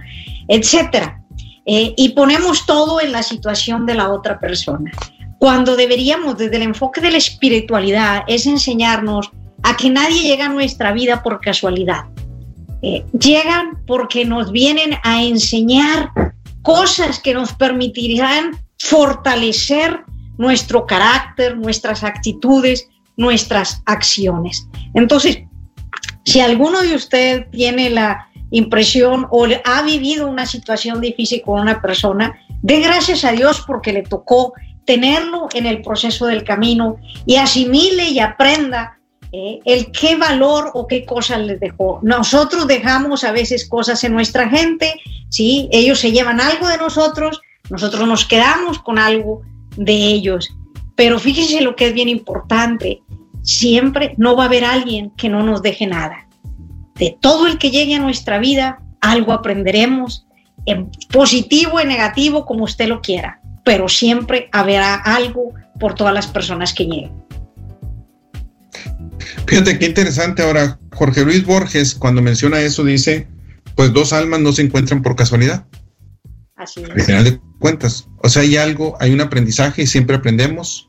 etcétera. 0.48 1.22
Eh, 1.66 1.94
y 1.96 2.10
ponemos 2.10 2.66
todo 2.66 3.00
en 3.00 3.12
la 3.12 3.22
situación 3.22 3.86
de 3.86 3.94
la 3.94 4.10
otra 4.10 4.40
persona. 4.40 4.90
Cuando 5.38 5.76
deberíamos, 5.76 6.38
desde 6.38 6.56
el 6.56 6.62
enfoque 6.62 7.00
de 7.00 7.10
la 7.10 7.18
espiritualidad, 7.18 8.22
es 8.26 8.46
enseñarnos 8.46 9.30
a 9.62 9.76
que 9.76 9.90
nadie 9.90 10.22
llega 10.22 10.46
a 10.46 10.48
nuestra 10.48 10.92
vida 10.92 11.22
por 11.22 11.40
casualidad. 11.40 12.04
Eh, 12.80 13.04
llegan 13.12 13.78
porque 13.86 14.24
nos 14.24 14.50
vienen 14.50 14.94
a 15.04 15.22
enseñar 15.22 16.10
cosas 16.62 17.20
que 17.20 17.34
nos 17.34 17.52
permitirán 17.52 18.61
fortalecer 18.82 20.00
nuestro 20.38 20.86
carácter, 20.86 21.56
nuestras 21.56 22.02
actitudes, 22.02 22.88
nuestras 23.16 23.80
acciones. 23.86 24.66
Entonces, 24.94 25.38
si 26.24 26.40
alguno 26.40 26.82
de 26.82 26.96
ustedes 26.96 27.48
tiene 27.52 27.90
la 27.90 28.28
impresión 28.50 29.28
o 29.30 29.46
ha 29.64 29.82
vivido 29.82 30.26
una 30.26 30.46
situación 30.46 31.00
difícil 31.00 31.42
con 31.42 31.60
una 31.60 31.80
persona, 31.80 32.36
dé 32.60 32.80
gracias 32.80 33.24
a 33.24 33.30
Dios 33.32 33.62
porque 33.66 33.92
le 33.92 34.02
tocó 34.02 34.52
tenerlo 34.84 35.48
en 35.54 35.66
el 35.66 35.80
proceso 35.82 36.26
del 36.26 36.42
camino 36.42 36.96
y 37.24 37.36
asimile 37.36 38.08
y 38.08 38.18
aprenda 38.18 38.98
eh, 39.30 39.60
el 39.64 39.92
qué 39.92 40.16
valor 40.16 40.72
o 40.74 40.88
qué 40.88 41.06
cosas 41.06 41.38
les 41.38 41.60
dejó. 41.60 42.00
Nosotros 42.02 42.66
dejamos 42.66 43.22
a 43.22 43.30
veces 43.30 43.68
cosas 43.68 44.02
en 44.02 44.12
nuestra 44.12 44.48
gente, 44.48 44.92
¿sí? 45.28 45.68
Ellos 45.70 46.00
se 46.00 46.10
llevan 46.10 46.40
algo 46.40 46.66
de 46.66 46.78
nosotros, 46.78 47.40
nosotros 47.70 48.06
nos 48.06 48.24
quedamos 48.24 48.78
con 48.78 48.98
algo 48.98 49.42
de 49.76 49.94
ellos. 49.94 50.54
Pero 50.96 51.18
fíjense 51.18 51.60
lo 51.60 51.76
que 51.76 51.88
es 51.88 51.94
bien 51.94 52.08
importante, 52.08 53.02
siempre 53.42 54.14
no 54.18 54.36
va 54.36 54.44
a 54.44 54.46
haber 54.46 54.64
alguien 54.64 55.10
que 55.16 55.28
no 55.28 55.42
nos 55.42 55.62
deje 55.62 55.86
nada. 55.86 56.28
De 56.94 57.16
todo 57.20 57.46
el 57.46 57.58
que 57.58 57.70
llegue 57.70 57.94
a 57.94 58.00
nuestra 58.00 58.38
vida, 58.38 58.80
algo 59.00 59.32
aprenderemos, 59.32 60.26
en 60.66 60.90
positivo, 61.10 61.80
en 61.80 61.88
negativo, 61.88 62.46
como 62.46 62.64
usted 62.64 62.86
lo 62.88 63.00
quiera, 63.00 63.40
pero 63.64 63.88
siempre 63.88 64.48
habrá 64.52 64.94
algo 64.94 65.54
por 65.80 65.94
todas 65.94 66.14
las 66.14 66.26
personas 66.26 66.72
que 66.72 66.84
lleguen. 66.84 67.12
Fíjate 69.46 69.78
qué 69.78 69.86
interesante 69.86 70.42
ahora. 70.42 70.78
Jorge 70.92 71.24
Luis 71.24 71.44
Borges, 71.44 71.94
cuando 71.94 72.22
menciona 72.22 72.60
eso, 72.60 72.84
dice: 72.84 73.26
Pues 73.74 73.92
dos 73.92 74.12
almas 74.12 74.40
no 74.40 74.52
se 74.52 74.62
encuentran 74.62 75.02
por 75.02 75.16
casualidad. 75.16 75.66
Así 76.62 76.82
es. 76.82 76.90
Al 76.90 77.00
final 77.00 77.24
de 77.24 77.40
cuentas. 77.58 78.08
O 78.18 78.28
sea, 78.28 78.42
hay 78.42 78.56
algo, 78.56 78.96
hay 79.00 79.12
un 79.12 79.20
aprendizaje 79.20 79.82
y 79.82 79.86
siempre 79.86 80.16
aprendemos 80.16 80.88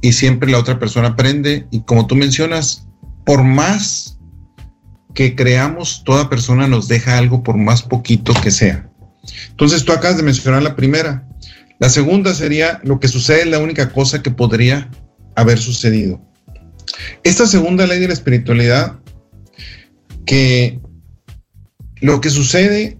y 0.00 0.12
siempre 0.12 0.50
la 0.50 0.58
otra 0.58 0.78
persona 0.78 1.08
aprende. 1.08 1.66
Y 1.70 1.82
como 1.82 2.06
tú 2.06 2.14
mencionas, 2.14 2.86
por 3.24 3.42
más 3.42 4.18
que 5.14 5.34
creamos, 5.34 6.02
toda 6.04 6.30
persona 6.30 6.66
nos 6.66 6.88
deja 6.88 7.18
algo 7.18 7.42
por 7.42 7.56
más 7.56 7.82
poquito 7.82 8.32
que 8.42 8.50
sea. 8.50 8.88
Entonces 9.50 9.84
tú 9.84 9.92
acabas 9.92 10.16
de 10.16 10.22
mencionar 10.22 10.62
la 10.62 10.76
primera. 10.76 11.28
La 11.78 11.90
segunda 11.90 12.34
sería 12.34 12.80
lo 12.84 13.00
que 13.00 13.08
sucede 13.08 13.42
es 13.42 13.48
la 13.48 13.58
única 13.58 13.92
cosa 13.92 14.22
que 14.22 14.30
podría 14.30 14.90
haber 15.34 15.58
sucedido. 15.58 16.20
Esta 17.24 17.46
segunda 17.46 17.86
ley 17.86 18.00
de 18.00 18.08
la 18.08 18.14
espiritualidad, 18.14 18.98
que 20.26 20.80
lo 22.00 22.20
que 22.20 22.30
sucede 22.30 22.98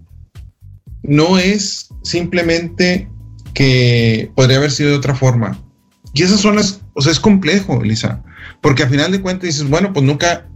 no 1.02 1.38
es 1.38 1.88
simplemente 2.02 3.08
que 3.54 4.30
podría 4.34 4.58
haber 4.58 4.70
sido 4.70 4.90
de 4.90 4.96
otra 4.96 5.14
forma. 5.14 5.58
Y 6.14 6.22
esas 6.22 6.40
son 6.40 6.56
las, 6.56 6.80
o 6.94 7.02
sea, 7.02 7.12
es 7.12 7.20
complejo, 7.20 7.82
Elisa, 7.82 8.22
porque 8.60 8.82
al 8.82 8.90
final 8.90 9.12
de 9.12 9.20
cuentas 9.20 9.44
dices, 9.44 9.68
bueno, 9.68 9.92
pues 9.92 10.04
nunca, 10.04 10.48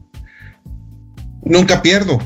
nunca 1.45 1.83
pierdo. 1.83 2.21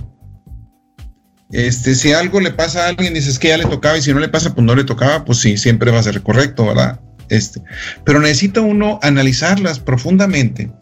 Este, 1.53 1.95
si 1.95 2.13
algo 2.13 2.41
le 2.41 2.53
pasa 2.53 2.85
a 2.85 2.89
alguien, 2.89 3.15
dices 3.15 3.39
que 3.39 3.49
ya 3.49 3.57
le 3.57 3.65
tocaba, 3.65 3.99
y 3.99 4.03
si 4.03 4.13
no 4.13 4.21
le 4.21 4.29
pasa, 4.29 4.55
pues 4.55 4.65
no 4.65 4.75
le 4.75 4.85
tocaba, 4.85 5.25
pues 5.25 5.39
sí, 5.39 5.57
siempre 5.57 5.91
va 5.91 5.99
a 5.99 6.05
ser 6.05 6.23
correcto, 6.23 6.67
¿verdad? 6.67 7.01
Este, 7.29 7.63
pero 8.05 8.21
necesita 8.21 8.61
uno 8.61 8.99
analizarlas 9.03 9.79
profundamente 9.79 10.73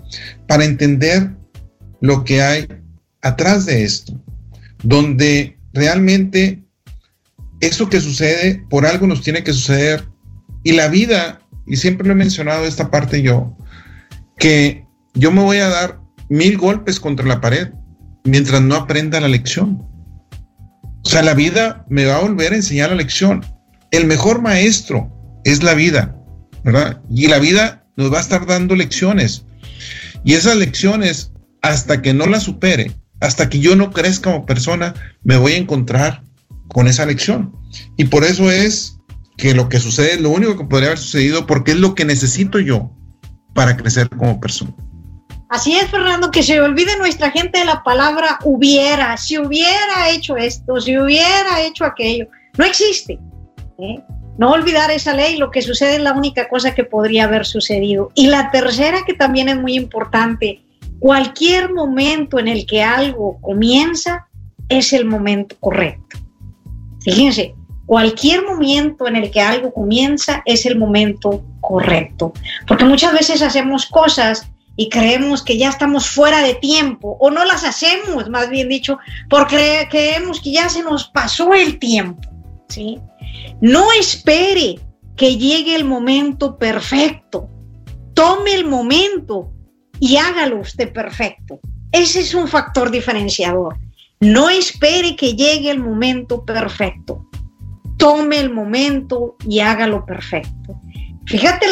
para 0.46 0.64
entender 0.64 1.30
lo 2.00 2.24
que 2.24 2.42
hay 2.42 2.66
atrás 3.22 3.66
de 3.66 3.84
esto, 3.84 4.18
donde 4.82 5.58
realmente 5.72 6.64
eso 7.60 7.88
que 7.88 8.00
sucede 8.00 8.64
por 8.70 8.86
algo 8.86 9.06
nos 9.06 9.22
tiene 9.22 9.42
que 9.42 9.52
suceder 9.52 10.04
y 10.62 10.72
la 10.72 10.88
vida, 10.88 11.40
y 11.66 11.76
siempre 11.76 12.06
lo 12.06 12.12
he 12.12 12.16
mencionado 12.16 12.64
esta 12.64 12.90
parte 12.90 13.22
yo, 13.22 13.56
que 14.38 14.84
yo 15.14 15.30
me 15.30 15.42
voy 15.42 15.58
a 15.58 15.68
dar 15.68 16.00
mil 16.28 16.56
golpes 16.58 17.00
contra 17.00 17.26
la 17.26 17.40
pared 17.40 17.68
mientras 18.24 18.60
no 18.62 18.74
aprenda 18.74 19.20
la 19.20 19.28
lección. 19.28 19.82
O 21.04 21.08
sea, 21.08 21.22
la 21.22 21.34
vida 21.34 21.84
me 21.88 22.04
va 22.04 22.16
a 22.16 22.20
volver 22.20 22.52
a 22.52 22.56
enseñar 22.56 22.90
la 22.90 22.96
lección. 22.96 23.44
El 23.90 24.06
mejor 24.06 24.42
maestro 24.42 25.10
es 25.44 25.62
la 25.62 25.74
vida. 25.74 26.14
Y 27.10 27.28
la 27.28 27.38
vida 27.38 27.86
nos 27.96 28.12
va 28.12 28.18
a 28.18 28.22
estar 28.22 28.46
dando 28.46 28.76
lecciones. 28.76 29.44
Y 30.24 30.34
esas 30.34 30.56
lecciones, 30.56 31.32
hasta 31.62 32.02
que 32.02 32.12
no 32.12 32.26
las 32.26 32.42
supere, 32.42 32.92
hasta 33.20 33.48
que 33.48 33.60
yo 33.60 33.74
no 33.74 33.90
crezca 33.90 34.32
como 34.32 34.44
persona, 34.44 34.94
me 35.22 35.36
voy 35.36 35.52
a 35.52 35.58
encontrar 35.58 36.24
con 36.68 36.86
esa 36.86 37.06
lección. 37.06 37.54
Y 37.96 38.04
por 38.04 38.24
eso 38.24 38.50
es 38.50 38.98
que 39.36 39.54
lo 39.54 39.68
que 39.68 39.80
sucede 39.80 40.14
es 40.14 40.20
lo 40.20 40.30
único 40.30 40.56
que 40.56 40.64
podría 40.64 40.88
haber 40.88 40.98
sucedido 40.98 41.46
porque 41.46 41.72
es 41.72 41.78
lo 41.78 41.94
que 41.94 42.04
necesito 42.04 42.58
yo 42.58 42.90
para 43.54 43.76
crecer 43.76 44.08
como 44.10 44.40
persona. 44.40 44.74
Así 45.48 45.74
es, 45.76 45.88
Fernando, 45.90 46.30
que 46.30 46.42
se 46.42 46.60
olvide 46.60 46.98
nuestra 46.98 47.30
gente 47.30 47.60
de 47.60 47.64
la 47.64 47.82
palabra 47.82 48.38
hubiera, 48.44 49.16
si 49.16 49.38
hubiera 49.38 50.10
hecho 50.10 50.36
esto, 50.36 50.80
si 50.80 50.98
hubiera 50.98 51.62
hecho 51.62 51.84
aquello. 51.84 52.26
No 52.58 52.64
existe. 52.64 53.18
¿eh? 53.78 54.02
no 54.38 54.52
olvidar 54.52 54.90
esa 54.92 55.14
ley, 55.14 55.36
lo 55.36 55.50
que 55.50 55.62
sucede 55.62 55.96
es 55.96 56.00
la 56.00 56.12
única 56.12 56.48
cosa 56.48 56.74
que 56.74 56.84
podría 56.84 57.24
haber 57.24 57.44
sucedido. 57.44 58.12
Y 58.14 58.28
la 58.28 58.50
tercera, 58.52 58.98
que 59.04 59.12
también 59.12 59.48
es 59.48 59.58
muy 59.58 59.74
importante, 59.74 60.62
cualquier 61.00 61.74
momento 61.74 62.38
en 62.38 62.46
el 62.46 62.64
que 62.64 62.82
algo 62.82 63.38
comienza 63.40 64.28
es 64.68 64.92
el 64.92 65.04
momento 65.04 65.56
correcto. 65.58 66.18
Fíjense, 67.14 67.54
cualquier 67.86 68.44
momento 68.44 69.06
en 69.06 69.16
el 69.16 69.30
que 69.30 69.40
algo 69.40 69.72
comienza 69.72 70.42
es 70.44 70.66
el 70.66 70.76
momento 70.76 71.42
correcto. 71.60 72.32
Porque 72.66 72.84
muchas 72.84 73.12
veces 73.12 73.42
hacemos 73.42 73.86
cosas 73.86 74.50
y 74.76 74.88
creemos 74.88 75.42
que 75.42 75.58
ya 75.58 75.70
estamos 75.70 76.08
fuera 76.08 76.40
de 76.42 76.54
tiempo, 76.54 77.16
o 77.18 77.30
no 77.30 77.44
las 77.44 77.64
hacemos, 77.64 78.28
más 78.28 78.48
bien 78.48 78.68
dicho, 78.68 78.98
porque 79.28 79.88
creemos 79.90 80.40
que 80.40 80.52
ya 80.52 80.68
se 80.68 80.84
nos 80.84 81.08
pasó 81.08 81.52
el 81.52 81.78
tiempo. 81.80 82.22
¿sí? 82.68 83.00
No 83.60 83.90
espere 83.92 84.78
que 85.16 85.36
llegue 85.36 85.74
el 85.74 85.84
momento 85.84 86.58
perfecto. 86.58 87.48
Tome 88.14 88.54
el 88.54 88.66
momento 88.66 89.52
y 89.98 90.16
hágalo 90.16 90.60
usted 90.60 90.92
perfecto. 90.92 91.58
Ese 91.90 92.20
es 92.20 92.34
un 92.34 92.46
factor 92.46 92.90
diferenciador. 92.90 93.76
No 94.20 94.50
espere 94.50 95.14
que 95.16 95.34
llegue 95.34 95.70
el 95.70 95.78
momento 95.78 96.44
perfecto. 96.44 97.26
Tome 97.96 98.38
el 98.38 98.50
momento 98.50 99.36
y 99.46 99.60
hágalo 99.60 100.04
perfecto. 100.04 100.80
Fíjate 101.26 101.66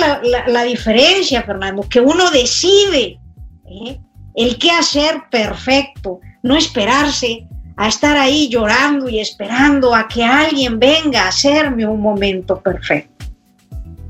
la, 0.49 0.65
diferencia, 0.65 1.43
Fernando, 1.43 1.83
que 1.89 2.01
uno 2.01 2.31
decide 2.31 3.19
¿eh? 3.65 3.99
el 4.35 4.59
qué 4.59 4.71
hacer 4.71 5.23
perfecto, 5.31 6.21
no 6.43 6.57
esperarse 6.57 7.47
a 7.77 7.89
estar 7.89 8.17
ahí 8.17 8.49
llorando 8.49 9.09
y 9.09 9.19
esperando 9.19 9.95
a 9.95 10.09
que 10.09 10.23
alguien 10.23 10.79
venga 10.79 11.23
a 11.25 11.29
hacerme 11.29 11.87
un 11.87 12.01
momento 12.01 12.61
perfecto. 12.61 13.27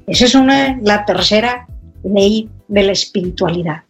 Esa 0.06 0.24
es 0.24 0.34
una, 0.34 0.78
la 0.82 1.04
tercera 1.04 1.66
ley 2.04 2.48
de 2.68 2.82
la 2.82 2.92
espiritualidad. 2.92 3.82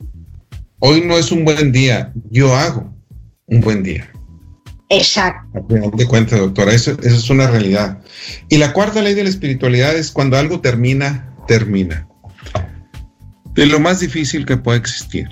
Hoy 0.78 1.03
no 1.03 1.16
es 1.16 1.32
un 1.32 1.44
buen 1.44 1.72
día, 1.72 2.12
yo 2.30 2.55
hago 2.55 2.92
un 3.47 3.61
buen 3.61 3.82
día. 3.82 4.11
Exacto. 4.89 5.64
de 5.68 6.07
cuenta, 6.07 6.37
doctora, 6.37 6.72
eso, 6.72 6.97
es 7.03 7.28
una 7.28 7.49
realidad. 7.49 7.99
Y 8.49 8.59
la 8.59 8.72
cuarta 8.72 9.03
ley 9.03 9.14
de 9.14 9.24
la 9.24 9.30
espiritualidad 9.30 9.97
es 9.97 10.11
cuando 10.12 10.37
algo 10.37 10.61
termina, 10.61 11.34
termina. 11.49 12.07
De 13.55 13.66
lo 13.66 13.80
más 13.80 14.01
difícil 14.01 14.47
que 14.47 14.57
puede 14.57 14.78
existir. 14.78 15.28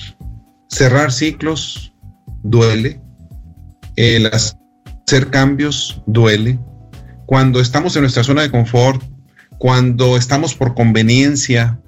Cerrar 0.68 1.12
ciclos 1.12 1.94
duele. 2.42 3.00
El 3.96 4.26
hacer 4.26 5.30
cambios 5.30 6.02
duele. 6.06 6.58
Cuando 7.26 7.60
estamos 7.60 7.94
en 7.94 8.02
nuestra 8.02 8.24
zona 8.24 8.42
de 8.42 8.50
confort, 8.50 9.02
cuando 9.58 10.16
estamos 10.16 10.54
por 10.54 10.74
conveniencia, 10.74 11.80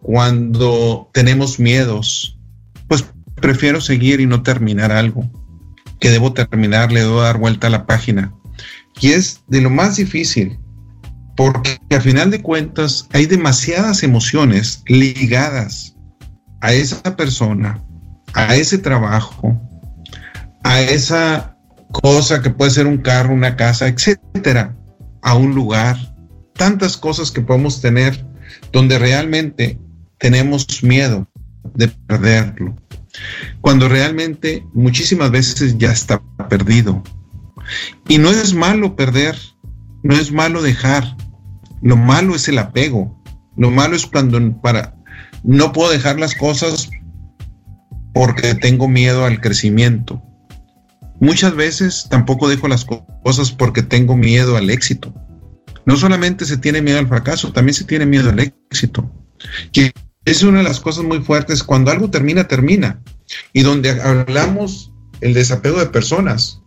cuando 0.00 1.10
tenemos 1.12 1.58
miedos, 1.58 2.38
pues 2.86 3.04
prefiero 3.34 3.80
seguir 3.80 4.20
y 4.20 4.26
no 4.26 4.42
terminar 4.42 4.92
algo 4.92 5.28
que 6.04 6.10
debo 6.10 6.34
terminar, 6.34 6.92
le 6.92 7.00
debo 7.00 7.22
dar 7.22 7.38
vuelta 7.38 7.68
a 7.68 7.70
la 7.70 7.86
página. 7.86 8.30
Y 9.00 9.12
es 9.12 9.40
de 9.46 9.62
lo 9.62 9.70
más 9.70 9.96
difícil, 9.96 10.58
porque 11.34 11.78
al 11.88 12.02
final 12.02 12.30
de 12.30 12.42
cuentas 12.42 13.08
hay 13.14 13.24
demasiadas 13.24 14.02
emociones 14.02 14.82
ligadas 14.86 15.96
a 16.60 16.74
esa 16.74 17.16
persona, 17.16 17.82
a 18.34 18.54
ese 18.54 18.76
trabajo, 18.76 19.58
a 20.62 20.82
esa 20.82 21.56
cosa 21.90 22.42
que 22.42 22.50
puede 22.50 22.72
ser 22.72 22.86
un 22.86 22.98
carro, 22.98 23.32
una 23.32 23.56
casa, 23.56 23.88
etcétera, 23.88 24.76
a 25.22 25.34
un 25.34 25.54
lugar, 25.54 25.96
tantas 26.52 26.98
cosas 26.98 27.30
que 27.30 27.40
podemos 27.40 27.80
tener 27.80 28.26
donde 28.72 28.98
realmente 28.98 29.80
tenemos 30.18 30.82
miedo 30.82 31.26
de 31.72 31.88
perderlo, 31.88 32.76
cuando 33.60 33.88
realmente 33.88 34.66
muchísimas 34.72 35.30
veces 35.30 35.78
ya 35.78 35.92
está 35.92 36.22
perdido. 36.48 37.02
Y 38.08 38.18
no 38.18 38.30
es 38.30 38.54
malo 38.54 38.96
perder, 38.96 39.36
no 40.02 40.14
es 40.14 40.32
malo 40.32 40.62
dejar, 40.62 41.16
lo 41.82 41.96
malo 41.96 42.34
es 42.34 42.48
el 42.48 42.58
apego, 42.58 43.22
lo 43.56 43.70
malo 43.70 43.96
es 43.96 44.06
cuando 44.06 44.60
para 44.60 44.96
no 45.42 45.72
puedo 45.72 45.90
dejar 45.90 46.18
las 46.18 46.34
cosas 46.34 46.90
porque 48.12 48.54
tengo 48.54 48.88
miedo 48.88 49.24
al 49.24 49.40
crecimiento. 49.40 50.22
Muchas 51.20 51.54
veces 51.54 52.06
tampoco 52.10 52.48
dejo 52.48 52.68
las 52.68 52.84
cosas 52.84 53.52
porque 53.52 53.82
tengo 53.82 54.16
miedo 54.16 54.56
al 54.56 54.70
éxito. 54.70 55.14
No 55.86 55.96
solamente 55.96 56.44
se 56.44 56.56
tiene 56.56 56.80
miedo 56.80 56.98
al 56.98 57.08
fracaso, 57.08 57.52
también 57.52 57.74
se 57.74 57.84
tiene 57.84 58.06
miedo 58.06 58.30
al 58.30 58.40
éxito. 58.40 59.10
Es 60.24 60.42
una 60.42 60.58
de 60.58 60.64
las 60.64 60.80
cosas 60.80 61.04
muy 61.04 61.20
fuertes. 61.20 61.62
Cuando 61.62 61.90
algo 61.90 62.10
termina, 62.10 62.48
termina. 62.48 63.00
Y 63.52 63.62
donde 63.62 63.90
hablamos 64.00 64.92
el 65.20 65.34
desapego 65.34 65.78
de 65.78 65.86
personas. 65.86 66.60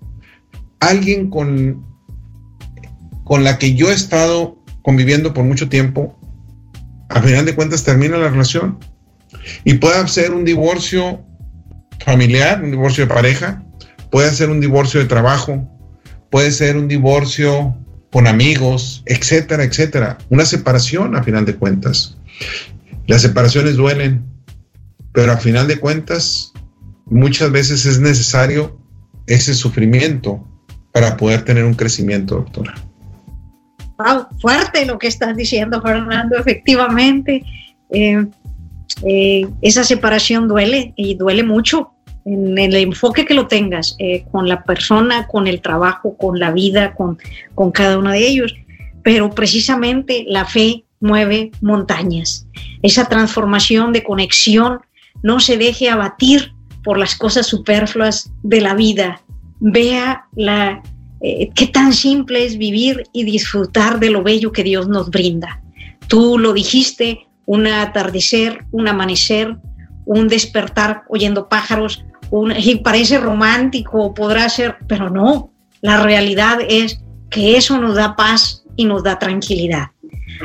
Alguien 0.79 1.29
con, 1.29 1.85
con 3.23 3.43
la 3.43 3.57
que 3.57 3.75
yo 3.75 3.89
he 3.89 3.93
estado 3.93 4.63
conviviendo 4.83 5.33
por 5.33 5.43
mucho 5.43 5.69
tiempo, 5.69 6.17
a 7.09 7.21
final 7.21 7.45
de 7.45 7.55
cuentas 7.55 7.83
termina 7.83 8.17
la 8.17 8.29
relación. 8.29 8.79
Y 9.63 9.75
puede 9.75 10.07
ser 10.07 10.33
un 10.33 10.45
divorcio 10.45 11.23
familiar, 12.05 12.63
un 12.63 12.71
divorcio 12.71 13.05
de 13.05 13.13
pareja, 13.13 13.63
puede 14.11 14.31
ser 14.31 14.49
un 14.49 14.61
divorcio 14.61 14.99
de 14.99 15.07
trabajo, 15.07 15.67
puede 16.29 16.51
ser 16.51 16.77
un 16.77 16.87
divorcio 16.87 17.75
con 18.11 18.27
amigos, 18.27 19.03
etcétera, 19.05 19.63
etcétera. 19.63 20.17
Una 20.29 20.45
separación 20.45 21.15
a 21.15 21.23
final 21.23 21.45
de 21.45 21.55
cuentas. 21.55 22.17
Las 23.07 23.21
separaciones 23.21 23.77
duelen, 23.77 24.25
pero 25.13 25.31
a 25.31 25.37
final 25.37 25.67
de 25.67 25.79
cuentas 25.79 26.53
muchas 27.05 27.51
veces 27.51 27.85
es 27.85 27.99
necesario 27.99 28.77
ese 29.27 29.53
sufrimiento 29.53 30.45
para 30.91 31.15
poder 31.15 31.43
tener 31.43 31.63
un 31.63 31.73
crecimiento, 31.73 32.35
doctora. 32.35 32.75
Wow, 33.97 34.27
fuerte 34.41 34.85
lo 34.85 34.99
que 34.99 35.07
estás 35.07 35.35
diciendo, 35.35 35.81
Fernando, 35.81 36.37
efectivamente. 36.37 37.43
Eh, 37.91 38.25
eh, 39.05 39.47
esa 39.61 39.83
separación 39.83 40.47
duele 40.47 40.93
y 40.95 41.15
duele 41.15 41.43
mucho 41.43 41.91
en 42.25 42.57
el 42.57 42.75
enfoque 42.75 43.25
que 43.25 43.33
lo 43.33 43.47
tengas, 43.47 43.95
eh, 43.99 44.25
con 44.31 44.49
la 44.49 44.63
persona, 44.63 45.27
con 45.27 45.47
el 45.47 45.61
trabajo, 45.61 46.17
con 46.17 46.39
la 46.39 46.51
vida, 46.51 46.93
con, 46.93 47.17
con 47.55 47.71
cada 47.71 47.97
uno 47.97 48.11
de 48.11 48.27
ellos. 48.27 48.53
Pero 49.01 49.29
precisamente 49.29 50.25
la 50.27 50.45
fe 50.45 50.83
mueve 50.99 51.51
montañas. 51.61 52.47
Esa 52.81 53.05
transformación 53.05 53.93
de 53.93 54.03
conexión 54.03 54.79
no 55.23 55.39
se 55.39 55.57
deje 55.57 55.89
abatir 55.89 56.53
por 56.83 56.97
las 56.97 57.15
cosas 57.15 57.47
superfluas 57.47 58.31
de 58.43 58.61
la 58.61 58.73
vida. 58.73 59.21
Vea 59.59 60.25
la, 60.35 60.81
eh, 61.21 61.49
qué 61.55 61.67
tan 61.67 61.93
simple 61.93 62.45
es 62.45 62.57
vivir 62.57 63.03
y 63.13 63.23
disfrutar 63.23 63.99
de 63.99 64.09
lo 64.09 64.23
bello 64.23 64.51
que 64.51 64.63
Dios 64.63 64.87
nos 64.87 65.09
brinda. 65.09 65.61
Tú 66.07 66.37
lo 66.37 66.53
dijiste, 66.53 67.27
un 67.45 67.67
atardecer, 67.67 68.65
un 68.71 68.87
amanecer, 68.87 69.57
un 70.05 70.27
despertar 70.27 71.03
oyendo 71.09 71.49
pájaros, 71.49 72.03
y 72.57 72.75
parece 72.77 73.19
romántico, 73.19 74.13
podrá 74.13 74.49
ser, 74.49 74.77
pero 74.87 75.09
no, 75.09 75.51
la 75.81 76.03
realidad 76.03 76.59
es 76.67 77.01
que 77.29 77.57
eso 77.57 77.79
nos 77.79 77.95
da 77.95 78.15
paz 78.15 78.63
y 78.75 78.85
nos 78.85 79.03
da 79.03 79.17
tranquilidad. 79.17 79.87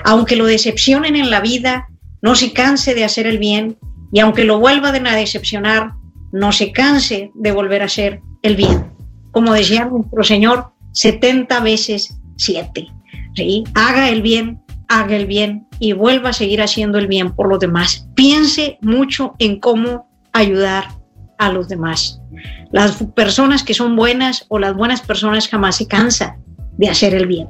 Aunque 0.05 0.37
lo 0.37 0.47
decepcionen 0.47 1.17
en 1.17 1.31
la 1.31 1.41
vida, 1.41 1.89
no 2.21 2.35
se 2.35 2.53
canse 2.53 2.95
de 2.95 3.05
hacer 3.05 3.27
el 3.27 3.39
bien 3.39 3.79
y 4.13 4.21
aunque 4.21 4.45
lo 4.45 4.59
vuelvan 4.59 5.07
a 5.07 5.17
decepcionar, 5.17 5.93
no 6.33 6.53
se 6.53 6.73
canse 6.73 7.31
de 7.35 7.53
volver 7.53 7.83
a 7.83 7.87
hacer 7.87 8.21
el 8.43 8.57
bien. 8.57 8.93
Como 9.31 9.53
decía 9.53 9.87
nuestro 9.87 10.23
Señor, 10.23 10.73
70 10.93 11.61
veces 11.61 12.19
7. 12.37 12.87
¿sí? 13.35 13.65
Haga 13.75 14.11
el 14.11 14.23
bien, 14.23 14.63
haga 14.89 15.17
el 15.17 15.27
bien 15.27 15.67
y 15.79 15.93
vuelva 15.95 16.31
a 16.31 16.35
seguir 16.35 16.63
haciendo 16.63 16.99
el 16.99 17.07
bien 17.07 17.33
por 17.33 17.49
los 17.49 17.61
demás. 17.61 18.09
Piense 18.15 18.79
mucho 18.83 19.35
en 19.39 19.59
cómo 19.59 20.09
ayudar 20.33 20.85
a 21.39 21.51
los 21.51 21.69
demás. 21.69 22.21
Las 22.71 23.03
personas 23.15 23.63
que 23.63 23.75
son 23.75 23.97
buenas 23.97 24.45
o 24.49 24.59
las 24.59 24.75
buenas 24.75 25.01
personas 25.03 25.49
jamás 25.49 25.77
se 25.77 25.89
cansan 25.89 26.43
de 26.79 26.89
hacer 26.89 27.15
el 27.15 27.27
bien. 27.27 27.49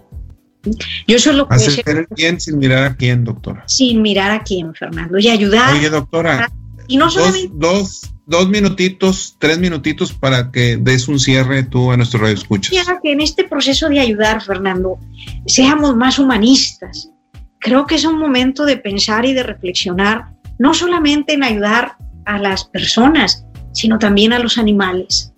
Yo 1.06 1.16
eso 1.16 1.30
es 1.30 1.36
lo 1.36 1.48
que 1.48 1.54
hacer 1.54 1.84
el 1.88 2.06
bien 2.16 2.40
sin 2.40 2.58
mirar 2.58 2.84
a 2.84 2.96
quién, 2.96 3.24
doctora. 3.24 3.64
Sin 3.66 4.02
mirar 4.02 4.30
a 4.30 4.42
quién, 4.42 4.74
Fernando, 4.74 5.18
y 5.18 5.28
ayudar. 5.28 5.74
Oye, 5.74 5.90
doctora. 5.90 6.50
Y 6.88 6.96
no 6.96 7.10
solamente 7.10 7.50
dos, 7.54 8.12
dos, 8.26 8.48
minutitos, 8.48 9.36
tres 9.38 9.58
minutitos 9.58 10.12
para 10.12 10.50
que 10.50 10.76
des 10.76 11.08
un 11.08 11.18
cierre 11.18 11.62
tú 11.62 11.90
a 11.90 11.96
nuestro 11.96 12.20
radio 12.20 12.34
escuchas. 12.34 12.86
que 13.02 13.12
en 13.12 13.20
este 13.20 13.44
proceso 13.44 13.88
de 13.88 14.00
ayudar, 14.00 14.42
Fernando, 14.42 14.98
seamos 15.46 15.96
más 15.96 16.18
humanistas. 16.18 17.10
Creo 17.58 17.86
que 17.86 17.94
es 17.94 18.04
un 18.04 18.18
momento 18.18 18.64
de 18.64 18.76
pensar 18.76 19.24
y 19.24 19.32
de 19.32 19.42
reflexionar, 19.42 20.32
no 20.58 20.74
solamente 20.74 21.34
en 21.34 21.44
ayudar 21.44 21.96
a 22.24 22.38
las 22.38 22.64
personas, 22.64 23.44
sino 23.72 23.98
también 23.98 24.32
a 24.32 24.38
los 24.38 24.58
animales. 24.58 25.32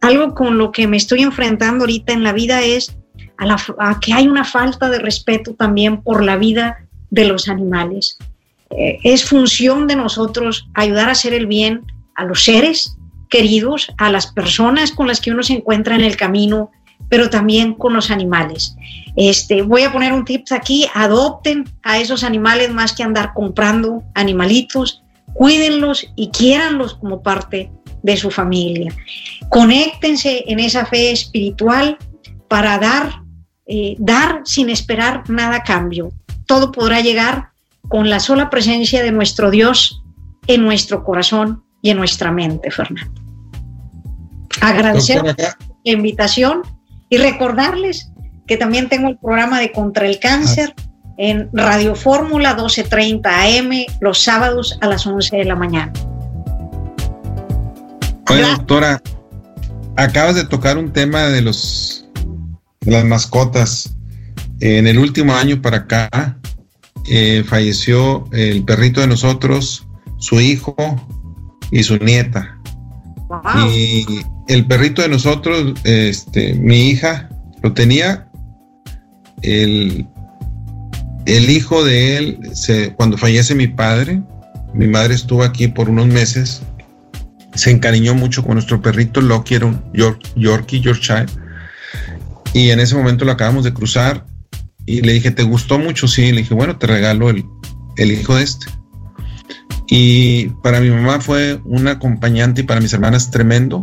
Algo 0.00 0.34
con 0.34 0.58
lo 0.58 0.70
que 0.72 0.86
me 0.86 0.96
estoy 0.96 1.22
enfrentando 1.22 1.84
ahorita 1.84 2.12
en 2.12 2.22
la 2.22 2.32
vida 2.32 2.62
es 2.62 2.96
a, 3.38 4.00
que 4.00 4.12
hay 4.12 4.28
una 4.28 4.44
falta 4.44 4.88
de 4.88 4.98
respeto 4.98 5.54
también 5.54 6.02
por 6.02 6.24
la 6.24 6.36
vida 6.36 6.78
de 7.10 7.24
los 7.24 7.48
animales. 7.48 8.18
Eh, 8.70 8.98
es 9.04 9.24
función 9.24 9.86
de 9.86 9.96
nosotros 9.96 10.68
ayudar 10.74 11.08
a 11.08 11.12
hacer 11.12 11.32
el 11.32 11.46
bien 11.46 11.84
a 12.14 12.24
los 12.24 12.44
seres 12.44 12.96
queridos, 13.30 13.92
a 13.98 14.10
las 14.10 14.26
personas 14.26 14.92
con 14.92 15.06
las 15.06 15.20
que 15.20 15.30
uno 15.30 15.42
se 15.42 15.54
encuentra 15.54 15.94
en 15.94 16.02
el 16.02 16.16
camino, 16.16 16.70
pero 17.08 17.30
también 17.30 17.74
con 17.74 17.94
los 17.94 18.10
animales. 18.10 18.74
Este, 19.16 19.62
voy 19.62 19.82
a 19.82 19.92
poner 19.92 20.12
un 20.12 20.24
tips 20.24 20.52
aquí, 20.52 20.86
adopten 20.94 21.64
a 21.82 21.98
esos 21.98 22.24
animales 22.24 22.72
más 22.72 22.92
que 22.92 23.02
andar 23.02 23.32
comprando 23.34 24.02
animalitos, 24.14 25.02
cuídenlos 25.34 26.06
y 26.16 26.28
quiéranlos 26.30 26.94
como 26.94 27.22
parte 27.22 27.70
de 28.02 28.16
su 28.16 28.30
familia. 28.30 28.92
Conéctense 29.48 30.44
en 30.46 30.60
esa 30.60 30.86
fe 30.86 31.12
espiritual 31.12 31.96
para 32.48 32.78
dar, 32.78 33.22
eh, 33.70 33.96
dar 33.98 34.40
sin 34.44 34.70
esperar 34.70 35.28
nada 35.28 35.56
a 35.56 35.62
cambio. 35.62 36.10
Todo 36.46 36.72
podrá 36.72 37.00
llegar 37.00 37.50
con 37.88 38.08
la 38.08 38.18
sola 38.18 38.48
presencia 38.48 39.02
de 39.02 39.12
nuestro 39.12 39.50
Dios 39.50 40.02
en 40.46 40.64
nuestro 40.64 41.04
corazón 41.04 41.62
y 41.82 41.90
en 41.90 41.98
nuestra 41.98 42.32
mente, 42.32 42.70
Fernando. 42.70 43.12
Agradecer 44.62 45.22
la 45.22 45.56
invitación 45.84 46.62
y 47.10 47.18
recordarles 47.18 48.10
que 48.46 48.56
también 48.56 48.88
tengo 48.88 49.08
el 49.08 49.18
programa 49.18 49.60
de 49.60 49.70
Contra 49.70 50.06
el 50.06 50.18
Cáncer 50.18 50.74
en 51.18 51.50
Radio 51.52 51.94
Fórmula 51.94 52.54
1230 52.54 53.42
AM 53.42 53.70
los 54.00 54.22
sábados 54.22 54.78
a 54.80 54.86
las 54.86 55.06
11 55.06 55.36
de 55.36 55.44
la 55.44 55.54
mañana. 55.54 55.92
Oye, 58.30 58.42
doctora, 58.42 59.02
acabas 59.96 60.36
de 60.36 60.44
tocar 60.44 60.78
un 60.78 60.92
tema 60.92 61.24
de 61.24 61.42
los 61.42 62.07
de 62.88 62.94
las 62.94 63.04
mascotas. 63.04 63.94
En 64.60 64.86
el 64.86 64.98
último 64.98 65.34
año 65.34 65.60
para 65.62 65.78
acá 65.78 66.38
eh, 67.08 67.44
falleció 67.46 68.28
el 68.32 68.64
perrito 68.64 69.00
de 69.00 69.06
nosotros, 69.06 69.86
su 70.18 70.40
hijo 70.40 70.74
y 71.70 71.82
su 71.82 71.98
nieta. 71.98 72.58
Y 73.70 74.06
el 74.48 74.66
perrito 74.66 75.02
de 75.02 75.08
nosotros, 75.08 75.74
este, 75.84 76.54
mi 76.54 76.88
hija, 76.88 77.28
lo 77.62 77.72
tenía 77.74 78.28
el, 79.42 80.06
el 81.26 81.50
hijo 81.50 81.84
de 81.84 82.16
él, 82.16 82.40
se, 82.54 82.94
cuando 82.94 83.18
fallece 83.18 83.54
mi 83.54 83.66
padre, 83.66 84.22
mi 84.72 84.86
madre 84.86 85.14
estuvo 85.14 85.42
aquí 85.42 85.68
por 85.68 85.90
unos 85.90 86.06
meses, 86.06 86.62
se 87.54 87.70
encariñó 87.70 88.14
mucho 88.14 88.42
con 88.42 88.54
nuestro 88.54 88.80
perrito 88.80 89.20
Loki, 89.20 89.56
era 89.56 89.66
un 89.66 89.82
York, 89.92 90.20
Yorkie, 90.36 90.80
Yorkshire, 90.80 91.26
y 92.52 92.70
en 92.70 92.80
ese 92.80 92.94
momento 92.94 93.24
lo 93.24 93.32
acabamos 93.32 93.64
de 93.64 93.72
cruzar 93.72 94.26
y 94.86 95.02
le 95.02 95.12
dije, 95.12 95.30
¿te 95.30 95.42
gustó 95.42 95.78
mucho? 95.78 96.08
Sí, 96.08 96.32
le 96.32 96.42
dije, 96.42 96.54
bueno, 96.54 96.78
te 96.78 96.86
regalo 96.86 97.30
el, 97.30 97.44
el 97.96 98.12
hijo 98.12 98.36
de 98.36 98.44
este. 98.44 98.66
Y 99.88 100.48
para 100.62 100.80
mi 100.80 100.90
mamá 100.90 101.20
fue 101.20 101.60
un 101.64 101.88
acompañante 101.88 102.60
y 102.60 102.64
para 102.64 102.80
mis 102.80 102.92
hermanas 102.92 103.30
tremendo. 103.30 103.82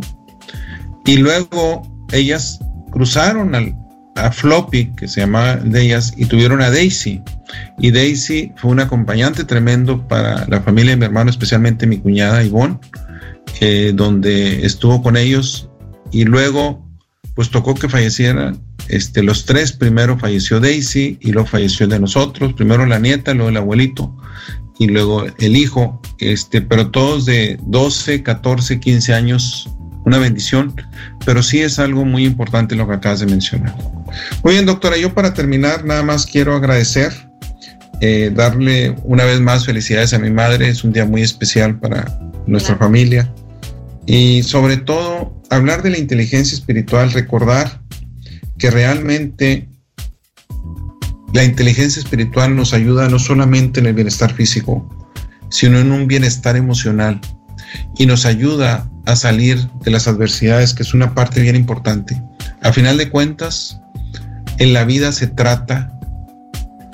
Y 1.04 1.18
luego 1.18 1.82
ellas 2.12 2.60
cruzaron 2.92 3.54
al, 3.54 3.74
a 4.16 4.30
Floppy, 4.32 4.92
que 4.96 5.08
se 5.08 5.20
llamaba 5.20 5.56
de 5.56 5.82
ellas, 5.82 6.14
y 6.16 6.26
tuvieron 6.26 6.62
a 6.62 6.70
Daisy. 6.70 7.22
Y 7.78 7.90
Daisy 7.90 8.52
fue 8.56 8.70
un 8.70 8.80
acompañante 8.80 9.44
tremendo 9.44 10.06
para 10.06 10.46
la 10.48 10.60
familia 10.60 10.92
de 10.92 10.96
mi 10.96 11.04
hermano, 11.04 11.30
especialmente 11.30 11.86
mi 11.86 11.98
cuñada 11.98 12.42
Ivonne, 12.42 12.78
donde 13.94 14.64
estuvo 14.64 15.02
con 15.02 15.16
ellos. 15.16 15.68
Y 16.12 16.24
luego, 16.24 16.85
pues 17.36 17.50
tocó 17.50 17.74
que 17.74 17.88
fallecieran 17.88 18.60
este, 18.88 19.22
los 19.22 19.44
tres. 19.44 19.72
Primero 19.72 20.18
falleció 20.18 20.58
Daisy 20.58 21.18
y 21.20 21.30
luego 21.30 21.46
falleció 21.46 21.86
de 21.86 22.00
nosotros. 22.00 22.54
Primero 22.54 22.86
la 22.86 22.98
nieta, 22.98 23.34
luego 23.34 23.50
el 23.50 23.58
abuelito 23.58 24.16
y 24.78 24.88
luego 24.88 25.26
el 25.38 25.54
hijo. 25.54 26.00
Este, 26.18 26.62
pero 26.62 26.90
todos 26.90 27.26
de 27.26 27.60
12, 27.66 28.22
14, 28.22 28.80
15 28.80 29.14
años 29.14 29.68
una 30.06 30.18
bendición, 30.18 30.74
pero 31.26 31.42
sí 31.42 31.60
es 31.60 31.78
algo 31.78 32.04
muy 32.04 32.24
importante 32.24 32.76
lo 32.76 32.88
que 32.88 32.94
acabas 32.94 33.20
de 33.20 33.26
mencionar. 33.26 33.76
Muy 34.42 34.54
bien, 34.54 34.64
doctora, 34.64 34.96
yo 34.96 35.12
para 35.12 35.34
terminar 35.34 35.84
nada 35.84 36.04
más 36.04 36.24
quiero 36.24 36.54
agradecer, 36.54 37.12
eh, 38.00 38.30
darle 38.32 38.94
una 39.02 39.24
vez 39.24 39.40
más 39.40 39.66
felicidades 39.66 40.14
a 40.14 40.20
mi 40.20 40.30
madre, 40.30 40.68
es 40.68 40.84
un 40.84 40.92
día 40.92 41.04
muy 41.04 41.22
especial 41.22 41.78
para 41.80 42.18
nuestra 42.46 42.76
familia 42.76 43.30
y 44.06 44.44
sobre 44.44 44.76
todo 44.76 45.35
hablar 45.50 45.82
de 45.82 45.90
la 45.90 45.98
inteligencia 45.98 46.54
espiritual, 46.54 47.12
recordar 47.12 47.80
que 48.58 48.70
realmente 48.70 49.68
la 51.32 51.44
inteligencia 51.44 52.00
espiritual 52.00 52.56
nos 52.56 52.72
ayuda 52.72 53.08
no 53.08 53.18
solamente 53.18 53.80
en 53.80 53.86
el 53.86 53.94
bienestar 53.94 54.32
físico, 54.32 54.88
sino 55.50 55.78
en 55.78 55.92
un 55.92 56.06
bienestar 56.06 56.56
emocional 56.56 57.20
y 57.98 58.06
nos 58.06 58.26
ayuda 58.26 58.90
a 59.04 59.16
salir 59.16 59.58
de 59.84 59.90
las 59.90 60.08
adversidades, 60.08 60.74
que 60.74 60.82
es 60.82 60.94
una 60.94 61.14
parte 61.14 61.40
bien 61.40 61.56
importante. 61.56 62.20
A 62.62 62.72
final 62.72 62.96
de 62.96 63.10
cuentas, 63.10 63.80
en 64.58 64.72
la 64.72 64.84
vida 64.84 65.12
se 65.12 65.26
trata 65.26 65.92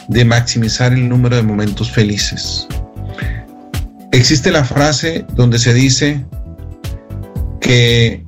de 0.09 0.24
maximizar 0.24 0.92
el 0.92 1.09
número 1.09 1.36
de 1.36 1.42
momentos 1.42 1.90
felices. 1.90 2.66
Existe 4.11 4.50
la 4.50 4.64
frase 4.64 5.24
donde 5.34 5.59
se 5.59 5.72
dice 5.72 6.24
que 7.61 8.26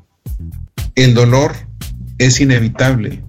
el 0.96 1.14
dolor 1.14 1.52
es 2.18 2.40
inevitable. 2.40 3.22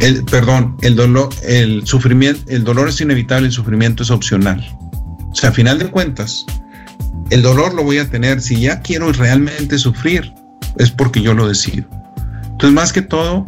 El, 0.00 0.24
perdón, 0.24 0.76
el 0.82 0.94
dolor, 0.94 1.30
el 1.42 1.86
sufrimiento, 1.86 2.42
el 2.48 2.64
dolor 2.64 2.88
es 2.88 3.00
inevitable, 3.00 3.46
el 3.46 3.52
sufrimiento 3.52 4.02
es 4.02 4.10
opcional. 4.10 4.64
O 5.30 5.34
sea, 5.34 5.50
a 5.50 5.52
final 5.52 5.78
de 5.78 5.90
cuentas, 5.90 6.44
el 7.30 7.42
dolor 7.42 7.74
lo 7.74 7.82
voy 7.82 7.98
a 7.98 8.08
tener. 8.08 8.40
Si 8.40 8.60
ya 8.60 8.80
quiero 8.80 9.12
realmente 9.12 9.78
sufrir, 9.78 10.32
es 10.78 10.90
porque 10.90 11.22
yo 11.22 11.34
lo 11.34 11.48
decido. 11.48 11.86
Entonces, 12.44 12.72
más 12.72 12.92
que 12.92 13.02
todo, 13.02 13.46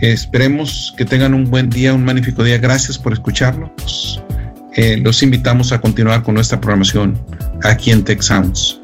esperemos 0.00 0.94
que 0.96 1.04
tengan 1.04 1.34
un 1.34 1.50
buen 1.50 1.70
día, 1.70 1.94
un 1.94 2.04
magnífico 2.04 2.44
día. 2.44 2.58
Gracias 2.58 2.98
por 2.98 3.12
escucharnos. 3.12 4.22
Eh, 4.74 4.98
los 4.98 5.22
invitamos 5.22 5.72
a 5.72 5.80
continuar 5.80 6.22
con 6.22 6.34
nuestra 6.34 6.60
programación 6.60 7.20
aquí 7.64 7.90
en 7.90 8.04
Tech 8.04 8.22
Sounds. 8.22 8.80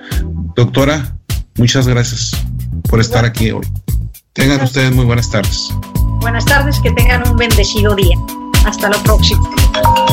Doctora, 0.57 1.17
muchas 1.59 1.87
gracias 1.87 2.33
por 2.89 3.01
estar 3.01 3.25
aquí 3.25 3.51
hoy. 3.51 3.67
Tengan 4.33 4.63
ustedes 4.63 4.95
muy 4.95 5.05
buenas 5.05 5.31
tardes. 5.31 5.71
Buenas 6.21 6.45
tardes, 6.45 6.81
que 6.81 6.91
tengan 6.93 7.29
un 7.29 7.37
bendecido 7.37 7.95
día. 7.95 8.17
Hasta 8.65 8.89
la 8.89 9.03
próxima. 9.03 9.43